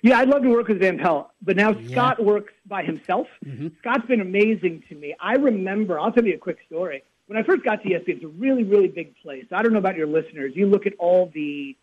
Yeah, 0.02 0.18
I'd 0.18 0.28
love 0.28 0.42
to 0.42 0.48
work 0.48 0.68
with 0.68 0.80
Van 0.80 0.98
Pelt, 0.98 1.30
but 1.42 1.56
now 1.56 1.72
yeah. 1.72 1.90
Scott 1.90 2.24
works 2.24 2.52
by 2.66 2.82
himself. 2.82 3.26
Mm-hmm. 3.44 3.68
Scott's 3.80 4.06
been 4.06 4.20
amazing 4.20 4.82
to 4.88 4.94
me. 4.94 5.14
I 5.20 5.34
remember, 5.34 6.00
I'll 6.00 6.10
tell 6.10 6.24
you 6.24 6.34
a 6.34 6.38
quick 6.38 6.58
story. 6.66 7.04
When 7.26 7.38
I 7.38 7.42
first 7.42 7.64
got 7.64 7.82
to 7.82 7.88
ESPN, 7.88 8.08
it's 8.08 8.24
a 8.24 8.28
really, 8.28 8.64
really 8.64 8.88
big 8.88 9.14
place. 9.22 9.44
I 9.52 9.62
don't 9.62 9.72
know 9.72 9.78
about 9.78 9.96
your 9.96 10.06
listeners. 10.06 10.52
You 10.56 10.66
look 10.66 10.86
at 10.86 10.94
all 10.98 11.30
the 11.34 11.76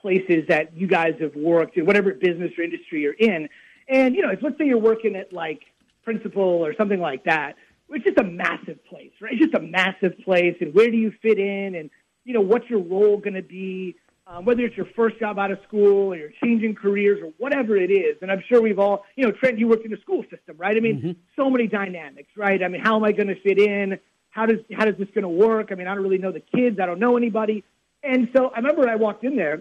places 0.00 0.44
that 0.48 0.76
you 0.76 0.86
guys 0.86 1.14
have 1.20 1.34
worked 1.34 1.76
in, 1.76 1.86
whatever 1.86 2.12
business 2.14 2.52
or 2.58 2.64
industry 2.64 3.02
you're 3.02 3.12
in, 3.12 3.48
and 3.88 4.14
you 4.14 4.22
know, 4.22 4.30
if 4.30 4.42
let's 4.42 4.58
say 4.58 4.64
you're 4.64 4.78
working 4.78 5.16
at 5.16 5.32
like 5.32 5.62
Principal 6.02 6.42
or 6.42 6.74
something 6.74 6.98
like 6.98 7.24
that 7.24 7.56
it's 7.92 8.04
just 8.04 8.18
a 8.18 8.24
massive 8.24 8.84
place, 8.86 9.12
right? 9.20 9.32
It's 9.32 9.42
just 9.42 9.54
a 9.54 9.60
massive 9.60 10.18
place, 10.24 10.56
and 10.60 10.74
where 10.74 10.90
do 10.90 10.96
you 10.96 11.12
fit 11.22 11.38
in, 11.38 11.74
and 11.74 11.90
you 12.24 12.34
know 12.34 12.40
what's 12.40 12.68
your 12.70 12.80
role 12.80 13.16
going 13.16 13.34
to 13.34 13.42
be, 13.42 13.96
um, 14.26 14.44
whether 14.44 14.62
it's 14.62 14.76
your 14.76 14.86
first 14.96 15.18
job 15.18 15.38
out 15.38 15.50
of 15.50 15.58
school 15.66 16.12
or 16.12 16.16
you're 16.16 16.32
changing 16.42 16.74
careers 16.74 17.20
or 17.22 17.32
whatever 17.38 17.76
it 17.76 17.90
is. 17.90 18.16
And 18.22 18.30
I'm 18.30 18.42
sure 18.48 18.62
we've 18.62 18.78
all, 18.78 19.04
you 19.16 19.24
know, 19.24 19.32
Trent, 19.32 19.58
you 19.58 19.66
worked 19.66 19.84
in 19.84 19.90
the 19.90 19.96
school 19.98 20.22
system, 20.30 20.56
right? 20.56 20.76
I 20.76 20.80
mean, 20.80 20.98
mm-hmm. 20.98 21.10
so 21.36 21.50
many 21.50 21.66
dynamics, 21.66 22.30
right? 22.36 22.62
I 22.62 22.68
mean, 22.68 22.80
how 22.80 22.96
am 22.96 23.04
I 23.04 23.12
going 23.12 23.28
to 23.28 23.40
fit 23.40 23.58
in? 23.58 23.98
How 24.30 24.46
does 24.46 24.58
how 24.72 24.84
does 24.84 24.96
this 24.98 25.08
going 25.14 25.22
to 25.22 25.28
work? 25.28 25.70
I 25.72 25.74
mean, 25.74 25.88
I 25.88 25.94
don't 25.94 26.04
really 26.04 26.18
know 26.18 26.32
the 26.32 26.40
kids. 26.40 26.78
I 26.78 26.86
don't 26.86 27.00
know 27.00 27.16
anybody. 27.16 27.64
And 28.02 28.28
so 28.34 28.48
I 28.54 28.58
remember 28.58 28.88
I 28.88 28.96
walked 28.96 29.24
in 29.24 29.36
there. 29.36 29.60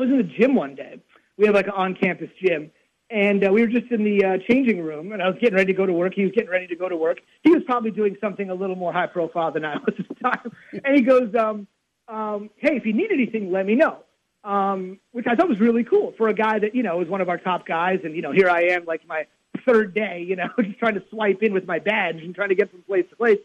I 0.00 0.04
was 0.04 0.10
in 0.12 0.16
the 0.16 0.22
gym 0.22 0.54
one 0.54 0.74
day. 0.74 0.98
We 1.36 1.44
have 1.44 1.54
like 1.54 1.66
an 1.66 1.74
on-campus 1.76 2.30
gym, 2.42 2.70
and 3.10 3.46
uh, 3.46 3.52
we 3.52 3.60
were 3.60 3.66
just 3.66 3.92
in 3.92 4.02
the 4.02 4.24
uh, 4.24 4.38
changing 4.48 4.82
room, 4.82 5.12
and 5.12 5.22
I 5.22 5.28
was 5.28 5.36
getting 5.38 5.56
ready 5.56 5.74
to 5.74 5.76
go 5.76 5.84
to 5.84 5.92
work. 5.92 6.14
He 6.14 6.22
was 6.22 6.32
getting 6.32 6.48
ready 6.48 6.66
to 6.68 6.76
go 6.76 6.88
to 6.88 6.96
work. 6.96 7.18
He 7.42 7.50
was 7.50 7.62
probably 7.66 7.90
doing 7.90 8.16
something 8.18 8.48
a 8.48 8.54
little 8.54 8.76
more 8.76 8.94
high 8.94 9.08
profile 9.08 9.52
than 9.52 9.62
I 9.62 9.76
was 9.76 9.94
at 9.98 10.08
the 10.08 10.14
time. 10.14 10.52
And 10.84 10.96
he 10.96 11.02
goes, 11.02 11.34
um, 11.34 11.66
um, 12.08 12.48
"Hey, 12.56 12.76
if 12.76 12.86
you 12.86 12.94
need 12.94 13.12
anything, 13.12 13.52
let 13.52 13.66
me 13.66 13.74
know." 13.74 13.98
Um, 14.42 15.00
which 15.12 15.26
I 15.26 15.34
thought 15.34 15.50
was 15.50 15.60
really 15.60 15.84
cool 15.84 16.14
for 16.16 16.28
a 16.28 16.34
guy 16.34 16.58
that 16.58 16.74
you 16.74 16.82
know 16.82 16.96
was 16.96 17.08
one 17.08 17.20
of 17.20 17.28
our 17.28 17.36
top 17.36 17.66
guys, 17.66 18.00
and 18.02 18.16
you 18.16 18.22
know 18.22 18.32
here 18.32 18.48
I 18.48 18.68
am, 18.68 18.86
like 18.86 19.06
my 19.06 19.26
third 19.66 19.92
day, 19.92 20.24
you 20.26 20.36
know, 20.36 20.48
just 20.62 20.78
trying 20.78 20.94
to 20.94 21.02
swipe 21.10 21.42
in 21.42 21.52
with 21.52 21.66
my 21.66 21.78
badge 21.78 22.22
and 22.22 22.34
trying 22.34 22.48
to 22.48 22.54
get 22.54 22.70
from 22.70 22.80
place 22.82 23.04
to 23.10 23.16
place. 23.16 23.38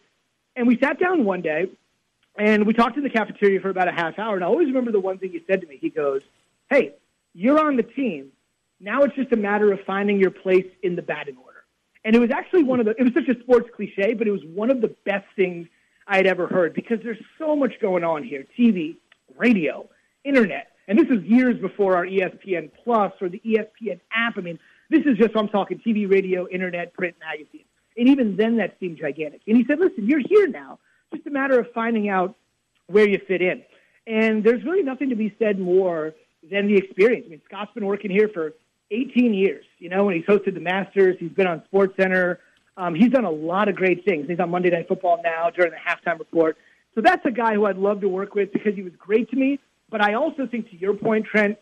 And 0.56 0.68
we 0.68 0.80
sat 0.80 1.02
down 1.02 1.26
one 1.26 1.42
day, 1.42 1.66
and 2.38 2.66
we 2.66 2.74
talked 2.74 2.98
in 2.98 3.04
the 3.04 3.10
cafeteria 3.10 3.60
for 3.60 3.70
about 3.70 3.90
a 3.90 3.92
half 3.92 4.20
hour. 4.20 4.36
And 4.36 4.44
I 4.44 4.48
always 4.48 4.68
remember 4.68 4.92
the 4.92 5.00
one 5.00 5.18
thing 5.18 5.32
he 5.32 5.44
said 5.48 5.62
to 5.62 5.68
me. 5.68 5.78
He 5.82 5.90
goes, 5.90 6.22
"Hey, 6.70 6.94
you're 7.34 7.60
on 7.60 7.76
the 7.76 7.84
team." 7.84 8.32
Now 8.80 9.04
it's 9.04 9.16
just 9.16 9.32
a 9.32 9.38
matter 9.38 9.72
of 9.72 9.80
finding 9.86 10.20
your 10.20 10.32
place 10.32 10.68
in 10.84 10.96
the 10.96 11.02
batting 11.02 11.38
order. 11.38 11.64
And 12.04 12.16
it 12.16 12.20
was 12.20 12.30
actually 12.30 12.64
one 12.64 12.80
of 12.80 12.86
the, 12.86 12.92
it 12.98 13.04
was 13.04 13.14
such 13.14 13.28
a 13.36 13.40
sports 13.40 13.68
cliche, 13.76 14.14
but 14.14 14.28
it 14.28 14.32
was 14.32 14.44
one 14.54 14.70
of 14.70 14.82
the 14.82 14.96
best 15.06 15.26
things 15.36 15.68
I 16.08 16.18
had 16.18 16.28
ever 16.28 16.46
heard 16.46 16.74
because 16.74 17.00
there's 17.04 17.22
so 17.40 17.56
much 17.56 17.74
going 17.82 18.04
on 18.04 18.24
here 18.24 18.46
TV, 18.58 18.98
radio, 19.36 19.90
internet. 20.24 20.72
And 20.88 21.00
this 21.00 21.08
is 21.08 21.24
years 21.24 21.60
before 21.60 21.96
our 21.96 22.06
ESPN 22.06 22.70
Plus 22.84 23.12
or 23.22 23.30
the 23.30 23.42
ESPN 23.44 24.00
app. 24.14 24.38
I 24.38 24.42
mean, 24.42 24.60
this 24.90 25.04
is 25.06 25.18
just, 25.18 25.36
I'm 25.36 25.48
talking 25.48 25.80
TV, 25.80 26.10
radio, 26.10 26.48
internet, 26.48 26.94
print, 26.94 27.16
magazine. 27.20 27.66
And 27.98 28.10
even 28.10 28.36
then, 28.36 28.58
that 28.58 28.76
seemed 28.80 29.00
gigantic. 29.00 29.42
And 29.48 29.58
he 29.58 29.66
said, 29.66 29.80
listen, 29.80 30.08
you're 30.08 30.20
here 30.20 30.48
now. 30.48 30.78
just 31.14 31.26
a 31.26 31.32
matter 31.32 31.60
of 31.60 31.72
finding 31.74 32.10
out 32.10 32.36
where 32.86 33.08
you 33.08 33.20
fit 33.28 33.42
in. 33.42 33.64
And 34.06 34.44
there's 34.44 34.64
really 34.64 34.84
nothing 34.84 35.10
to 35.10 35.16
be 35.16 35.34
said 35.40 35.58
more 35.58 36.14
than 36.50 36.68
the 36.68 36.76
experience. 36.76 37.26
I 37.28 37.30
mean, 37.30 37.42
Scott's 37.46 37.72
been 37.74 37.86
working 37.86 38.12
here 38.12 38.30
for 38.34 38.54
18 38.92 39.34
years. 39.34 39.66
You 39.80 39.90
know, 39.90 40.06
when 40.06 40.16
he's 40.16 40.26
hosted 40.26 40.54
the 40.54 40.60
Masters, 40.60 41.18
he's 41.20 41.32
been 41.32 41.48
on 41.48 41.64
Sports 41.66 41.96
Center. 41.98 42.40
Um, 42.78 42.94
he's 42.94 43.10
done 43.10 43.26
a 43.26 43.32
lot 43.32 43.70
of 43.70 43.76
great 43.76 44.06
things. 44.06 44.28
He's 44.28 44.40
on 44.40 44.50
Monday 44.50 44.70
Night 44.70 44.88
Football 44.88 45.22
now 45.24 45.50
during 45.50 45.72
the 45.72 45.78
halftime 45.78 46.20
report. 46.20 46.58
So 46.94 47.02
that's 47.02 47.26
a 47.26 47.32
guy 47.32 47.54
who 47.54 47.66
I'd 47.66 47.78
love 47.78 48.02
to 48.02 48.10
work 48.10 48.36
with 48.36 48.52
because 48.54 48.76
he 48.76 48.82
was 48.82 48.94
great 48.98 49.30
to 49.32 49.36
me. 49.36 49.60
But 49.90 50.02
I 50.02 50.14
also 50.14 50.48
think, 50.48 50.70
to 50.72 50.78
your 50.78 50.94
point, 50.94 51.26
Trent, 51.26 51.58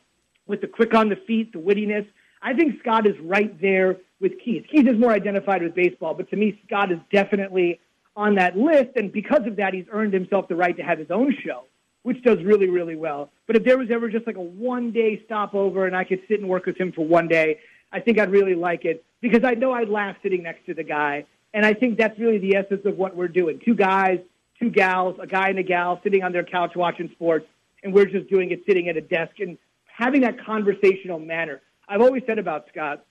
with 0.47 0.61
the 0.61 0.67
quick 0.67 0.93
on 0.93 1.09
the 1.09 1.15
feet, 1.15 1.53
the 1.53 1.59
wittiness, 1.59 2.07
I 2.41 2.53
think 2.53 2.79
Scott 2.79 3.07
is 3.07 3.15
right 3.21 3.59
there 3.61 3.97
with 4.19 4.33
Keith. 4.43 4.65
Keith 4.71 4.87
is 4.87 4.97
more 4.97 5.11
identified 5.11 5.63
with 5.63 5.75
baseball, 5.75 6.13
but 6.13 6.29
to 6.29 6.35
me, 6.35 6.59
Scott 6.65 6.91
is 6.91 6.99
definitely 7.11 7.79
on 8.15 8.35
that 8.35 8.57
list. 8.57 8.91
And 8.95 9.11
because 9.11 9.45
of 9.47 9.55
that, 9.57 9.73
he's 9.73 9.85
earned 9.91 10.13
himself 10.13 10.47
the 10.47 10.55
right 10.55 10.75
to 10.77 10.83
have 10.83 10.99
his 10.99 11.09
own 11.09 11.35
show, 11.43 11.65
which 12.03 12.21
does 12.21 12.37
really, 12.43 12.69
really 12.69 12.95
well. 12.95 13.31
But 13.47 13.55
if 13.55 13.63
there 13.63 13.77
was 13.77 13.89
ever 13.89 14.09
just 14.09 14.27
like 14.27 14.35
a 14.35 14.41
one 14.41 14.91
day 14.91 15.21
stopover 15.25 15.87
and 15.87 15.95
I 15.95 16.03
could 16.03 16.21
sit 16.27 16.39
and 16.39 16.49
work 16.49 16.65
with 16.65 16.77
him 16.77 16.91
for 16.91 17.05
one 17.05 17.27
day, 17.27 17.59
I 17.91 17.99
think 17.99 18.19
I'd 18.19 18.31
really 18.31 18.55
like 18.55 18.85
it 18.85 19.03
because 19.21 19.43
I 19.43 19.53
know 19.53 19.71
I'd 19.71 19.89
laugh 19.89 20.15
sitting 20.21 20.43
next 20.43 20.65
to 20.67 20.73
the 20.73 20.83
guy. 20.83 21.25
And 21.53 21.65
I 21.65 21.73
think 21.73 21.97
that's 21.97 22.17
really 22.19 22.39
the 22.39 22.55
essence 22.55 22.81
of 22.85 22.97
what 22.97 23.15
we're 23.15 23.27
doing. 23.27 23.61
Two 23.63 23.75
guys, 23.75 24.19
two 24.59 24.69
gals, 24.69 25.17
a 25.21 25.27
guy 25.27 25.49
and 25.49 25.59
a 25.59 25.63
gal 25.63 25.99
sitting 26.03 26.23
on 26.23 26.31
their 26.31 26.43
couch 26.43 26.75
watching 26.75 27.09
sports, 27.11 27.45
and 27.83 27.93
we're 27.93 28.05
just 28.05 28.29
doing 28.29 28.51
it 28.51 28.63
sitting 28.65 28.89
at 28.89 28.97
a 28.97 29.01
desk 29.01 29.39
and 29.39 29.57
having 29.85 30.21
that 30.21 30.43
conversational 30.43 31.19
manner. 31.19 31.61
I've 31.87 32.01
always 32.01 32.23
said 32.25 32.39
about 32.39 32.67
Scott, 32.69 33.05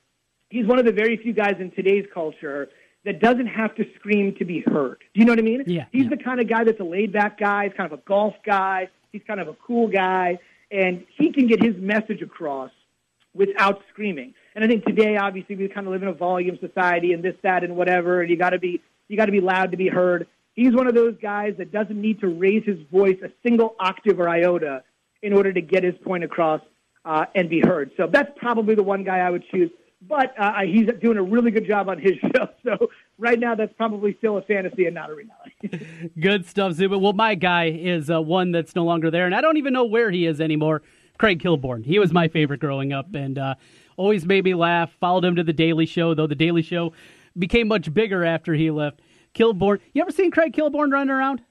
he's 0.50 0.66
one 0.66 0.78
of 0.78 0.84
the 0.84 0.92
very 0.92 1.16
few 1.16 1.32
guys 1.32 1.56
in 1.60 1.70
today's 1.70 2.06
culture 2.12 2.68
that 3.04 3.20
doesn't 3.20 3.46
have 3.46 3.74
to 3.76 3.84
scream 3.96 4.34
to 4.36 4.44
be 4.44 4.60
heard. 4.60 4.98
Do 5.14 5.20
you 5.20 5.24
know 5.24 5.32
what 5.32 5.38
I 5.38 5.42
mean? 5.42 5.64
Yeah. 5.66 5.86
He's 5.92 6.04
yeah. 6.04 6.10
the 6.10 6.16
kind 6.16 6.40
of 6.40 6.48
guy 6.48 6.64
that's 6.64 6.80
a 6.80 6.84
laid 6.84 7.12
back 7.12 7.38
guy. 7.38 7.64
He's 7.64 7.76
kind 7.76 7.92
of 7.92 7.98
a 7.98 8.02
golf 8.02 8.34
guy. 8.44 8.88
He's 9.10 9.22
kind 9.26 9.40
of 9.40 9.48
a 9.48 9.54
cool 9.54 9.88
guy. 9.88 10.38
And 10.70 11.04
he 11.16 11.32
can 11.32 11.46
get 11.46 11.62
his 11.62 11.76
message 11.76 12.22
across 12.22 12.70
without 13.34 13.82
screaming. 13.90 14.34
And 14.54 14.64
I 14.64 14.68
think 14.68 14.84
today, 14.84 15.16
obviously, 15.16 15.56
we 15.56 15.68
kind 15.68 15.86
of 15.86 15.92
live 15.92 16.02
in 16.02 16.08
a 16.08 16.14
volume 16.14 16.58
society 16.60 17.12
and 17.12 17.22
this, 17.22 17.34
that, 17.42 17.64
and 17.64 17.76
whatever. 17.76 18.20
And 18.20 18.30
you 18.30 18.36
got 18.36 18.50
to 18.50 18.58
be, 18.58 18.80
you 19.08 19.16
got 19.16 19.26
to 19.26 19.32
be 19.32 19.40
loud 19.40 19.72
to 19.72 19.76
be 19.76 19.88
heard. 19.88 20.26
He's 20.54 20.74
one 20.74 20.86
of 20.86 20.94
those 20.94 21.16
guys 21.20 21.54
that 21.58 21.72
doesn't 21.72 22.00
need 22.00 22.20
to 22.20 22.28
raise 22.28 22.64
his 22.64 22.78
voice 22.90 23.16
a 23.24 23.30
single 23.42 23.74
octave 23.80 24.20
or 24.20 24.28
iota 24.28 24.84
in 25.22 25.32
order 25.32 25.52
to 25.52 25.60
get 25.60 25.82
his 25.82 25.94
point 26.04 26.24
across 26.24 26.60
uh, 27.04 27.24
and 27.34 27.48
be 27.48 27.60
heard. 27.60 27.90
So 27.96 28.06
that's 28.06 28.30
probably 28.36 28.74
the 28.74 28.82
one 28.82 29.02
guy 29.02 29.18
I 29.18 29.30
would 29.30 29.44
choose 29.50 29.70
but 30.08 30.34
uh, 30.38 30.62
he's 30.62 30.88
doing 31.00 31.16
a 31.16 31.22
really 31.22 31.50
good 31.50 31.66
job 31.66 31.88
on 31.88 31.98
his 31.98 32.12
show. 32.36 32.48
So 32.64 32.90
right 33.18 33.38
now, 33.38 33.54
that's 33.54 33.72
probably 33.74 34.14
still 34.18 34.38
a 34.38 34.42
fantasy 34.42 34.86
and 34.86 34.94
not 34.94 35.10
a 35.10 35.14
reality. 35.14 36.10
good 36.20 36.46
stuff, 36.46 36.74
Zuba. 36.74 36.98
Well, 36.98 37.12
my 37.12 37.34
guy 37.34 37.66
is 37.66 38.10
uh, 38.10 38.20
one 38.20 38.52
that's 38.52 38.74
no 38.74 38.84
longer 38.84 39.10
there, 39.10 39.26
and 39.26 39.34
I 39.34 39.40
don't 39.40 39.56
even 39.56 39.72
know 39.72 39.84
where 39.84 40.10
he 40.10 40.26
is 40.26 40.40
anymore. 40.40 40.82
Craig 41.18 41.40
Kilborn. 41.40 41.84
He 41.84 41.98
was 41.98 42.12
my 42.12 42.28
favorite 42.28 42.60
growing 42.60 42.92
up, 42.92 43.14
and 43.14 43.38
uh, 43.38 43.54
always 43.96 44.26
made 44.26 44.44
me 44.44 44.54
laugh. 44.54 44.90
Followed 44.98 45.24
him 45.24 45.36
to 45.36 45.44
the 45.44 45.52
Daily 45.52 45.86
Show, 45.86 46.14
though 46.14 46.26
the 46.26 46.34
Daily 46.34 46.62
Show 46.62 46.92
became 47.38 47.68
much 47.68 47.92
bigger 47.92 48.24
after 48.24 48.54
he 48.54 48.70
left. 48.70 49.00
Kilborn. 49.34 49.80
You 49.92 50.02
ever 50.02 50.10
seen 50.10 50.30
Craig 50.30 50.52
Kilborn 50.52 50.90
running 50.90 51.10
around? 51.10 51.42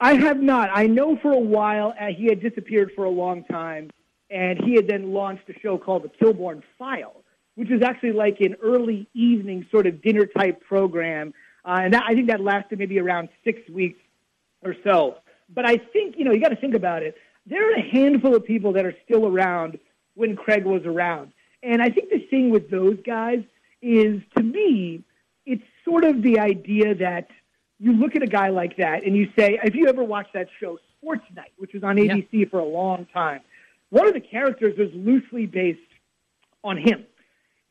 I 0.00 0.14
have 0.14 0.40
not. 0.40 0.70
I 0.72 0.86
know 0.86 1.16
for 1.16 1.32
a 1.32 1.38
while 1.38 1.94
uh, 2.00 2.06
he 2.06 2.26
had 2.26 2.40
disappeared 2.40 2.92
for 2.96 3.04
a 3.04 3.10
long 3.10 3.44
time, 3.44 3.90
and 4.30 4.58
he 4.64 4.74
had 4.74 4.86
then 4.86 5.12
launched 5.12 5.48
a 5.48 5.58
show 5.60 5.78
called 5.78 6.02
The 6.02 6.24
Kilborn 6.24 6.62
File 6.78 7.23
which 7.54 7.70
is 7.70 7.82
actually 7.82 8.12
like 8.12 8.40
an 8.40 8.56
early 8.62 9.08
evening 9.14 9.66
sort 9.70 9.86
of 9.86 10.02
dinner 10.02 10.26
type 10.26 10.60
program. 10.60 11.32
Uh, 11.64 11.80
and 11.82 11.94
that, 11.94 12.04
I 12.06 12.14
think 12.14 12.28
that 12.28 12.40
lasted 12.40 12.78
maybe 12.78 12.98
around 12.98 13.28
six 13.44 13.60
weeks 13.68 14.00
or 14.62 14.74
so. 14.84 15.16
But 15.48 15.66
I 15.66 15.76
think, 15.76 16.16
you 16.18 16.24
know, 16.24 16.32
you 16.32 16.40
got 16.40 16.48
to 16.48 16.56
think 16.56 16.74
about 16.74 17.02
it. 17.02 17.16
There 17.46 17.70
are 17.70 17.74
a 17.74 17.82
handful 17.82 18.34
of 18.34 18.44
people 18.44 18.72
that 18.72 18.86
are 18.86 18.94
still 19.04 19.26
around 19.26 19.78
when 20.14 20.36
Craig 20.36 20.64
was 20.64 20.82
around. 20.84 21.32
And 21.62 21.82
I 21.82 21.90
think 21.90 22.10
the 22.10 22.20
thing 22.30 22.50
with 22.50 22.70
those 22.70 22.98
guys 23.06 23.42
is, 23.82 24.22
to 24.36 24.42
me, 24.42 25.02
it's 25.46 25.62
sort 25.84 26.04
of 26.04 26.22
the 26.22 26.38
idea 26.38 26.94
that 26.96 27.28
you 27.78 27.92
look 27.92 28.16
at 28.16 28.22
a 28.22 28.26
guy 28.26 28.48
like 28.48 28.76
that 28.78 29.04
and 29.04 29.16
you 29.16 29.26
say, 29.38 29.58
if 29.62 29.74
you 29.74 29.88
ever 29.88 30.02
watched 30.02 30.32
that 30.34 30.48
show, 30.60 30.78
Sports 30.98 31.24
Night, 31.34 31.52
which 31.58 31.72
was 31.74 31.82
on 31.82 31.96
ABC 31.96 32.26
yeah. 32.32 32.44
for 32.50 32.60
a 32.60 32.64
long 32.64 33.06
time, 33.12 33.40
one 33.90 34.08
of 34.08 34.14
the 34.14 34.20
characters 34.20 34.78
was 34.78 34.88
loosely 34.94 35.46
based 35.46 35.80
on 36.62 36.78
him. 36.78 37.04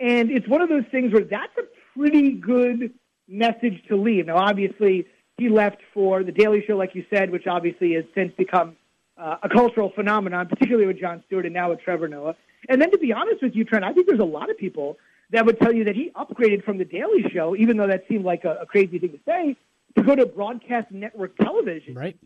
And 0.03 0.29
it's 0.31 0.47
one 0.49 0.61
of 0.61 0.67
those 0.67 0.83
things 0.91 1.13
where 1.13 1.23
that's 1.23 1.57
a 1.57 1.63
pretty 1.97 2.33
good 2.33 2.93
message 3.29 3.81
to 3.87 3.95
leave. 3.95 4.25
Now, 4.25 4.35
obviously, 4.35 5.07
he 5.37 5.47
left 5.47 5.77
for 5.93 6.25
The 6.25 6.33
Daily 6.33 6.61
Show, 6.67 6.75
like 6.75 6.93
you 6.93 7.05
said, 7.09 7.29
which 7.29 7.47
obviously 7.47 7.93
has 7.93 8.03
since 8.13 8.33
become 8.37 8.75
uh, 9.17 9.37
a 9.41 9.47
cultural 9.47 9.93
phenomenon, 9.95 10.49
particularly 10.49 10.87
with 10.87 10.99
Jon 10.99 11.23
Stewart 11.27 11.45
and 11.45 11.53
now 11.53 11.69
with 11.69 11.79
Trevor 11.79 12.09
Noah. 12.09 12.35
And 12.67 12.81
then, 12.81 12.91
to 12.91 12.97
be 12.97 13.13
honest 13.13 13.41
with 13.41 13.55
you, 13.55 13.63
Trent, 13.63 13.85
I 13.85 13.93
think 13.93 14.07
there's 14.07 14.19
a 14.19 14.25
lot 14.25 14.49
of 14.49 14.57
people 14.57 14.97
that 15.31 15.45
would 15.45 15.57
tell 15.61 15.73
you 15.73 15.85
that 15.85 15.95
he 15.95 16.11
upgraded 16.17 16.65
from 16.65 16.77
The 16.79 16.85
Daily 16.85 17.23
Show, 17.33 17.55
even 17.55 17.77
though 17.77 17.87
that 17.87 18.03
seemed 18.09 18.25
like 18.25 18.43
a, 18.43 18.57
a 18.61 18.65
crazy 18.65 18.99
thing 18.99 19.11
to 19.11 19.19
say, 19.25 19.55
to 19.95 20.03
go 20.03 20.15
to 20.15 20.25
broadcast 20.25 20.91
network 20.91 21.37
television. 21.37 21.95
Right. 21.95 22.17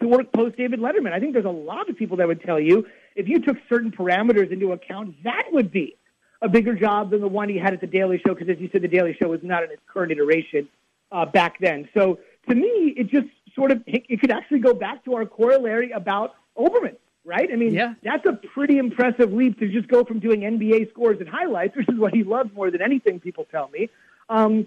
To 0.00 0.08
work 0.08 0.30
post 0.30 0.58
David 0.58 0.80
Letterman. 0.80 1.12
I 1.12 1.20
think 1.20 1.32
there's 1.32 1.44
a 1.46 1.48
lot 1.48 1.88
of 1.88 1.96
people 1.96 2.18
that 2.18 2.28
would 2.28 2.42
tell 2.42 2.60
you 2.60 2.84
if 3.16 3.28
you 3.28 3.40
took 3.40 3.56
certain 3.68 3.92
parameters 3.92 4.52
into 4.52 4.72
account, 4.72 5.14
that 5.24 5.44
would 5.52 5.70
be 5.70 5.96
a 6.44 6.48
bigger 6.48 6.74
job 6.74 7.10
than 7.10 7.22
the 7.22 7.28
one 7.28 7.48
he 7.48 7.56
had 7.56 7.72
at 7.72 7.80
the 7.80 7.86
Daily 7.86 8.20
Show 8.24 8.34
because, 8.34 8.50
as 8.50 8.60
you 8.60 8.68
said, 8.70 8.82
the 8.82 8.88
Daily 8.88 9.16
Show 9.20 9.28
was 9.28 9.40
not 9.42 9.64
in 9.64 9.70
its 9.70 9.80
current 9.86 10.12
iteration 10.12 10.68
uh, 11.10 11.24
back 11.24 11.58
then. 11.58 11.88
So 11.94 12.18
to 12.48 12.54
me, 12.54 12.94
it 12.96 13.08
just 13.08 13.28
sort 13.54 13.70
of 13.70 13.82
it 13.86 14.20
could 14.20 14.30
actually 14.30 14.58
go 14.58 14.74
back 14.74 15.04
to 15.06 15.14
our 15.14 15.24
corollary 15.24 15.90
about 15.92 16.34
Olbermann, 16.58 16.96
right? 17.24 17.48
I 17.50 17.56
mean, 17.56 17.72
yeah. 17.72 17.94
that's 18.02 18.26
a 18.26 18.34
pretty 18.34 18.76
impressive 18.76 19.32
leap 19.32 19.58
to 19.60 19.68
just 19.68 19.88
go 19.88 20.04
from 20.04 20.20
doing 20.20 20.40
NBA 20.40 20.90
scores 20.90 21.18
and 21.18 21.28
highlights, 21.28 21.76
which 21.76 21.88
is 21.88 21.98
what 21.98 22.14
he 22.14 22.22
loves 22.24 22.52
more 22.54 22.70
than 22.70 22.82
anything. 22.82 23.20
People 23.20 23.46
tell 23.50 23.68
me, 23.68 23.88
um, 24.28 24.66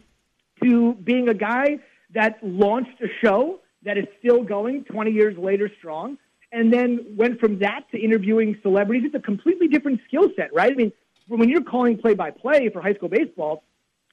to 0.63 0.95
being 0.95 1.29
a 1.29 1.35
guy 1.35 1.77
that 2.15 2.39
launched 2.41 2.99
a 3.01 3.07
show 3.21 3.59
that 3.83 3.99
is 3.99 4.05
still 4.17 4.43
going 4.43 4.83
20 4.85 5.11
years 5.11 5.37
later 5.37 5.69
strong 5.77 6.17
and 6.51 6.73
then 6.73 7.05
went 7.15 7.39
from 7.39 7.59
that 7.59 7.81
to 7.91 7.99
interviewing 7.99 8.57
celebrities. 8.63 9.03
It's 9.05 9.15
a 9.15 9.19
completely 9.19 9.67
different 9.67 9.99
skill 10.07 10.29
set, 10.35 10.53
right? 10.53 10.71
I 10.71 10.75
mean, 10.75 10.91
when 11.27 11.49
you're 11.49 11.63
calling 11.63 11.97
play 11.97 12.13
by 12.13 12.31
play 12.31 12.69
for 12.69 12.81
high 12.81 12.93
school 12.93 13.09
baseball, 13.09 13.63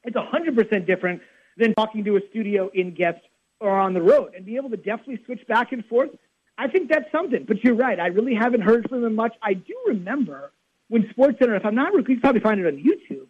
it's 0.02 0.16
100% 0.16 0.86
different 0.86 1.22
than 1.56 1.74
talking 1.74 2.04
to 2.04 2.16
a 2.16 2.20
studio 2.30 2.70
in 2.74 2.94
guest 2.94 3.20
or 3.60 3.78
on 3.78 3.94
the 3.94 4.02
road 4.02 4.34
and 4.34 4.44
be 4.44 4.56
able 4.56 4.70
to 4.70 4.76
definitely 4.76 5.20
switch 5.24 5.46
back 5.46 5.72
and 5.72 5.84
forth. 5.86 6.10
I 6.58 6.68
think 6.68 6.88
that's 6.88 7.10
something. 7.10 7.44
But 7.46 7.64
you're 7.64 7.74
right. 7.74 7.98
I 7.98 8.08
really 8.08 8.34
haven't 8.34 8.60
heard 8.60 8.88
from 8.88 9.02
them 9.02 9.14
much. 9.14 9.34
I 9.42 9.54
do 9.54 9.74
remember 9.86 10.52
when 10.88 11.08
Sports 11.10 11.38
Center, 11.38 11.56
if 11.56 11.64
I'm 11.64 11.74
not, 11.74 11.92
wrong, 11.92 12.00
you 12.00 12.04
can 12.04 12.20
probably 12.20 12.40
find 12.40 12.60
it 12.60 12.66
on 12.66 12.76
YouTube 12.76 13.26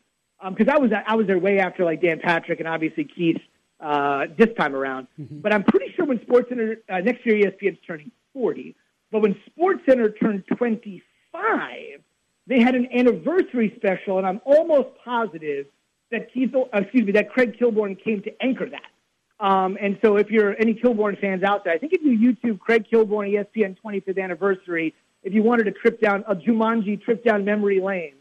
because 0.51 0.68
um, 0.68 0.74
I 0.74 0.78
was 0.78 0.91
I 1.07 1.14
was 1.14 1.26
there 1.26 1.39
way 1.39 1.59
after 1.59 1.85
like 1.85 2.03
Dan 2.03 2.20
Patrick 2.20 2.61
and 2.61 2.68
obviously 2.68 3.05
Keith 3.05 3.41
uh, 3.80 4.26
this 4.37 4.49
time 4.59 4.74
around. 4.74 5.07
Mm-hmm. 5.18 5.41
But 5.41 5.55
I'm 5.55 5.64
pretty 5.64 5.93
sure 5.95 6.05
when 6.05 6.20
Sports 6.22 6.49
Center 6.49 6.76
uh, 6.89 6.99
next 6.99 7.24
year 7.24 7.51
ESPN's 7.51 7.78
turning 7.87 8.11
40, 8.32 8.74
but 9.11 9.22
when 9.22 9.37
Sports 9.47 9.80
Center 9.89 10.11
turned 10.11 10.45
25, 10.57 12.01
they 12.47 12.61
had 12.61 12.74
an 12.74 12.88
anniversary 12.92 13.72
special, 13.76 14.18
and 14.18 14.26
I'm 14.26 14.40
almost 14.45 14.88
positive 15.05 15.66
that 16.11 16.32
Keith, 16.32 16.55
uh, 16.55 16.66
excuse 16.74 17.07
me, 17.07 17.12
that 17.12 17.30
Craig 17.30 17.57
Kilborn 17.59 18.03
came 18.03 18.22
to 18.22 18.42
anchor 18.42 18.68
that. 18.68 19.45
Um, 19.45 19.76
and 19.80 19.99
so, 20.03 20.16
if 20.16 20.30
you're 20.30 20.55
any 20.61 20.74
Kilborn 20.74 21.20
fans 21.20 21.42
out 21.42 21.64
there, 21.64 21.72
I 21.72 21.78
think 21.78 21.92
if 21.92 22.03
you 22.03 22.16
YouTube 22.18 22.61
Craig 22.61 22.86
Kilborn 22.90 23.32
ESPN 23.32 23.76
25th 23.84 24.22
anniversary, 24.22 24.95
if 25.22 25.32
you 25.32 25.42
wanted 25.42 25.66
a 25.66 25.72
trip 25.72 26.01
down 26.01 26.24
a 26.28 26.36
Jumanji 26.36 27.03
trip 27.03 27.24
down 27.24 27.45
memory 27.45 27.80
lane, 27.80 28.14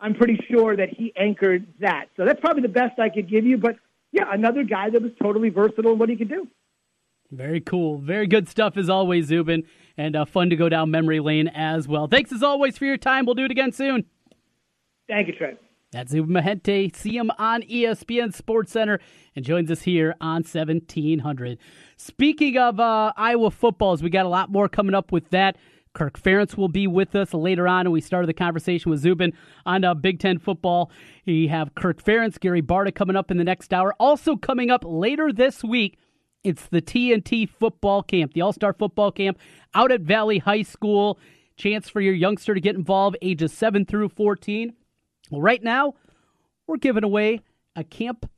I'm 0.00 0.14
pretty 0.14 0.38
sure 0.50 0.76
that 0.76 0.88
he 0.90 1.12
anchored 1.16 1.66
that. 1.80 2.06
So 2.16 2.24
that's 2.24 2.40
probably 2.40 2.62
the 2.62 2.68
best 2.68 2.98
I 2.98 3.08
could 3.10 3.28
give 3.28 3.44
you. 3.44 3.58
But 3.58 3.76
yeah, 4.12 4.24
another 4.30 4.64
guy 4.64 4.90
that 4.90 5.00
was 5.00 5.12
totally 5.22 5.50
versatile 5.50 5.92
in 5.92 5.98
what 5.98 6.08
he 6.08 6.16
could 6.16 6.28
do. 6.28 6.48
Very 7.30 7.60
cool. 7.60 7.98
Very 7.98 8.26
good 8.26 8.48
stuff 8.48 8.76
as 8.76 8.88
always, 8.88 9.26
Zubin, 9.26 9.64
and 9.96 10.16
uh, 10.16 10.24
fun 10.24 10.50
to 10.50 10.56
go 10.56 10.68
down 10.68 10.90
memory 10.90 11.20
lane 11.20 11.48
as 11.48 11.88
well. 11.88 12.06
Thanks 12.06 12.32
as 12.32 12.42
always 12.42 12.78
for 12.78 12.84
your 12.84 12.96
time. 12.96 13.26
We'll 13.26 13.34
do 13.34 13.44
it 13.44 13.50
again 13.50 13.72
soon. 13.72 14.04
Thank 15.08 15.28
you, 15.28 15.34
Trent. 15.34 15.58
That's 15.92 16.10
Zubin 16.10 16.34
Mehenti. 16.34 16.94
See 16.94 17.16
him 17.16 17.30
on 17.38 17.62
ESPN 17.62 18.34
Sports 18.34 18.72
Center 18.72 18.98
and 19.34 19.44
joins 19.44 19.70
us 19.70 19.82
here 19.82 20.14
on 20.20 20.42
1700. 20.42 21.58
Speaking 21.96 22.58
of 22.58 22.80
uh, 22.80 23.12
Iowa 23.16 23.50
footballs, 23.50 24.02
we 24.02 24.10
got 24.10 24.26
a 24.26 24.28
lot 24.28 24.50
more 24.50 24.68
coming 24.68 24.94
up 24.94 25.12
with 25.12 25.30
that. 25.30 25.56
Kirk 25.94 26.20
Ferentz 26.20 26.58
will 26.58 26.68
be 26.68 26.86
with 26.86 27.14
us 27.14 27.32
later 27.32 27.66
on, 27.66 27.86
and 27.86 27.92
we 27.92 28.02
started 28.02 28.26
the 28.26 28.34
conversation 28.34 28.90
with 28.90 29.00
Zubin 29.00 29.32
on 29.64 29.82
uh, 29.82 29.94
Big 29.94 30.20
Ten 30.20 30.38
football. 30.38 30.90
We 31.24 31.46
have 31.46 31.74
Kirk 31.74 32.04
Ferentz, 32.04 32.38
Gary 32.38 32.60
Barta 32.60 32.94
coming 32.94 33.16
up 33.16 33.30
in 33.30 33.38
the 33.38 33.44
next 33.44 33.72
hour. 33.72 33.94
Also 33.98 34.36
coming 34.36 34.70
up 34.70 34.82
later 34.84 35.32
this 35.32 35.64
week, 35.64 35.98
it's 36.46 36.68
the 36.68 36.80
TNT 36.80 37.48
football 37.48 38.04
camp, 38.04 38.32
the 38.32 38.40
All 38.40 38.52
Star 38.52 38.72
football 38.72 39.10
camp 39.10 39.36
out 39.74 39.90
at 39.90 40.02
Valley 40.02 40.38
High 40.38 40.62
School. 40.62 41.18
Chance 41.56 41.88
for 41.88 42.00
your 42.00 42.14
youngster 42.14 42.54
to 42.54 42.60
get 42.60 42.76
involved, 42.76 43.16
ages 43.20 43.52
7 43.52 43.84
through 43.84 44.10
14. 44.10 44.72
Well, 45.28 45.40
right 45.40 45.60
now, 45.60 45.94
we're 46.68 46.76
giving 46.76 47.02
away 47.02 47.40
a 47.74 47.82
camp 47.82 48.30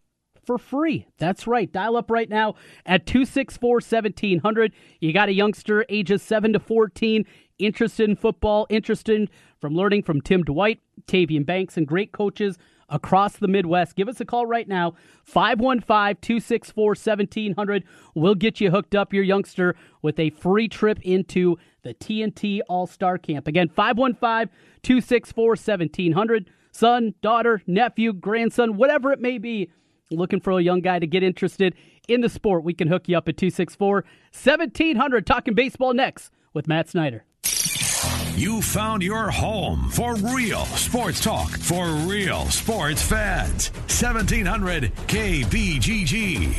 for 0.42 0.56
free. 0.56 1.06
That's 1.18 1.46
right. 1.46 1.70
Dial 1.70 1.98
up 1.98 2.10
right 2.10 2.30
now 2.30 2.54
at 2.86 3.04
264 3.04 3.74
1700. 3.74 4.72
You 5.00 5.12
got 5.12 5.28
a 5.28 5.34
youngster 5.34 5.84
ages 5.90 6.22
7 6.22 6.54
to 6.54 6.58
14 6.58 7.26
interested 7.58 8.08
in 8.08 8.16
football, 8.16 8.66
interested 8.70 9.28
from 9.60 9.74
learning 9.74 10.04
from 10.04 10.22
Tim 10.22 10.44
Dwight, 10.44 10.80
Tavian 11.06 11.44
Banks, 11.44 11.76
and 11.76 11.86
great 11.86 12.12
coaches 12.12 12.56
across 12.88 13.36
the 13.36 13.48
Midwest. 13.48 13.96
Give 13.96 14.08
us 14.08 14.20
a 14.20 14.24
call 14.24 14.46
right 14.46 14.68
now, 14.68 14.94
515 15.24 16.16
264 16.20 16.86
1700. 16.88 17.84
We'll 18.14 18.34
get 18.34 18.60
you 18.60 18.70
hooked 18.70 18.94
up, 18.94 19.12
your 19.12 19.24
youngster, 19.24 19.76
with 20.02 20.18
a 20.18 20.30
free 20.30 20.68
trip 20.68 20.98
into 21.02 21.56
the 21.82 21.94
TNT 21.94 22.60
All 22.68 22.86
Star 22.86 23.18
Camp. 23.18 23.46
Again, 23.46 23.68
515 23.68 24.54
264 24.82 25.48
1700. 25.50 26.50
Son, 26.70 27.14
daughter, 27.22 27.62
nephew, 27.66 28.12
grandson, 28.12 28.76
whatever 28.76 29.10
it 29.12 29.20
may 29.20 29.38
be, 29.38 29.70
looking 30.10 30.40
for 30.40 30.52
a 30.52 30.62
young 30.62 30.80
guy 30.80 30.98
to 30.98 31.06
get 31.06 31.22
interested 31.22 31.74
in 32.08 32.20
the 32.20 32.28
sport, 32.28 32.64
we 32.64 32.72
can 32.72 32.88
hook 32.88 33.08
you 33.08 33.16
up 33.16 33.28
at 33.28 33.36
264 33.36 34.04
1700. 34.32 35.26
Talking 35.26 35.54
baseball 35.54 35.92
next 35.92 36.30
with 36.54 36.66
Matt 36.66 36.88
Snyder. 36.88 37.24
You 38.36 38.62
found 38.62 39.02
your 39.02 39.30
home 39.30 39.88
for 39.90 40.14
real 40.14 40.64
sports 40.66 41.20
talk 41.20 41.50
for 41.50 41.86
real 42.06 42.46
sports 42.46 43.02
fans. 43.02 43.70
1700 43.88 44.94
KBGG. 45.08 46.54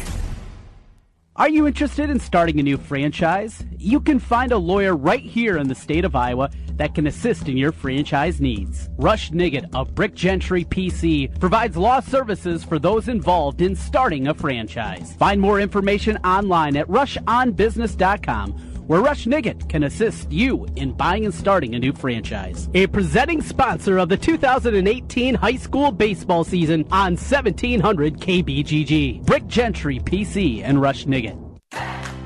Are 1.40 1.48
you 1.48 1.68
interested 1.68 2.10
in 2.10 2.20
starting 2.20 2.60
a 2.60 2.64
new 2.64 2.78
franchise? 2.78 3.64
You 3.78 4.02
can 4.02 4.20
find 4.20 4.52
a 4.52 4.58
lawyer 4.58 4.94
right 4.94 5.22
here 5.22 5.58
in 5.58 5.70
the 5.70 5.76
state 5.76 6.04
of 6.04 6.14
Iowa 6.14 6.50
that 6.74 6.94
can 6.96 7.08
assist 7.08 7.48
in 7.48 7.56
your 7.56 7.72
franchise 7.72 8.42
needs. 8.42 8.90
Rush 8.98 9.32
Nigut 9.32 9.74
of 9.74 9.96
Brick 9.96 10.16
Gentry 10.16 10.66
PC 10.66 11.40
provides 11.40 11.78
law 11.78 12.02
services 12.02 12.66
for 12.66 12.78
those 12.78 13.08
involved 13.08 13.62
in 13.62 13.74
starting 13.74 14.28
a 14.28 14.34
franchise. 14.34 15.16
Find 15.16 15.40
more 15.40 15.62
information 15.62 16.18
online 16.26 16.76
at 16.76 16.88
rushonbusiness.com 16.88 18.68
where 18.90 19.02
Rush 19.02 19.26
Nigut 19.26 19.70
can 19.70 19.84
assist 19.84 20.32
you 20.32 20.66
in 20.76 20.94
buying 20.94 21.24
and 21.24 21.34
starting 21.34 21.76
a 21.76 21.80
new 21.80 21.94
franchise. 21.94 22.68
A 22.74 22.88
presenting 22.88 23.40
sponsor 23.40 24.00
of 24.00 24.10
the 24.10 24.18
2018 24.18 25.36
high 25.36 25.58
school 25.58 25.92
baseball 25.92 26.44
season 26.44 26.88
on 26.92 27.16
1700 27.16 28.20
KBGG. 28.20 29.24
Brick 29.28 29.46
Gentry 29.46 30.00
PC 30.00 30.64
and 30.64 30.82
Rush 30.82 31.06
Nigut. 31.06 31.38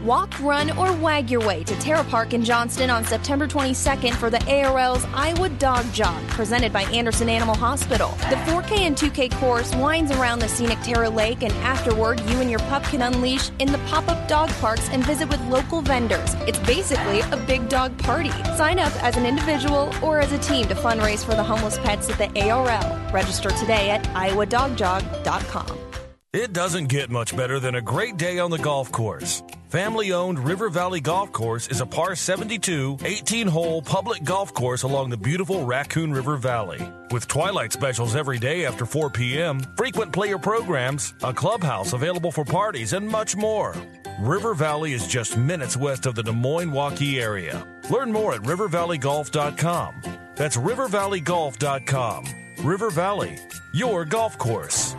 Walk, 0.03 0.37
run, 0.41 0.77
or 0.77 0.91
wag 0.91 1.31
your 1.31 1.39
way 1.47 1.63
to 1.63 1.73
Terra 1.79 2.03
Park 2.03 2.33
in 2.33 2.43
Johnston 2.43 2.89
on 2.89 3.05
September 3.05 3.47
22nd 3.47 4.13
for 4.15 4.29
the 4.29 4.39
ARL's 4.39 5.05
Iowa 5.13 5.47
Dog 5.47 5.85
Jog, 5.93 6.21
presented 6.27 6.73
by 6.73 6.83
Anderson 6.91 7.29
Animal 7.29 7.55
Hospital. 7.55 8.09
The 8.29 8.35
4K 8.45 8.79
and 8.79 8.97
2K 8.97 9.31
course 9.39 9.73
winds 9.75 10.11
around 10.11 10.39
the 10.39 10.49
scenic 10.49 10.77
Terra 10.81 11.09
Lake, 11.09 11.41
and 11.41 11.53
afterward, 11.53 12.19
you 12.29 12.41
and 12.41 12.49
your 12.49 12.59
pup 12.59 12.83
can 12.83 13.01
unleash 13.01 13.49
in 13.59 13.71
the 13.71 13.77
pop 13.89 14.09
up 14.09 14.27
dog 14.27 14.49
parks 14.59 14.89
and 14.89 15.05
visit 15.05 15.29
with 15.29 15.39
local 15.47 15.81
vendors. 15.81 16.33
It's 16.47 16.59
basically 16.59 17.21
a 17.21 17.37
big 17.47 17.69
dog 17.69 17.97
party. 17.99 18.31
Sign 18.57 18.79
up 18.79 18.91
as 19.01 19.15
an 19.15 19.25
individual 19.25 19.89
or 20.03 20.19
as 20.19 20.33
a 20.33 20.37
team 20.39 20.67
to 20.67 20.75
fundraise 20.75 21.23
for 21.23 21.33
the 21.33 21.43
homeless 21.43 21.79
pets 21.79 22.09
at 22.09 22.17
the 22.17 22.41
ARL. 22.41 23.11
Register 23.13 23.51
today 23.51 23.89
at 23.91 24.03
iowadogjog.com. 24.07 25.92
It 26.33 26.51
doesn't 26.51 26.87
get 26.87 27.11
much 27.11 27.37
better 27.37 27.59
than 27.59 27.75
a 27.75 27.81
great 27.81 28.17
day 28.17 28.39
on 28.39 28.49
the 28.49 28.57
golf 28.57 28.91
course. 28.91 29.43
Family 29.69 30.13
owned 30.13 30.39
River 30.39 30.67
Valley 30.67 30.99
Golf 30.99 31.31
Course 31.31 31.67
is 31.67 31.79
a 31.79 31.85
par 31.85 32.15
72, 32.15 32.97
18 33.05 33.47
hole 33.47 33.83
public 33.83 34.23
golf 34.23 34.51
course 34.51 34.81
along 34.81 35.11
the 35.11 35.17
beautiful 35.17 35.63
Raccoon 35.63 36.11
River 36.11 36.35
Valley. 36.37 36.81
With 37.11 37.27
twilight 37.27 37.71
specials 37.71 38.15
every 38.15 38.39
day 38.39 38.65
after 38.65 38.87
4 38.87 39.11
p.m., 39.11 39.61
frequent 39.77 40.11
player 40.11 40.39
programs, 40.39 41.13
a 41.21 41.31
clubhouse 41.31 41.93
available 41.93 42.31
for 42.31 42.43
parties, 42.43 42.93
and 42.93 43.07
much 43.07 43.35
more. 43.35 43.75
River 44.19 44.55
Valley 44.55 44.93
is 44.93 45.05
just 45.05 45.37
minutes 45.37 45.77
west 45.77 46.07
of 46.07 46.15
the 46.15 46.23
Des 46.23 46.31
Moines 46.31 46.71
Waukee 46.71 47.21
area. 47.21 47.63
Learn 47.91 48.11
more 48.11 48.33
at 48.33 48.41
rivervalleygolf.com. 48.41 50.01
That's 50.35 50.57
rivervalleygolf.com. 50.57 52.25
River 52.63 52.89
Valley, 52.89 53.37
your 53.71 54.03
golf 54.03 54.39
course. 54.39 54.95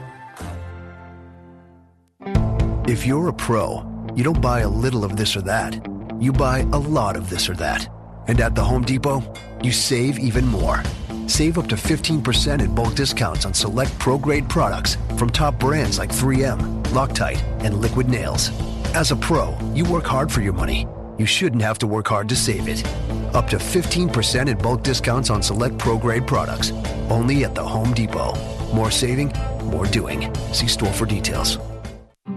If 2.86 3.06
you're 3.06 3.28
a 3.28 3.32
pro, 3.32 3.82
you 4.14 4.22
don't 4.22 4.42
buy 4.42 4.60
a 4.60 4.68
little 4.68 5.04
of 5.04 5.16
this 5.16 5.36
or 5.36 5.40
that. 5.42 5.74
You 6.20 6.32
buy 6.32 6.58
a 6.70 6.78
lot 6.78 7.16
of 7.16 7.30
this 7.30 7.48
or 7.48 7.54
that. 7.54 7.88
And 8.28 8.38
at 8.42 8.54
the 8.54 8.62
Home 8.62 8.82
Depot, 8.82 9.22
you 9.62 9.72
save 9.72 10.18
even 10.18 10.46
more. 10.46 10.82
Save 11.26 11.56
up 11.56 11.66
to 11.68 11.76
15% 11.76 12.60
in 12.60 12.74
bulk 12.74 12.94
discounts 12.94 13.46
on 13.46 13.54
select 13.54 13.98
pro 13.98 14.18
grade 14.18 14.50
products 14.50 14.98
from 15.16 15.30
top 15.30 15.58
brands 15.58 15.98
like 15.98 16.10
3M, 16.10 16.82
Loctite, 16.88 17.42
and 17.64 17.80
Liquid 17.80 18.06
Nails. 18.06 18.50
As 18.94 19.12
a 19.12 19.16
pro, 19.16 19.56
you 19.72 19.86
work 19.86 20.04
hard 20.04 20.30
for 20.30 20.42
your 20.42 20.52
money. 20.52 20.86
You 21.16 21.24
shouldn't 21.24 21.62
have 21.62 21.78
to 21.78 21.86
work 21.86 22.08
hard 22.08 22.28
to 22.28 22.36
save 22.36 22.68
it. 22.68 22.86
Up 23.34 23.48
to 23.48 23.56
15% 23.56 24.46
in 24.46 24.58
bulk 24.58 24.82
discounts 24.82 25.30
on 25.30 25.42
select 25.42 25.78
pro 25.78 25.96
grade 25.96 26.26
products. 26.26 26.70
Only 27.08 27.44
at 27.44 27.54
the 27.54 27.66
Home 27.66 27.94
Depot. 27.94 28.34
More 28.74 28.90
saving, 28.90 29.32
more 29.62 29.86
doing. 29.86 30.34
See 30.52 30.68
store 30.68 30.92
for 30.92 31.06
details. 31.06 31.56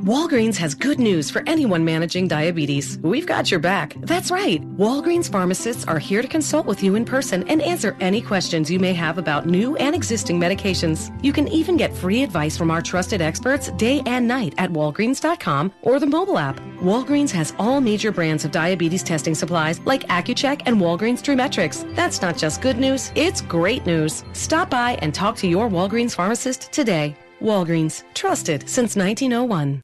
Walgreens 0.07 0.55
has 0.55 0.73
good 0.73 0.99
news 0.99 1.29
for 1.29 1.43
anyone 1.47 1.83
managing 1.83 2.29
diabetes. 2.29 2.97
We've 2.99 3.27
got 3.27 3.51
your 3.51 3.59
back. 3.59 3.93
That's 3.99 4.31
right. 4.31 4.61
Walgreens 4.77 5.29
pharmacists 5.29 5.85
are 5.85 5.99
here 5.99 6.21
to 6.21 6.29
consult 6.29 6.65
with 6.65 6.81
you 6.81 6.95
in 6.95 7.03
person 7.03 7.45
and 7.49 7.61
answer 7.61 7.93
any 7.99 8.21
questions 8.21 8.71
you 8.71 8.79
may 8.79 8.93
have 8.93 9.17
about 9.17 9.47
new 9.47 9.75
and 9.75 9.93
existing 9.93 10.39
medications. 10.39 11.11
You 11.21 11.33
can 11.33 11.49
even 11.49 11.75
get 11.75 11.93
free 11.93 12.23
advice 12.23 12.55
from 12.55 12.71
our 12.71 12.81
trusted 12.81 13.19
experts 13.19 13.67
day 13.71 14.01
and 14.05 14.25
night 14.25 14.53
at 14.57 14.71
walgreens.com 14.71 15.73
or 15.81 15.99
the 15.99 16.05
mobile 16.05 16.37
app. 16.37 16.61
Walgreens 16.79 17.31
has 17.31 17.53
all 17.59 17.81
major 17.81 18.13
brands 18.13 18.45
of 18.45 18.51
diabetes 18.51 19.03
testing 19.03 19.35
supplies 19.35 19.81
like 19.81 20.07
Accu-Chek 20.07 20.61
and 20.67 20.77
Walgreens 20.77 21.21
TrueMetrix. 21.21 21.83
That's 21.97 22.21
not 22.21 22.37
just 22.37 22.61
good 22.61 22.77
news, 22.77 23.11
it's 23.15 23.41
great 23.41 23.85
news. 23.85 24.23
Stop 24.31 24.69
by 24.69 24.93
and 25.01 25.13
talk 25.13 25.35
to 25.35 25.49
your 25.49 25.67
Walgreens 25.67 26.15
pharmacist 26.15 26.71
today. 26.71 27.13
Walgreens, 27.41 28.05
trusted 28.13 28.69
since 28.69 28.95
1901. 28.95 29.83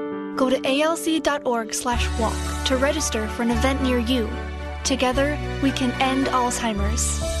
Go 0.35 0.49
to 0.49 0.57
alz.org 0.57 1.73
slash 1.73 2.07
walk 2.19 2.65
to 2.65 2.77
register 2.77 3.27
for 3.29 3.43
an 3.43 3.51
event 3.51 3.81
near 3.81 3.99
you. 3.99 4.29
Together, 4.83 5.37
we 5.61 5.71
can 5.71 5.91
end 6.01 6.27
Alzheimer's. 6.27 7.40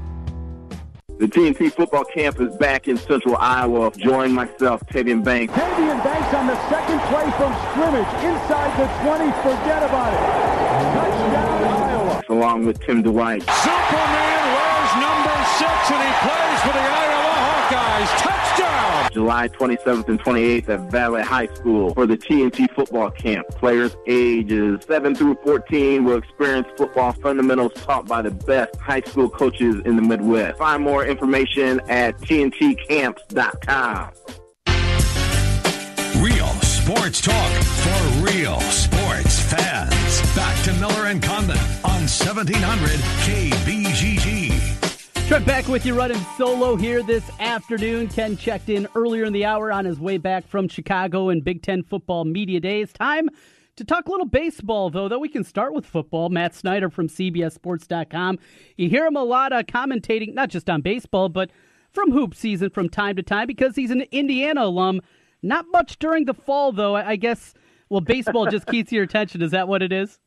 The 1.21 1.27
TNT 1.27 1.71
football 1.71 2.03
camp 2.03 2.41
is 2.41 2.55
back 2.55 2.87
in 2.87 2.97
central 2.97 3.37
Iowa. 3.37 3.91
Join 3.95 4.33
myself, 4.33 4.81
Tavian 4.87 5.23
Banks. 5.23 5.53
Tavian 5.53 6.03
Banks 6.03 6.33
on 6.33 6.47
the 6.47 6.57
second 6.67 6.99
play 7.13 7.29
from 7.37 7.53
scrimmage. 7.69 8.09
Inside 8.25 8.73
the 8.81 8.87
20, 9.05 9.29
forget 9.45 9.83
about 9.83 10.13
it. 10.15 10.19
Touchdown, 10.97 11.63
Iowa. 11.63 12.23
Along 12.27 12.65
with 12.65 12.81
Tim 12.81 13.03
Dwight. 13.03 13.43
Superman 13.43 14.43
wears 14.49 14.93
number 14.97 15.37
six, 15.61 15.91
and 15.93 16.01
he 16.01 16.11
plays 16.25 16.59
for 16.65 16.73
the 16.73 16.81
Iowa 16.89 17.20
Hawkeyes. 17.71 18.17
Touchdown! 18.19 19.11
July 19.11 19.47
27th 19.49 20.07
and 20.07 20.19
28th 20.19 20.69
at 20.69 20.91
Valley 20.91 21.21
High 21.21 21.47
School 21.47 21.93
for 21.93 22.05
the 22.05 22.17
TNT 22.17 22.73
football 22.73 23.11
camp. 23.11 23.47
Players 23.49 23.95
ages 24.07 24.83
7 24.85 25.15
through 25.15 25.37
14 25.43 26.03
will 26.03 26.17
experience 26.17 26.67
football 26.77 27.13
fundamentals 27.13 27.73
taught 27.75 28.07
by 28.07 28.21
the 28.21 28.31
best 28.31 28.75
high 28.77 29.01
school 29.01 29.29
coaches 29.29 29.75
in 29.85 29.95
the 29.95 30.01
Midwest. 30.01 30.57
Find 30.57 30.83
more 30.83 31.05
information 31.05 31.81
at 31.89 32.17
tntcamps.com. 32.19 34.11
Real 36.21 36.47
sports 36.61 37.21
talk 37.21 37.51
for 37.61 38.21
real 38.21 38.59
sports 38.61 39.39
fans. 39.49 40.35
Back 40.35 40.63
to 40.65 40.73
Miller 40.73 41.07
and 41.07 41.21
Condon 41.21 41.57
on 41.83 42.07
1700 42.07 42.89
KBGG. 43.25 43.80
Trent 45.31 45.45
back 45.45 45.69
with 45.69 45.85
you 45.85 45.93
running 45.93 46.19
solo 46.37 46.75
here 46.75 47.01
this 47.01 47.23
afternoon. 47.39 48.09
Ken 48.09 48.35
checked 48.35 48.67
in 48.67 48.85
earlier 48.95 49.23
in 49.23 49.31
the 49.31 49.45
hour 49.45 49.71
on 49.71 49.85
his 49.85 49.97
way 49.97 50.17
back 50.17 50.45
from 50.45 50.67
Chicago 50.67 51.29
and 51.29 51.41
Big 51.41 51.63
Ten 51.63 51.83
football 51.83 52.25
media 52.25 52.59
days. 52.59 52.91
Time 52.91 53.29
to 53.77 53.85
talk 53.85 54.09
a 54.09 54.11
little 54.11 54.25
baseball, 54.25 54.89
though, 54.89 55.07
that 55.07 55.19
we 55.19 55.29
can 55.29 55.45
start 55.45 55.73
with 55.73 55.85
football. 55.85 56.27
Matt 56.27 56.53
Snyder 56.53 56.89
from 56.89 57.07
CBSSports.com. 57.07 58.39
You 58.75 58.89
hear 58.89 59.05
him 59.05 59.15
a 59.15 59.23
lot 59.23 59.53
of 59.53 59.67
commentating, 59.67 60.33
not 60.33 60.49
just 60.49 60.69
on 60.69 60.81
baseball, 60.81 61.29
but 61.29 61.49
from 61.91 62.11
hoop 62.11 62.35
season 62.35 62.69
from 62.69 62.89
time 62.89 63.15
to 63.15 63.23
time 63.23 63.47
because 63.47 63.77
he's 63.77 63.91
an 63.91 64.01
Indiana 64.11 64.65
alum. 64.65 64.99
Not 65.41 65.65
much 65.71 65.97
during 65.97 66.25
the 66.25 66.33
fall, 66.33 66.73
though. 66.73 66.97
I 66.97 67.15
guess, 67.15 67.53
well, 67.87 68.01
baseball 68.01 68.47
just 68.47 68.67
keeps 68.67 68.91
your 68.91 69.03
attention. 69.03 69.41
Is 69.41 69.51
that 69.51 69.69
what 69.69 69.81
it 69.81 69.93
is? 69.93 70.19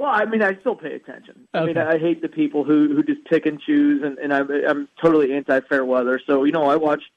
Well, 0.00 0.08
I 0.10 0.24
mean, 0.24 0.40
I 0.40 0.58
still 0.60 0.76
pay 0.76 0.94
attention. 0.94 1.46
I 1.52 1.66
mean, 1.66 1.76
I 1.76 1.98
hate 1.98 2.22
the 2.22 2.28
people 2.30 2.64
who 2.64 2.94
who 2.94 3.02
just 3.02 3.22
pick 3.26 3.44
and 3.44 3.60
choose, 3.60 4.02
and, 4.02 4.16
and 4.16 4.32
I'm 4.32 4.50
I'm 4.50 4.88
totally 4.98 5.34
anti 5.34 5.60
fair 5.60 5.84
weather. 5.84 6.18
So 6.26 6.44
you 6.44 6.52
know, 6.52 6.64
I 6.64 6.76
watched 6.76 7.10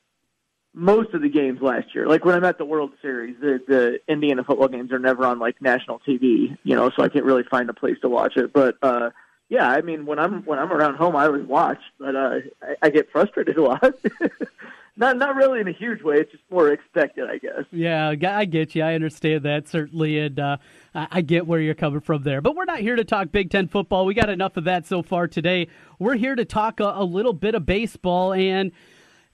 most 0.73 1.13
of 1.13 1.21
the 1.21 1.29
games 1.29 1.61
last 1.61 1.95
year. 1.95 2.07
Like 2.07 2.25
when 2.25 2.35
I'm 2.35 2.43
at 2.43 2.57
the 2.57 2.65
World 2.65 2.91
Series, 3.01 3.37
the 3.39 3.61
the 3.65 3.99
Indiana 4.09 4.43
football 4.43 4.67
games 4.67 4.91
are 4.91 4.99
never 4.99 5.25
on 5.25 5.39
like 5.39 5.61
national 5.61 6.01
TV. 6.05 6.57
You 6.65 6.75
know, 6.75 6.89
so 6.93 7.03
I 7.03 7.07
can't 7.07 7.23
really 7.23 7.43
find 7.43 7.69
a 7.69 7.73
place 7.73 7.95
to 8.01 8.09
watch 8.09 8.35
it. 8.35 8.51
But 8.51 8.75
uh 8.81 9.11
yeah, 9.47 9.69
I 9.69 9.79
mean, 9.79 10.05
when 10.05 10.19
I'm 10.19 10.43
when 10.43 10.59
I'm 10.59 10.73
around 10.73 10.95
home, 10.95 11.15
I 11.15 11.27
always 11.27 11.45
watch, 11.45 11.79
but 11.99 12.17
uh 12.17 12.39
I, 12.61 12.75
I 12.81 12.89
get 12.89 13.09
frustrated 13.13 13.55
a 13.55 13.63
lot. 13.63 13.95
not 14.95 15.17
not 15.17 15.35
really 15.35 15.59
in 15.59 15.67
a 15.67 15.71
huge 15.73 16.01
way. 16.03 16.17
It's 16.17 16.31
just 16.31 16.43
more 16.51 16.69
expected, 16.71 17.29
I 17.29 17.37
guess. 17.37 17.65
Yeah, 17.71 18.09
I 18.09 18.45
get 18.45 18.75
you. 18.75 18.83
I 18.83 18.93
understand 18.93 19.43
that 19.43 19.67
certainly, 19.67 20.19
and 20.19 20.39
uh, 20.39 20.57
I 20.93 21.21
get 21.21 21.47
where 21.47 21.59
you're 21.59 21.73
coming 21.73 21.99
from 22.01 22.23
there. 22.23 22.41
But 22.41 22.55
we're 22.55 22.65
not 22.65 22.79
here 22.79 22.95
to 22.95 23.03
talk 23.03 23.31
Big 23.31 23.49
Ten 23.49 23.67
football. 23.67 24.05
We 24.05 24.13
got 24.13 24.29
enough 24.29 24.57
of 24.57 24.65
that 24.65 24.85
so 24.85 25.01
far 25.01 25.27
today. 25.27 25.67
We're 25.99 26.15
here 26.15 26.35
to 26.35 26.45
talk 26.45 26.79
a, 26.79 26.93
a 26.95 27.03
little 27.03 27.33
bit 27.33 27.55
of 27.55 27.65
baseball, 27.65 28.33
and 28.33 28.71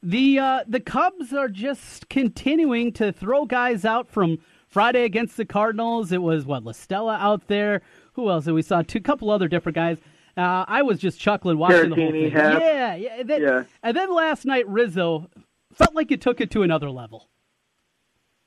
the 0.02 0.40
uh, 0.40 0.60
the 0.68 0.80
Cubs 0.80 1.34
are 1.34 1.50
just 1.50 2.08
continuing 2.10 2.94
to 2.94 3.12
throw 3.12 3.46
guys 3.46 3.84
out 3.84 4.10
from 4.10 4.38
Friday 4.68 5.04
against 5.04 5.36
the 5.36 5.46
Cardinals. 5.46 6.12
It 6.12 6.22
was 6.22 6.46
what 6.46 6.64
La 6.64 6.72
Stella 6.72 7.18
out 7.18 7.48
there. 7.48 7.82
Who 8.14 8.30
else? 8.30 8.46
And 8.48 8.56
we 8.56 8.62
saw 8.62 8.82
two 8.82 9.02
couple 9.02 9.30
other 9.30 9.48
different 9.50 9.76
guys. 9.76 9.98
Uh, 10.38 10.64
I 10.70 10.84
was 10.84 11.00
just 11.00 11.20
chuckling 11.20 11.58
watching 11.58 11.90
the 11.90 11.96
whole 11.98 12.12
thing. 12.12 12.32
Yeah, 12.32 12.96
yeah. 12.96 13.16
And 13.20 13.30
then, 13.30 13.42
Yeah. 13.42 13.64
and 13.84 13.98
then 13.98 14.14
last 14.14 14.46
night 14.46 14.66
Rizzo 14.70 15.30
felt 15.74 15.96
like 15.96 16.12
it 16.12 16.22
took 16.22 16.42
it 16.42 16.52
to 16.52 16.64
another 16.64 16.90
level. 16.90 17.30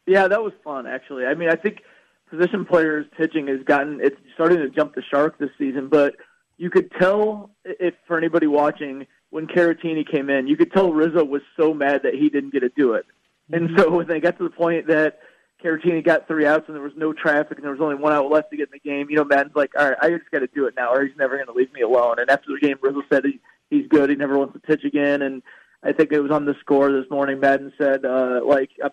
Yeah, 0.07 0.29
that 0.29 0.43
was 0.43 0.53
fun 0.65 0.87
actually. 0.87 1.27
I 1.27 1.35
mean, 1.35 1.49
I 1.49 1.57
think 1.57 1.83
position 2.29 2.65
players 2.65 3.07
pitching 3.17 3.47
has 3.49 3.63
gotten 3.65 4.01
it's 4.03 4.17
starting 4.35 4.59
to 4.59 4.69
jump 4.69 4.95
the 4.95 5.03
shark 5.03 5.39
this 5.39 5.51
season, 5.59 5.89
but 5.89 6.17
you 6.57 6.71
could 6.71 6.91
tell 6.99 7.51
if 7.65 7.95
for 8.07 8.19
anybody 8.19 8.47
watching 8.47 9.07
when 9.31 9.47
Caratini 9.47 10.09
came 10.09 10.29
in, 10.29 10.47
you 10.47 10.57
could 10.57 10.73
tell 10.73 10.93
Rizzo 10.93 11.25
was 11.25 11.43
so 11.59 11.73
mad 11.73 12.03
that 12.03 12.15
he 12.15 12.29
didn't 12.29 12.53
get 12.53 12.61
to 12.61 12.69
do 12.69 12.93
it. 12.95 13.07
And 13.51 13.69
mm-hmm. 13.69 13.79
so 13.79 13.91
when 13.91 14.07
they 14.07 14.21
got 14.21 14.37
to 14.39 14.45
the 14.45 14.51
point 14.51 14.89
that 14.89 15.21
Caratini 15.63 16.05
got 16.05 16.27
three 16.27 16.47
outs 16.47 16.65
and 16.67 16.77
there 16.77 16.83
was 16.83 16.93
no 16.97 17.13
traffic 17.13 17.57
and 17.57 17.65
there 17.65 17.73
was 17.73 17.81
only 17.81 17.95
one 17.95 18.13
out 18.13 18.31
left 18.31 18.51
to 18.51 18.57
get 18.57 18.69
in 18.69 18.73
the 18.73 18.89
game, 18.91 19.09
you 19.09 19.17
know, 19.17 19.25
Maddon's 19.25 19.57
like, 19.57 19.73
all 19.79 19.89
right, 19.89 19.99
I 20.03 20.11
just 20.11 20.31
got 20.31 20.41
to 20.41 20.49
do 20.49 20.67
it 20.67 20.75
now, 20.77 20.93
or 20.93 21.05
he's 21.05 21.17
never 21.17 21.37
going 21.37 21.47
to 21.47 21.53
leave 21.53 21.73
me 21.73 21.81
alone. 21.83 22.17
And 22.19 22.29
after 22.29 22.51
the 22.53 22.67
game, 22.67 22.77
Rizzo 22.83 23.03
said 23.11 23.25
he, 23.25 23.41
he's 23.71 23.87
good. 23.89 24.11
He 24.11 24.17
never 24.17 24.37
wants 24.37 24.55
to 24.55 24.61
pitch 24.61 24.85
again. 24.85 25.23
And 25.23 25.43
I 25.83 25.93
think 25.93 26.13
it 26.13 26.21
was 26.21 26.31
on 26.31 26.45
the 26.45 26.55
score 26.61 26.93
this 26.93 27.11
morning. 27.11 27.41
Maddon 27.41 27.73
said, 27.77 28.05
uh, 28.05 28.41
like, 28.45 28.71
uh, 28.83 28.91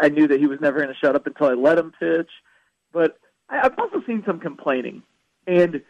I 0.00 0.08
knew 0.08 0.26
that 0.28 0.40
he 0.40 0.46
was 0.46 0.60
never 0.60 0.80
going 0.80 0.92
to 0.92 0.98
shut 0.98 1.14
up 1.14 1.26
until 1.26 1.48
I 1.48 1.52
let 1.52 1.78
him 1.78 1.92
pitch. 1.98 2.30
But 2.92 3.18
I, 3.48 3.60
I've 3.64 3.78
also 3.78 4.02
seen 4.06 4.22
some 4.26 4.40
complaining, 4.40 5.02
and 5.46 5.82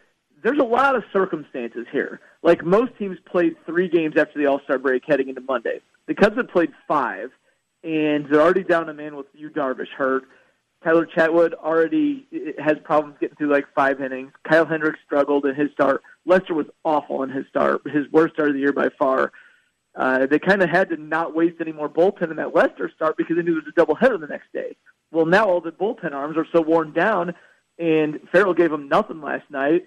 there's 0.43 0.59
a 0.59 0.64
lot 0.64 0.97
of 0.97 1.05
circumstances 1.12 1.87
here. 1.93 2.20
Like 2.43 2.64
most 2.64 2.97
teams 2.99 3.18
played 3.24 3.55
three 3.64 3.89
games 3.89 4.16
after 4.16 4.39
the 4.39 4.47
All 4.47 4.61
Star 4.64 4.78
break 4.78 5.05
heading 5.07 5.28
into 5.28 5.41
Monday. 5.41 5.80
The 6.07 6.14
Cubs 6.14 6.37
had 6.37 6.49
played 6.49 6.72
five, 6.87 7.30
and 7.82 8.26
they're 8.28 8.43
already 8.43 8.64
down 8.64 8.89
a 8.89 8.95
man 8.95 9.16
with 9.16 9.26
Yu 9.35 9.51
Darvish 9.51 9.89
hurt. 9.97 10.24
Tyler 10.82 11.07
Chatwood 11.07 11.55
already 11.55 12.26
has 12.59 12.76
problems 12.85 13.16
getting 13.18 13.37
through 13.37 13.51
like 13.51 13.64
five 13.74 14.03
innings. 14.03 14.32
Kyle 14.47 14.66
Hendricks 14.66 14.99
struggled 15.07 15.47
in 15.47 15.55
his 15.55 15.70
start. 15.72 16.03
Lester 16.26 16.53
was 16.53 16.66
awful 16.85 17.22
in 17.22 17.30
his 17.30 17.47
start, 17.49 17.80
his 17.87 18.11
worst 18.12 18.35
start 18.35 18.51
of 18.51 18.55
the 18.55 18.61
year 18.61 18.72
by 18.72 18.91
far. 18.99 19.32
Uh, 19.97 20.27
they 20.27 20.39
kind 20.39 20.63
of 20.63 20.69
had 20.69 20.89
to 20.89 20.97
not 20.97 21.35
waste 21.35 21.61
any 21.61 21.73
more 21.73 21.89
bullpen 21.89 22.31
in 22.31 22.37
that 22.37 22.55
Lester 22.55 22.91
start 22.95 23.17
because 23.17 23.37
they 23.37 23.43
knew 23.43 23.61
there 23.61 23.63
was 23.65 23.73
a 23.77 23.81
doubleheader 23.81 24.21
the 24.21 24.27
next 24.27 24.53
day. 24.53 24.77
Well, 25.13 25.27
now 25.27 25.49
all 25.49 25.61
the 25.61 25.71
bullpen 25.71 26.13
arms 26.13 26.37
are 26.37 26.47
so 26.53 26.61
worn 26.61 26.93
down, 26.93 27.35
and 27.79 28.21
Farrell 28.33 28.55
gave 28.55 28.71
them 28.71 28.89
nothing 28.89 29.21
last 29.21 29.49
night. 29.51 29.85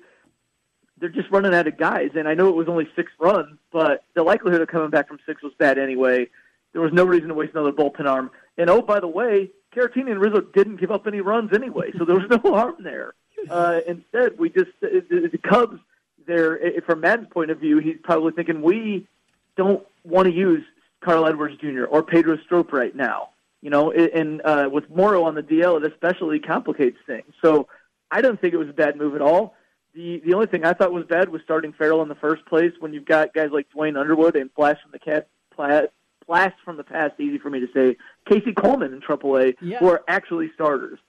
They're 0.99 1.09
just 1.09 1.29
running 1.29 1.53
out 1.53 1.67
of 1.67 1.77
guys, 1.77 2.11
and 2.15 2.27
I 2.27 2.33
know 2.33 2.47
it 2.47 2.55
was 2.55 2.69
only 2.69 2.87
six 2.95 3.11
runs, 3.19 3.57
but 3.71 4.03
the 4.15 4.23
likelihood 4.23 4.61
of 4.61 4.69
coming 4.69 4.89
back 4.89 5.09
from 5.09 5.19
six 5.25 5.43
was 5.43 5.53
bad 5.59 5.77
anyway. 5.77 6.27
There 6.71 6.81
was 6.81 6.93
no 6.93 7.03
reason 7.03 7.27
to 7.27 7.33
waste 7.33 7.53
another 7.53 7.73
bullpen 7.73 8.07
arm. 8.07 8.31
And 8.57 8.69
oh, 8.69 8.81
by 8.81 8.99
the 8.99 9.07
way, 9.07 9.51
Caratini 9.75 10.11
and 10.11 10.19
Rizzo 10.19 10.41
didn't 10.41 10.77
give 10.77 10.89
up 10.89 11.05
any 11.05 11.21
runs 11.21 11.51
anyway, 11.53 11.91
so 11.97 12.05
there 12.05 12.15
was 12.15 12.29
no 12.43 12.53
harm 12.53 12.77
there. 12.79 13.13
Uh, 13.49 13.81
instead, 13.85 14.39
we 14.39 14.49
just 14.49 14.71
the, 14.79 15.03
the 15.09 15.29
the 15.31 15.37
Cubs. 15.37 15.79
There, 16.25 16.59
from 16.85 16.99
Maddon's 16.99 17.29
point 17.31 17.51
of 17.51 17.59
view, 17.59 17.77
he's 17.77 17.95
probably 18.03 18.33
thinking 18.33 18.61
we 18.61 19.07
don't 19.55 19.85
want 20.07 20.27
to 20.27 20.33
use 20.33 20.63
Carl 21.03 21.25
Edwards 21.27 21.55
Jr. 21.61 21.85
or 21.85 22.03
Pedro 22.03 22.37
Strop 22.45 22.71
right 22.73 22.95
now. 22.95 23.29
You 23.61 23.71
know, 23.71 23.91
and 23.91 24.41
uh, 24.45 24.69
with 24.71 24.89
Morrow 24.89 25.23
on 25.23 25.33
the 25.35 25.41
DL, 25.41 25.83
it 25.83 25.91
especially 25.91 26.39
complicates 26.39 26.97
things. 27.07 27.25
So 27.43 27.67
I 28.11 28.21
don't 28.21 28.39
think 28.39 28.53
it 28.53 28.57
was 28.57 28.69
a 28.69 28.73
bad 28.73 28.95
move 28.95 29.15
at 29.15 29.21
all. 29.21 29.55
The 29.95 30.21
the 30.25 30.35
only 30.35 30.45
thing 30.45 30.63
I 30.63 30.73
thought 30.73 30.93
was 30.93 31.05
bad 31.05 31.29
was 31.29 31.41
starting 31.43 31.73
Farrell 31.73 32.03
in 32.03 32.07
the 32.07 32.15
first 32.15 32.45
place 32.45 32.71
when 32.79 32.93
you've 32.93 33.05
got 33.05 33.33
guys 33.33 33.49
like 33.51 33.67
Duane 33.71 33.97
Underwood 33.97 34.35
and 34.35 34.53
Blast 34.53 34.81
from 34.83 34.91
the 34.91 34.99
cat 34.99 35.27
Pla- 35.55 35.87
Blast 36.27 36.55
from 36.63 36.77
the 36.77 36.83
past, 36.83 37.13
easy 37.19 37.39
for 37.39 37.49
me 37.49 37.59
to 37.61 37.67
say, 37.73 37.97
Casey 38.29 38.53
Coleman 38.53 38.93
in 38.93 39.01
AAA, 39.01 39.55
Yeah. 39.61 39.79
who 39.79 39.87
are 39.89 40.03
actually 40.07 40.51
starters. 40.53 40.99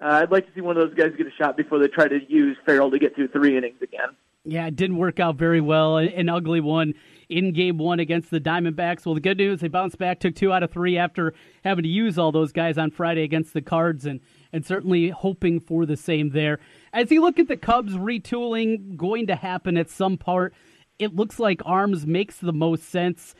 Uh, 0.00 0.20
I'd 0.22 0.30
like 0.30 0.46
to 0.46 0.52
see 0.54 0.60
one 0.60 0.76
of 0.78 0.88
those 0.88 0.96
guys 0.96 1.12
get 1.18 1.26
a 1.26 1.32
shot 1.32 1.56
before 1.56 1.78
they 1.78 1.88
try 1.88 2.08
to 2.08 2.20
use 2.32 2.56
Farrell 2.64 2.90
to 2.92 2.98
get 2.98 3.14
through 3.16 3.28
three 3.28 3.56
innings 3.56 3.82
again. 3.82 4.10
Yeah, 4.44 4.66
it 4.68 4.76
didn't 4.76 4.96
work 4.96 5.18
out 5.20 5.34
very 5.36 5.60
well. 5.60 5.98
An 5.98 6.28
ugly 6.28 6.60
one 6.60 6.94
in 7.28 7.52
game 7.52 7.78
one 7.78 8.00
against 8.00 8.30
the 8.30 8.40
Diamondbacks. 8.40 9.04
Well, 9.04 9.14
the 9.14 9.20
good 9.20 9.38
news, 9.38 9.60
they 9.60 9.68
bounced 9.68 9.98
back, 9.98 10.20
took 10.20 10.34
two 10.34 10.52
out 10.52 10.62
of 10.62 10.70
three 10.70 10.96
after 10.96 11.34
having 11.64 11.82
to 11.82 11.88
use 11.88 12.18
all 12.18 12.32
those 12.32 12.52
guys 12.52 12.78
on 12.78 12.90
Friday 12.90 13.22
against 13.22 13.52
the 13.52 13.60
Cards, 13.60 14.06
and, 14.06 14.20
and 14.52 14.64
certainly 14.64 15.10
hoping 15.10 15.60
for 15.60 15.84
the 15.84 15.96
same 15.96 16.30
there. 16.30 16.58
As 16.92 17.10
you 17.10 17.20
look 17.20 17.38
at 17.38 17.48
the 17.48 17.56
Cubs 17.56 17.94
retooling 17.94 18.96
going 18.96 19.26
to 19.26 19.36
happen 19.36 19.76
at 19.76 19.90
some 19.90 20.16
part, 20.16 20.54
it 20.98 21.14
looks 21.14 21.38
like 21.38 21.60
Arms 21.64 22.06
makes 22.06 22.38
the 22.38 22.52
most 22.52 22.84
sense. 22.84 23.34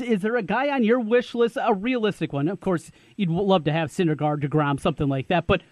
Is 0.00 0.22
there 0.22 0.36
a 0.36 0.42
guy 0.42 0.68
on 0.68 0.84
your 0.84 1.00
wish 1.00 1.34
list, 1.34 1.58
a 1.60 1.74
realistic 1.74 2.32
one? 2.32 2.46
Of 2.48 2.60
course, 2.60 2.92
you'd 3.16 3.28
love 3.28 3.64
to 3.64 3.72
have 3.72 3.90
Syndergaard, 3.90 4.44
DeGrom, 4.44 4.78
something 4.78 5.08
like 5.08 5.28
that, 5.28 5.48
but 5.48 5.62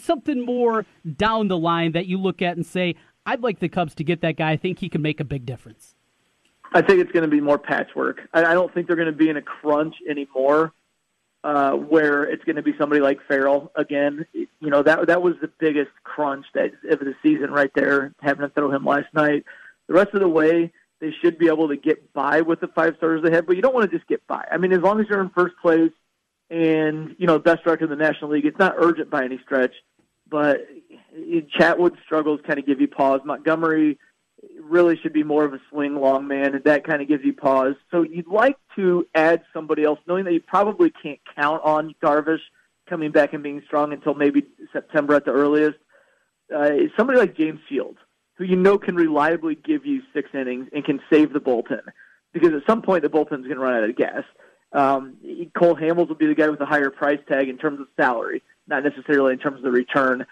something 0.00 0.44
more 0.44 0.86
down 1.16 1.48
the 1.48 1.58
line 1.58 1.92
that 1.92 2.06
you 2.06 2.18
look 2.18 2.40
at 2.40 2.56
and 2.56 2.64
say, 2.64 2.94
I'd 3.26 3.42
like 3.42 3.58
the 3.58 3.68
Cubs 3.68 3.96
to 3.96 4.04
get 4.04 4.20
that 4.20 4.36
guy. 4.36 4.52
I 4.52 4.56
think 4.56 4.78
he 4.78 4.88
can 4.88 5.02
make 5.02 5.18
a 5.18 5.24
big 5.24 5.44
difference. 5.44 5.95
I 6.72 6.82
think 6.82 7.00
it's 7.00 7.12
going 7.12 7.24
to 7.24 7.30
be 7.30 7.40
more 7.40 7.58
patchwork. 7.58 8.20
I, 8.32 8.44
I 8.44 8.54
don't 8.54 8.72
think 8.72 8.86
they're 8.86 8.96
going 8.96 9.06
to 9.06 9.12
be 9.12 9.28
in 9.28 9.36
a 9.36 9.42
crunch 9.42 9.96
anymore, 10.08 10.72
uh, 11.44 11.72
where 11.72 12.24
it's 12.24 12.44
going 12.44 12.56
to 12.56 12.62
be 12.62 12.74
somebody 12.78 13.00
like 13.00 13.18
Farrell 13.28 13.70
again. 13.74 14.26
You 14.32 14.46
know 14.60 14.82
that 14.82 15.06
that 15.06 15.22
was 15.22 15.34
the 15.40 15.50
biggest 15.58 15.90
crunch 16.04 16.46
that 16.54 16.72
of 16.90 17.00
the 17.00 17.14
season 17.22 17.50
right 17.50 17.70
there, 17.74 18.12
having 18.20 18.46
to 18.46 18.52
throw 18.52 18.70
him 18.70 18.84
last 18.84 19.12
night. 19.14 19.44
The 19.86 19.94
rest 19.94 20.14
of 20.14 20.20
the 20.20 20.28
way, 20.28 20.72
they 21.00 21.12
should 21.22 21.38
be 21.38 21.46
able 21.46 21.68
to 21.68 21.76
get 21.76 22.12
by 22.12 22.40
with 22.40 22.60
the 22.60 22.68
five 22.68 22.94
starters 22.96 23.22
they 23.22 23.30
have, 23.30 23.46
but 23.46 23.56
you 23.56 23.62
don't 23.62 23.74
want 23.74 23.90
to 23.90 23.96
just 23.96 24.08
get 24.08 24.26
by. 24.26 24.46
I 24.50 24.56
mean, 24.56 24.72
as 24.72 24.80
long 24.80 25.00
as 25.00 25.06
you're 25.08 25.20
in 25.20 25.30
first 25.30 25.54
place 25.62 25.92
and 26.50 27.14
you 27.18 27.26
know 27.26 27.38
best 27.38 27.64
record 27.66 27.90
in 27.90 27.98
the 27.98 28.04
National 28.04 28.30
League, 28.30 28.46
it's 28.46 28.58
not 28.58 28.74
urgent 28.76 29.10
by 29.10 29.24
any 29.24 29.38
stretch. 29.44 29.74
But 30.28 30.66
Chatwood 31.56 31.96
struggles 32.04 32.40
kind 32.46 32.58
of 32.58 32.66
give 32.66 32.80
you 32.80 32.88
pause. 32.88 33.20
Montgomery 33.24 33.98
really 34.68 34.96
should 34.96 35.12
be 35.12 35.22
more 35.22 35.44
of 35.44 35.54
a 35.54 35.60
swing 35.70 35.96
long 35.96 36.26
man, 36.26 36.54
and 36.54 36.64
that 36.64 36.84
kind 36.84 37.02
of 37.02 37.08
gives 37.08 37.24
you 37.24 37.32
pause. 37.32 37.74
So 37.90 38.02
you'd 38.02 38.26
like 38.26 38.56
to 38.76 39.06
add 39.14 39.42
somebody 39.52 39.84
else, 39.84 39.98
knowing 40.06 40.24
that 40.24 40.32
you 40.32 40.40
probably 40.40 40.90
can't 40.90 41.20
count 41.36 41.62
on 41.64 41.94
Darvish 42.02 42.40
coming 42.88 43.10
back 43.10 43.32
and 43.32 43.42
being 43.42 43.62
strong 43.66 43.92
until 43.92 44.14
maybe 44.14 44.44
September 44.72 45.14
at 45.14 45.24
the 45.24 45.32
earliest. 45.32 45.78
Uh, 46.54 46.70
somebody 46.96 47.18
like 47.18 47.36
James 47.36 47.60
Shields, 47.68 47.98
who 48.36 48.44
you 48.44 48.56
know 48.56 48.78
can 48.78 48.94
reliably 48.94 49.56
give 49.56 49.84
you 49.84 50.02
six 50.12 50.30
innings 50.32 50.68
and 50.72 50.84
can 50.84 51.00
save 51.12 51.32
the 51.32 51.40
bullpen, 51.40 51.82
because 52.32 52.52
at 52.52 52.62
some 52.66 52.82
point 52.82 53.02
the 53.02 53.08
bullpen's 53.08 53.46
going 53.46 53.56
to 53.56 53.58
run 53.58 53.74
out 53.74 53.88
of 53.88 53.96
gas. 53.96 54.22
Um, 54.72 55.16
Cole 55.56 55.76
Hamels 55.76 56.08
will 56.08 56.16
be 56.16 56.26
the 56.26 56.34
guy 56.34 56.48
with 56.48 56.58
the 56.58 56.66
higher 56.66 56.90
price 56.90 57.20
tag 57.28 57.48
in 57.48 57.56
terms 57.56 57.80
of 57.80 57.86
salary, 57.98 58.42
not 58.66 58.84
necessarily 58.84 59.32
in 59.32 59.38
terms 59.38 59.58
of 59.58 59.62
the 59.62 59.70
return. 59.70 60.26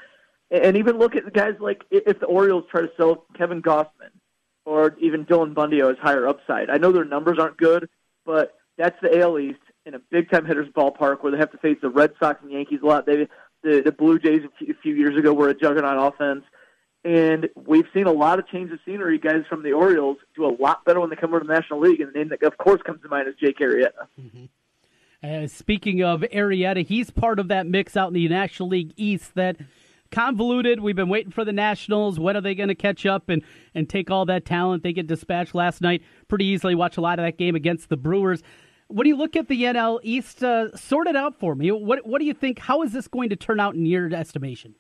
And 0.50 0.76
even 0.76 0.98
look 0.98 1.16
at 1.16 1.32
guys 1.32 1.54
like 1.60 1.82
if 1.90 2.20
the 2.20 2.26
Orioles 2.26 2.64
try 2.70 2.82
to 2.82 2.90
sell 2.96 3.24
Kevin 3.36 3.62
Gausman 3.62 4.10
or 4.64 4.96
even 5.00 5.24
Dylan 5.26 5.54
Bundy 5.54 5.80
as 5.80 5.96
higher 6.00 6.26
upside. 6.26 6.70
I 6.70 6.78
know 6.78 6.92
their 6.92 7.04
numbers 7.04 7.38
aren't 7.38 7.56
good, 7.56 7.88
but 8.24 8.54
that's 8.78 8.96
the 9.02 9.20
AL 9.20 9.38
East 9.38 9.60
in 9.86 9.94
a 9.94 9.98
big 9.98 10.30
time 10.30 10.46
hitters 10.46 10.68
ballpark 10.74 11.22
where 11.22 11.32
they 11.32 11.38
have 11.38 11.52
to 11.52 11.58
face 11.58 11.76
the 11.82 11.90
Red 11.90 12.12
Sox 12.18 12.40
and 12.42 12.50
Yankees 12.50 12.80
a 12.82 12.86
lot. 12.86 13.06
They 13.06 13.28
the, 13.62 13.82
the 13.82 13.92
Blue 13.92 14.18
Jays 14.18 14.42
a 14.60 14.74
few 14.82 14.94
years 14.94 15.16
ago 15.18 15.32
were 15.32 15.48
a 15.48 15.54
juggernaut 15.54 16.14
offense. 16.14 16.44
And 17.02 17.50
we've 17.54 17.86
seen 17.92 18.06
a 18.06 18.12
lot 18.12 18.38
of 18.38 18.48
change 18.48 18.70
of 18.72 18.78
scenery. 18.86 19.18
Guys 19.18 19.44
from 19.48 19.62
the 19.62 19.72
Orioles 19.72 20.16
do 20.34 20.46
a 20.46 20.54
lot 20.58 20.84
better 20.84 21.00
when 21.00 21.10
they 21.10 21.16
come 21.16 21.30
over 21.30 21.40
to 21.40 21.46
the 21.46 21.52
National 21.52 21.80
League. 21.80 22.00
And 22.00 22.12
the 22.12 22.18
name 22.18 22.28
that, 22.30 22.42
of 22.42 22.56
course, 22.56 22.80
comes 22.82 23.02
to 23.02 23.08
mind 23.08 23.28
is 23.28 23.34
Jake 23.38 23.58
Arrieta. 23.58 24.06
Mm-hmm. 24.20 24.44
Uh, 25.22 25.46
speaking 25.46 26.02
of 26.02 26.20
Arrieta, 26.20 26.86
he's 26.86 27.10
part 27.10 27.38
of 27.38 27.48
that 27.48 27.66
mix 27.66 27.96
out 27.96 28.08
in 28.08 28.14
the 28.14 28.28
National 28.28 28.70
League 28.70 28.92
East 28.96 29.34
that 29.34 29.56
convoluted. 30.14 30.80
We've 30.80 30.94
been 30.94 31.08
waiting 31.08 31.32
for 31.32 31.44
the 31.44 31.52
Nationals. 31.52 32.18
When 32.20 32.36
are 32.36 32.40
they 32.40 32.54
going 32.54 32.68
to 32.68 32.74
catch 32.74 33.04
up 33.04 33.28
and, 33.28 33.42
and 33.74 33.88
take 33.88 34.10
all 34.10 34.24
that 34.26 34.44
talent? 34.44 34.82
They 34.82 34.92
get 34.92 35.06
dispatched 35.06 35.54
last 35.54 35.80
night 35.80 36.02
pretty 36.28 36.44
easily. 36.46 36.74
Watch 36.74 36.96
a 36.96 37.00
lot 37.00 37.18
of 37.18 37.24
that 37.24 37.36
game 37.36 37.56
against 37.56 37.88
the 37.88 37.96
Brewers. 37.96 38.42
When 38.86 39.06
you 39.06 39.16
look 39.16 39.34
at 39.34 39.48
the 39.48 39.62
NL 39.62 39.98
East, 40.02 40.44
uh, 40.44 40.74
sort 40.76 41.08
it 41.08 41.16
out 41.16 41.38
for 41.40 41.54
me. 41.54 41.72
What 41.72 42.06
what 42.06 42.20
do 42.20 42.26
you 42.26 42.34
think? 42.34 42.58
How 42.60 42.82
is 42.82 42.92
this 42.92 43.08
going 43.08 43.30
to 43.30 43.36
turn 43.36 43.58
out 43.58 43.74
in 43.74 43.86
your 43.86 44.14
estimation? 44.14 44.76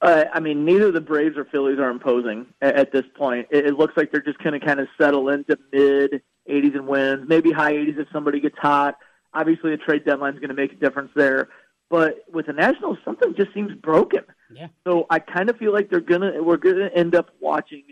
Uh, 0.00 0.24
I 0.32 0.40
mean, 0.40 0.64
neither 0.64 0.92
the 0.92 1.00
Braves 1.00 1.36
or 1.36 1.44
Phillies 1.46 1.78
are 1.78 1.90
imposing 1.90 2.46
at, 2.60 2.76
at 2.76 2.92
this 2.92 3.04
point. 3.16 3.48
It, 3.50 3.66
it 3.66 3.74
looks 3.74 3.96
like 3.96 4.12
they're 4.12 4.20
just 4.20 4.38
going 4.38 4.58
to 4.58 4.64
kind 4.64 4.80
of 4.80 4.88
settle 5.00 5.28
into 5.28 5.58
mid 5.72 6.22
80s 6.48 6.74
and 6.74 6.86
wins, 6.86 7.28
maybe 7.28 7.50
high 7.52 7.72
80s 7.72 7.98
if 7.98 8.08
somebody 8.12 8.40
gets 8.40 8.58
hot. 8.58 8.96
Obviously, 9.34 9.72
a 9.72 9.76
trade 9.76 10.04
deadline 10.04 10.34
is 10.34 10.40
going 10.40 10.50
to 10.50 10.54
make 10.54 10.72
a 10.72 10.76
difference 10.76 11.10
there. 11.14 11.48
But 11.90 12.24
with 12.30 12.46
the 12.46 12.52
Nationals, 12.52 12.98
something 13.04 13.34
just 13.34 13.52
seems 13.54 13.72
broken. 13.74 14.24
Yeah. 14.52 14.68
So 14.84 15.06
I 15.10 15.18
kind 15.18 15.48
of 15.48 15.56
feel 15.56 15.72
like 15.72 15.88
they're 15.90 16.00
gonna 16.00 16.42
we're 16.42 16.58
gonna 16.58 16.90
end 16.94 17.14
up 17.14 17.30
watching 17.40 17.84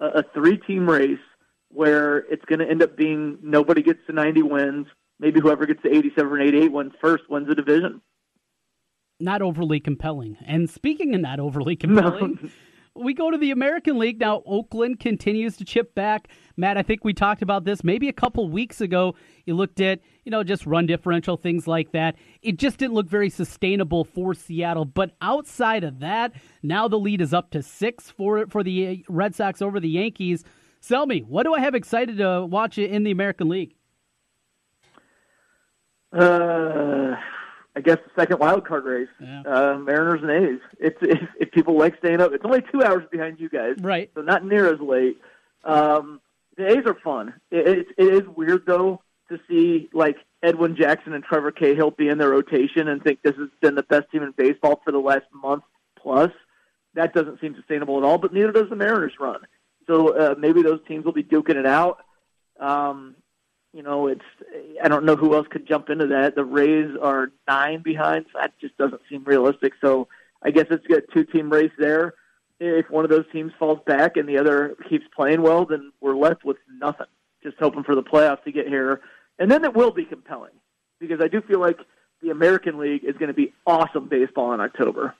a, 0.00 0.06
a 0.06 0.22
three 0.34 0.58
team 0.58 0.88
race 0.88 1.18
where 1.70 2.18
it's 2.30 2.44
gonna 2.44 2.66
end 2.66 2.82
up 2.82 2.96
being 2.96 3.38
nobody 3.42 3.82
gets 3.82 4.00
to 4.06 4.12
90 4.12 4.42
wins. 4.42 4.86
Maybe 5.18 5.40
whoever 5.40 5.66
gets 5.66 5.82
to 5.82 5.94
87 5.94 6.30
or 6.30 6.40
88 6.40 6.72
wins 6.72 6.92
first 7.00 7.24
wins 7.28 7.48
the 7.48 7.54
division. 7.54 8.00
Not 9.20 9.42
overly 9.42 9.80
compelling. 9.80 10.36
And 10.46 10.70
speaking 10.70 11.14
of 11.14 11.20
not 11.20 11.40
overly 11.40 11.74
compelling. 11.74 12.38
No 12.42 12.48
we 12.98 13.14
go 13.14 13.30
to 13.30 13.38
the 13.38 13.50
American 13.50 13.98
League 13.98 14.20
now. 14.20 14.42
Oakland 14.46 15.00
continues 15.00 15.56
to 15.56 15.64
chip 15.64 15.94
back. 15.94 16.28
Matt, 16.56 16.76
I 16.76 16.82
think 16.82 17.04
we 17.04 17.12
talked 17.12 17.42
about 17.42 17.64
this 17.64 17.84
maybe 17.84 18.08
a 18.08 18.12
couple 18.12 18.48
weeks 18.48 18.80
ago. 18.80 19.14
You 19.46 19.54
looked 19.54 19.80
at 19.80 20.00
you 20.24 20.30
know 20.30 20.42
just 20.42 20.66
run 20.66 20.86
differential 20.86 21.36
things 21.36 21.66
like 21.66 21.92
that. 21.92 22.16
It 22.42 22.58
just 22.58 22.78
didn't 22.78 22.94
look 22.94 23.08
very 23.08 23.30
sustainable 23.30 24.04
for 24.04 24.34
Seattle. 24.34 24.84
But 24.84 25.12
outside 25.20 25.84
of 25.84 26.00
that, 26.00 26.32
now 26.62 26.88
the 26.88 26.98
lead 26.98 27.20
is 27.20 27.32
up 27.32 27.50
to 27.50 27.62
six 27.62 28.10
for 28.10 28.46
for 28.46 28.62
the 28.62 29.04
Red 29.08 29.34
Sox 29.34 29.62
over 29.62 29.80
the 29.80 29.88
Yankees. 29.88 30.44
Sell 30.80 31.06
me. 31.06 31.20
What 31.20 31.44
do 31.44 31.54
I 31.54 31.60
have 31.60 31.74
excited 31.74 32.18
to 32.18 32.44
watch 32.44 32.78
in 32.78 33.04
the 33.04 33.10
American 33.10 33.48
League? 33.48 33.74
Uh 36.12 37.16
I 37.78 37.80
guess 37.80 37.98
the 38.04 38.20
second 38.20 38.40
wild 38.40 38.66
card 38.66 38.84
race. 38.84 39.08
Yeah. 39.20 39.42
Uh, 39.46 39.78
Mariners 39.78 40.20
and 40.22 40.30
A's. 40.32 40.60
It's 40.80 40.98
if, 41.00 41.28
if 41.38 41.52
people 41.52 41.78
like 41.78 41.96
staying 41.98 42.20
up, 42.20 42.32
it's 42.32 42.44
only 42.44 42.60
two 42.72 42.82
hours 42.82 43.04
behind 43.08 43.38
you 43.38 43.48
guys, 43.48 43.76
right? 43.78 44.10
So 44.16 44.20
not 44.20 44.44
near 44.44 44.72
as 44.74 44.80
late. 44.80 45.20
Um, 45.62 46.20
the 46.56 46.66
A's 46.66 46.86
are 46.86 46.98
fun. 47.04 47.34
It, 47.52 47.68
it, 47.68 47.86
it 47.96 48.14
is 48.14 48.28
weird 48.36 48.66
though 48.66 49.00
to 49.28 49.38
see 49.48 49.88
like 49.92 50.16
Edwin 50.42 50.74
Jackson 50.74 51.12
and 51.12 51.22
Trevor 51.22 51.52
Cahill 51.52 51.92
be 51.92 52.08
in 52.08 52.18
their 52.18 52.30
rotation 52.30 52.88
and 52.88 53.00
think 53.00 53.22
this 53.22 53.36
has 53.36 53.48
been 53.60 53.76
the 53.76 53.84
best 53.84 54.10
team 54.10 54.24
in 54.24 54.32
baseball 54.36 54.80
for 54.84 54.90
the 54.90 54.98
last 54.98 55.26
month 55.32 55.62
plus. 56.02 56.32
That 56.94 57.14
doesn't 57.14 57.40
seem 57.40 57.54
sustainable 57.54 57.96
at 57.98 58.02
all. 58.02 58.18
But 58.18 58.32
neither 58.32 58.50
does 58.50 58.70
the 58.70 58.76
Mariners 58.76 59.12
run. 59.20 59.38
So 59.86 60.16
uh, 60.18 60.34
maybe 60.36 60.62
those 60.62 60.80
teams 60.88 61.04
will 61.04 61.12
be 61.12 61.22
duking 61.22 61.54
it 61.54 61.66
out. 61.66 61.98
Um, 62.58 63.14
you 63.72 63.82
know, 63.82 64.06
it's 64.08 64.24
I 64.82 64.88
don't 64.88 65.04
know 65.04 65.16
who 65.16 65.34
else 65.34 65.46
could 65.50 65.66
jump 65.66 65.90
into 65.90 66.06
that. 66.08 66.34
The 66.34 66.44
Rays 66.44 66.96
are 67.00 67.30
nine 67.46 67.82
behind. 67.82 68.26
So 68.32 68.38
that 68.40 68.52
just 68.60 68.76
doesn't 68.78 69.02
seem 69.08 69.24
realistic. 69.24 69.74
So 69.80 70.08
I 70.42 70.50
guess 70.50 70.66
it's 70.70 70.84
a 70.90 71.12
two 71.12 71.24
team 71.24 71.50
race 71.50 71.72
there. 71.78 72.14
If 72.60 72.90
one 72.90 73.04
of 73.04 73.10
those 73.10 73.26
teams 73.32 73.52
falls 73.58 73.78
back 73.86 74.16
and 74.16 74.28
the 74.28 74.38
other 74.38 74.74
keeps 74.88 75.04
playing 75.14 75.42
well, 75.42 75.64
then 75.64 75.92
we're 76.00 76.16
left 76.16 76.44
with 76.44 76.56
nothing. 76.80 77.06
Just 77.42 77.56
hoping 77.60 77.84
for 77.84 77.94
the 77.94 78.02
playoffs 78.02 78.42
to 78.44 78.52
get 78.52 78.66
here, 78.66 79.00
and 79.38 79.48
then 79.48 79.64
it 79.64 79.74
will 79.74 79.92
be 79.92 80.04
compelling 80.04 80.50
because 80.98 81.20
I 81.20 81.28
do 81.28 81.40
feel 81.40 81.60
like 81.60 81.78
the 82.20 82.30
American 82.30 82.78
League 82.78 83.04
is 83.04 83.16
going 83.16 83.28
to 83.28 83.34
be 83.34 83.52
awesome 83.64 84.08
baseball 84.08 84.52
in 84.54 84.60
October 84.60 85.14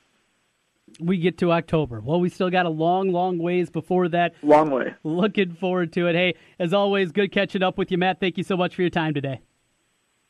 we 1.01 1.19
get 1.19 1.39
to 1.39 1.53
October. 1.53 2.01
Well, 2.01 2.21
we 2.21 2.29
still 2.29 2.51
got 2.51 2.67
a 2.67 2.71
long, 2.71 3.11
long 3.13 3.39
ways 3.39 3.71
before 3.71 4.09
that. 4.09 4.35
Long 4.43 4.71
way. 4.71 4.95
Looking 5.05 5.55
forward 5.55 5.93
to 5.95 6.07
it. 6.09 6.15
Hey, 6.15 6.35
as 6.59 6.73
always, 6.73 7.13
good 7.13 7.33
catching 7.33 7.63
up 7.63 7.79
with 7.79 7.91
you, 7.91 7.99
Matt. 7.99 8.21
Thank 8.21 8.39
you 8.39 8.45
so 8.45 8.57
much 8.57 8.75
for 8.75 8.83
your 8.83 8.91
time 8.91 9.15
today. 9.15 9.41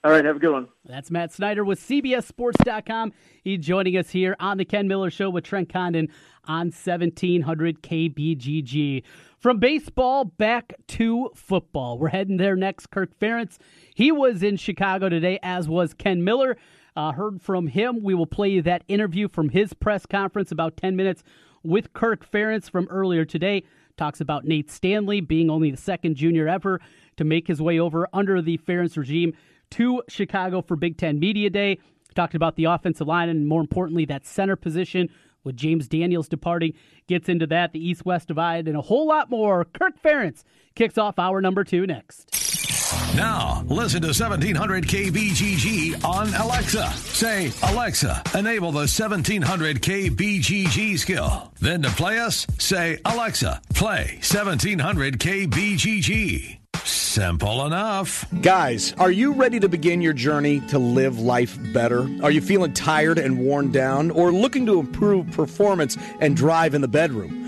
All 0.04 0.12
right, 0.12 0.24
have 0.24 0.36
a 0.36 0.38
good 0.38 0.52
one. 0.52 0.68
That's 0.84 1.10
Matt 1.10 1.32
Snyder 1.32 1.64
with 1.64 1.80
CBSSports.com. 1.80 3.12
He's 3.42 3.58
joining 3.58 3.96
us 3.96 4.10
here 4.10 4.36
on 4.38 4.56
the 4.56 4.64
Ken 4.64 4.86
Miller 4.86 5.10
Show 5.10 5.28
with 5.28 5.42
Trent 5.42 5.68
Condon 5.68 6.08
on 6.44 6.66
1700 6.66 7.82
KBGG. 7.82 9.02
From 9.38 9.58
baseball 9.58 10.24
back 10.24 10.74
to 10.88 11.30
football. 11.34 11.98
We're 11.98 12.08
heading 12.08 12.36
there 12.36 12.54
next. 12.54 12.90
Kirk 12.90 13.18
Ferentz. 13.18 13.58
He 13.94 14.12
was 14.12 14.44
in 14.44 14.56
Chicago 14.56 15.08
today, 15.08 15.40
as 15.42 15.68
was 15.68 15.94
Ken 15.94 16.22
Miller. 16.22 16.56
Uh, 16.98 17.12
heard 17.12 17.40
from 17.40 17.68
him. 17.68 18.02
We 18.02 18.12
will 18.12 18.26
play 18.26 18.58
that 18.58 18.82
interview 18.88 19.28
from 19.28 19.50
his 19.50 19.72
press 19.72 20.04
conference, 20.04 20.50
about 20.50 20.76
10 20.76 20.96
minutes, 20.96 21.22
with 21.62 21.92
Kirk 21.92 22.28
Ferentz 22.28 22.68
from 22.68 22.88
earlier 22.90 23.24
today. 23.24 23.62
Talks 23.96 24.20
about 24.20 24.44
Nate 24.44 24.68
Stanley 24.68 25.20
being 25.20 25.48
only 25.48 25.70
the 25.70 25.76
second 25.76 26.16
junior 26.16 26.48
ever 26.48 26.80
to 27.16 27.22
make 27.22 27.46
his 27.46 27.62
way 27.62 27.78
over 27.78 28.08
under 28.12 28.42
the 28.42 28.58
Ferentz 28.58 28.96
regime 28.96 29.32
to 29.70 30.02
Chicago 30.08 30.60
for 30.60 30.74
Big 30.74 30.96
Ten 30.98 31.20
Media 31.20 31.48
Day. 31.48 31.78
Talked 32.16 32.34
about 32.34 32.56
the 32.56 32.64
offensive 32.64 33.06
line 33.06 33.28
and, 33.28 33.46
more 33.46 33.60
importantly, 33.60 34.04
that 34.06 34.26
center 34.26 34.56
position 34.56 35.08
with 35.44 35.56
James 35.56 35.86
Daniels 35.86 36.28
departing. 36.28 36.74
Gets 37.06 37.28
into 37.28 37.46
that, 37.46 37.72
the 37.72 37.78
East 37.78 38.04
West 38.06 38.26
divide, 38.26 38.66
and 38.66 38.76
a 38.76 38.82
whole 38.82 39.06
lot 39.06 39.30
more. 39.30 39.64
Kirk 39.66 40.02
Ferentz 40.02 40.42
kicks 40.74 40.98
off 40.98 41.20
hour 41.20 41.40
number 41.40 41.62
two 41.62 41.86
next. 41.86 42.37
Now, 43.16 43.64
listen 43.66 44.02
to 44.02 44.08
1700 44.08 44.84
KBGG 44.86 46.04
on 46.04 46.32
Alexa. 46.34 46.86
Say, 46.92 47.50
Alexa, 47.64 48.22
enable 48.34 48.70
the 48.70 48.86
1700 48.86 49.82
KBGG 49.82 50.98
skill. 50.98 51.52
Then 51.60 51.82
to 51.82 51.90
play 51.90 52.18
us, 52.18 52.46
say, 52.58 52.98
Alexa, 53.04 53.60
play 53.74 54.18
1700 54.20 55.18
KBGG. 55.18 56.58
Simple 56.84 57.66
enough. 57.66 58.24
Guys, 58.40 58.94
are 58.98 59.10
you 59.10 59.32
ready 59.32 59.58
to 59.58 59.68
begin 59.68 60.00
your 60.00 60.12
journey 60.12 60.60
to 60.68 60.78
live 60.78 61.18
life 61.18 61.58
better? 61.72 62.08
Are 62.22 62.30
you 62.30 62.40
feeling 62.40 62.72
tired 62.72 63.18
and 63.18 63.40
worn 63.40 63.72
down 63.72 64.10
or 64.12 64.30
looking 64.32 64.64
to 64.66 64.78
improve 64.78 65.30
performance 65.32 65.96
and 66.20 66.36
drive 66.36 66.74
in 66.74 66.80
the 66.80 66.88
bedroom? 66.88 67.47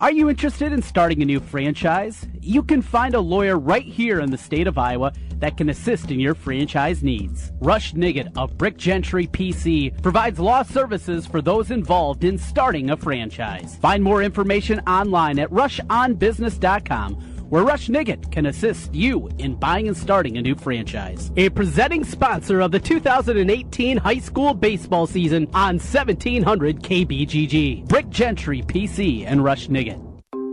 Are 0.00 0.10
you 0.10 0.30
interested 0.30 0.72
in 0.72 0.80
starting 0.80 1.20
a 1.20 1.26
new 1.26 1.40
franchise? 1.40 2.26
You 2.40 2.62
can 2.62 2.80
find 2.80 3.14
a 3.14 3.20
lawyer 3.20 3.58
right 3.58 3.84
here 3.84 4.20
in 4.20 4.30
the 4.30 4.38
state 4.38 4.66
of 4.66 4.78
Iowa 4.78 5.12
that 5.40 5.58
can 5.58 5.68
assist 5.68 6.10
in 6.10 6.18
your 6.18 6.34
franchise 6.34 7.02
needs. 7.02 7.52
Rush 7.60 7.92
Nigut 7.92 8.34
of 8.34 8.56
Brick 8.56 8.78
Gentry 8.78 9.26
PC 9.26 10.02
provides 10.02 10.38
law 10.38 10.62
services 10.62 11.26
for 11.26 11.42
those 11.42 11.70
involved 11.70 12.24
in 12.24 12.38
starting 12.38 12.88
a 12.88 12.96
franchise. 12.96 13.76
Find 13.76 14.02
more 14.02 14.22
information 14.22 14.80
online 14.86 15.38
at 15.38 15.50
rushonbusiness.com 15.50 17.39
where 17.50 17.64
Rush 17.64 17.88
Nigut 17.88 18.32
can 18.32 18.46
assist 18.46 18.94
you 18.94 19.28
in 19.38 19.56
buying 19.56 19.88
and 19.88 19.96
starting 19.96 20.38
a 20.38 20.42
new 20.42 20.54
franchise. 20.54 21.30
A 21.36 21.50
presenting 21.50 22.04
sponsor 22.04 22.60
of 22.60 22.70
the 22.70 22.78
2018 22.80 23.96
high 23.96 24.18
school 24.18 24.54
baseball 24.54 25.06
season 25.06 25.48
on 25.52 25.74
1700 25.78 26.80
KBGG. 26.82 27.88
Brick 27.88 28.08
Gentry 28.08 28.62
PC 28.62 29.26
and 29.26 29.44
Rush 29.44 29.68
Nigut. 29.68 30.00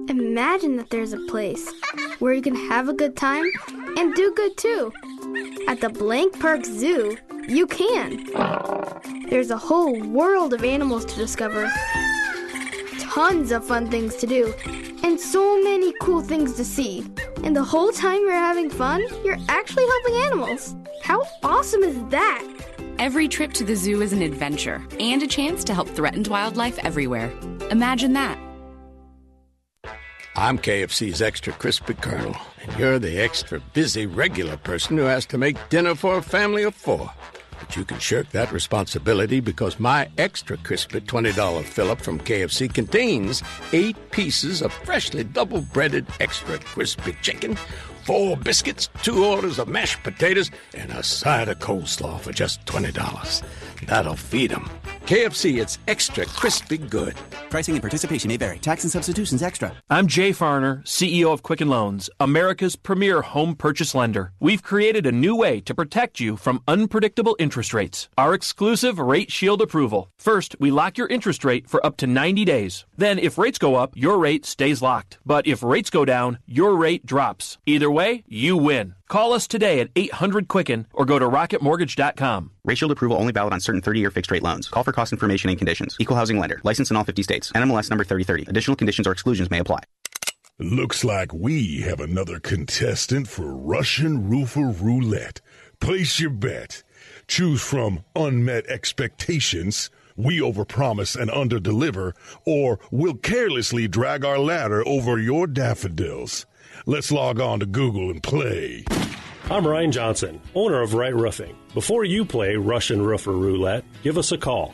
Imagine 0.10 0.78
that 0.78 0.89
there's 0.89 1.14
a 1.14 1.20
place 1.28 1.72
where 2.20 2.34
you 2.34 2.41
can 2.41 2.56
have 2.56 2.89
a 2.89 2.93
good 2.93 3.16
time 3.16 3.45
and 3.98 4.16
do 4.16 4.34
good 4.36 4.58
too. 4.58 4.91
At 5.68 5.82
the 5.82 5.89
Blank 5.89 6.39
Park 6.39 6.66
Zoo, 6.66 7.16
you 7.48 7.68
can. 7.68 8.26
There's 9.30 9.52
a 9.52 9.58
whole 9.58 10.02
world 10.02 10.54
of 10.54 10.64
animals 10.64 11.06
to 11.06 11.16
discover, 11.16 11.72
tons 13.00 13.52
of 13.52 13.66
fun 13.66 13.91
things 13.91 14.16
to 14.16 14.26
do, 14.26 14.54
and 15.04 15.20
so 15.20 15.62
many 15.64 15.93
cool 16.02 16.22
things 16.22 16.54
to 16.54 16.66
see. 16.66 17.06
And 17.43 17.56
the 17.56 17.64
whole 17.64 17.91
time 17.91 18.22
you're 18.22 18.32
having 18.32 18.70
fun, 18.70 19.04
you're 19.24 19.38
actually 19.50 19.86
helping 19.86 20.16
animals. 20.26 20.76
How 21.04 21.24
awesome 21.43 21.84
is 21.84 21.98
that? 22.10 22.43
Every 23.00 23.28
trip 23.28 23.54
to 23.54 23.64
the 23.64 23.76
zoo 23.76 24.02
is 24.02 24.14
an 24.14 24.22
adventure 24.22 24.86
and 25.00 25.22
a 25.22 25.28
chance 25.28 25.64
to 25.66 25.74
help 25.74 25.88
threatened 25.89 26.28
wildlife 26.28 26.80
everywhere. 26.80 27.32
Imagine 27.70 28.14
that. 28.14 28.38
I'm 30.36 30.60
KFC's 30.60 31.22
extra 31.22 31.52
crispy 31.54 31.95
colonel, 31.95 32.36
and 32.62 32.78
you're 32.78 33.00
the 33.00 33.20
extra 33.20 33.60
busy 33.74 34.06
regular 34.06 34.56
person 34.58 34.95
who 34.98 35.06
has 35.06 35.26
to 35.28 35.38
make 35.38 35.58
dinner 35.70 35.95
for 35.95 36.18
a 36.18 36.22
family 36.22 36.62
of 36.62 36.76
four. 36.76 37.12
But 37.60 37.76
you 37.76 37.86
can 37.86 37.99
shirk 37.99 38.30
that 38.32 38.51
responsibility 38.51 39.39
because 39.39 39.80
my 39.80 40.10
extra 40.18 40.58
crispy 40.58 41.01
$20 41.01 41.64
fill 41.64 41.91
up 41.91 42.01
from 42.01 42.20
KFC 42.20 42.74
contains 42.74 43.43
eight 43.74 43.97
pieces 44.12 44.62
of 44.62 44.72
freshly 44.74 45.24
double 45.24 45.62
breaded 45.62 46.05
extra 46.20 46.58
crispy 46.60 47.16
chicken, 47.22 47.55
four 48.05 48.38
biscuits, 48.38 48.89
two 49.03 49.26
orders 49.26 49.60
of 49.60 49.68
mashed 49.68 50.01
potatoes, 50.03 50.51
and 50.74 50.91
a 50.91 51.03
side 51.03 51.49
of 51.49 51.60
coleslaw 51.60 52.20
for 52.20 52.32
just 52.32 52.66
$20. 52.66 53.43
That'll 53.86 54.15
feed 54.15 54.51
'em. 54.51 54.69
KFC, 55.05 55.61
it's 55.61 55.78
extra 55.88 56.25
crispy 56.25 56.78
good. 56.78 57.15
Pricing 57.49 57.75
and 57.75 57.82
participation 57.82 58.28
may 58.28 58.36
vary. 58.36 58.59
Tax 58.59 58.84
and 58.84 58.91
substitutions 58.91 59.41
extra. 59.41 59.71
I'm 59.89 60.05
Jay 60.07 60.32
Farner, 60.32 60.86
CEO 60.86 61.32
of 61.32 61.43
Quicken 61.43 61.69
Loans, 61.69 62.09
America's 62.19 62.75
premier 62.75 63.21
home 63.21 63.55
purchase 63.55 63.95
lender. 63.95 64.34
We've 64.41 64.61
created 64.61 65.05
a 65.05 65.13
new 65.13 65.34
way 65.34 65.61
to 65.61 65.73
protect 65.73 66.19
you 66.19 66.36
from 66.36 66.61
unpredictable 66.67 67.38
interest 67.39 67.73
rates. 67.73 68.09
Our 68.17 68.34
exclusive 68.34 68.99
Rate 68.99 69.32
Shield 69.32 69.61
approval. 69.61 70.09
First, 70.17 70.57
we 70.59 70.71
lock 70.71 70.97
your 70.97 71.07
interest 71.07 71.45
rate 71.45 71.69
for 71.69 71.84
up 71.86 71.95
to 71.97 72.07
90 72.07 72.43
days. 72.43 72.86
Then, 72.97 73.17
if 73.17 73.38
rates 73.38 73.57
go 73.59 73.75
up, 73.75 73.93
your 73.95 74.17
rate 74.17 74.45
stays 74.45 74.82
locked. 74.82 75.19
But 75.25 75.47
if 75.47 75.63
rates 75.63 75.89
go 75.89 76.03
down, 76.03 76.39
your 76.45 76.75
rate 76.75 77.05
drops. 77.05 77.57
Either 77.65 77.89
way, 77.89 78.25
you 78.28 78.57
win. 78.57 78.95
Call 79.08 79.32
us 79.32 79.47
today 79.47 79.80
at 79.80 79.89
800 79.95 80.47
Quicken 80.49 80.88
or 80.93 81.05
go 81.05 81.18
to 81.18 81.26
rocketmortgage.com. 81.28 82.51
Rate 82.66 82.78
Shield 82.78 82.91
approval 82.91 83.18
only 83.18 83.32
valid 83.32 83.53
on 83.53 83.62
certain 83.62 83.82
30-year 83.82 84.12
fixed 84.12 84.32
rate 84.32 84.43
loans. 84.43 84.68
Call 84.68 84.84
for 84.84 84.91
cost 84.91 85.14
information 85.14 85.49
and 85.49 85.58
conditions. 85.58 85.95
Equal 85.99 86.18
housing 86.18 86.39
lender. 86.39 86.60
License 86.64 86.91
in 86.91 86.97
all 86.97 87.05
50 87.05 87.24
states. 87.24 87.51
NMLS 87.53 87.89
number 87.89 88.03
3030. 88.03 88.45
Additional 88.49 88.76
conditions 88.76 89.08
or 89.08 89.14
exclusions 89.14 89.49
may 89.49 89.60
apply. 89.60 89.80
Looks 90.60 91.03
like 91.03 91.34
we 91.34 91.82
have 91.82 91.99
another 91.99 92.39
contestant 92.39 93.28
for 93.28 93.55
Russian 93.55 94.28
Roofer 94.28 94.72
Roulette. 94.72 95.39
Place 95.80 96.20
your 96.20 96.32
bet. 96.32 96.84
Choose 97.28 97.62
from 97.62 98.03
unmet 98.16 98.66
expectations, 98.66 99.89
we 100.16 100.39
overpromise 100.39 101.16
and 101.16 101.30
underdeliver, 101.30 102.14
or 102.43 102.80
we'll 102.89 103.14
carelessly 103.14 103.88
drag 103.88 104.26
our 104.26 104.39
ladder 104.39 104.86
over 104.88 105.20
your 105.20 105.45
daffodils. 105.45 106.47
Let's 106.90 107.12
log 107.12 107.42
on 107.42 107.60
to 107.60 107.66
Google 107.66 108.12
and 108.12 108.24
play. 108.24 108.86
I'm 109.52 109.68
Ryan 109.68 109.92
Johnson, 109.92 110.42
owner 110.56 110.82
of 110.82 110.94
Right 110.94 111.14
Roofing. 111.14 111.54
Before 111.74 112.06
you 112.06 112.24
play 112.24 112.56
Russian 112.56 113.02
Roofer 113.02 113.34
Roulette, 113.34 113.84
give 114.04 114.18
us 114.18 114.32
a 114.32 114.38
call. 114.38 114.74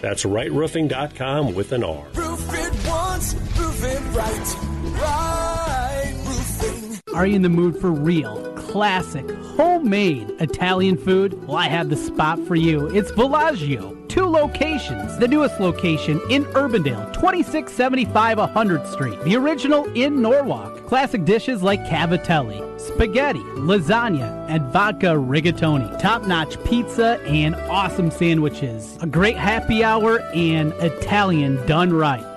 That's 0.00 0.24
rightroofing.com 0.24 1.54
with 1.54 1.72
an 1.72 1.84
R. 1.84 2.06
Roof 2.14 2.48
it 2.52 2.88
once, 2.88 3.34
roof 3.58 3.84
it 3.84 4.00
right. 4.16 4.56
Right 5.00 6.14
roofing. 6.24 7.00
Are 7.14 7.26
you 7.26 7.36
in 7.36 7.42
the 7.42 7.48
mood 7.48 7.76
for 7.78 7.90
real, 7.90 8.52
classic, 8.56 9.28
homemade 9.56 10.30
Italian 10.40 10.96
food? 10.96 11.46
Well, 11.46 11.56
I 11.56 11.68
have 11.68 11.90
the 11.90 11.96
spot 11.96 12.38
for 12.46 12.54
you. 12.54 12.86
It's 12.88 13.10
Villaggio. 13.12 13.99
Two 14.10 14.26
locations. 14.26 15.16
The 15.18 15.28
newest 15.28 15.60
location 15.60 16.20
in 16.30 16.44
Urbandale, 16.46 17.12
2675 17.12 18.38
100th 18.38 18.90
Street. 18.90 19.22
The 19.22 19.36
original 19.36 19.84
in 19.94 20.20
Norwalk. 20.20 20.84
Classic 20.88 21.24
dishes 21.24 21.62
like 21.62 21.78
cavatelli, 21.84 22.80
spaghetti, 22.80 23.38
lasagna, 23.54 24.44
and 24.48 24.64
vodka 24.72 25.14
rigatoni. 25.14 25.96
Top 26.00 26.26
notch 26.26 26.60
pizza 26.64 27.20
and 27.24 27.54
awesome 27.70 28.10
sandwiches. 28.10 28.98
A 29.00 29.06
great 29.06 29.36
happy 29.36 29.84
hour 29.84 30.18
and 30.34 30.72
Italian 30.80 31.64
done 31.68 31.92
right. 31.92 32.29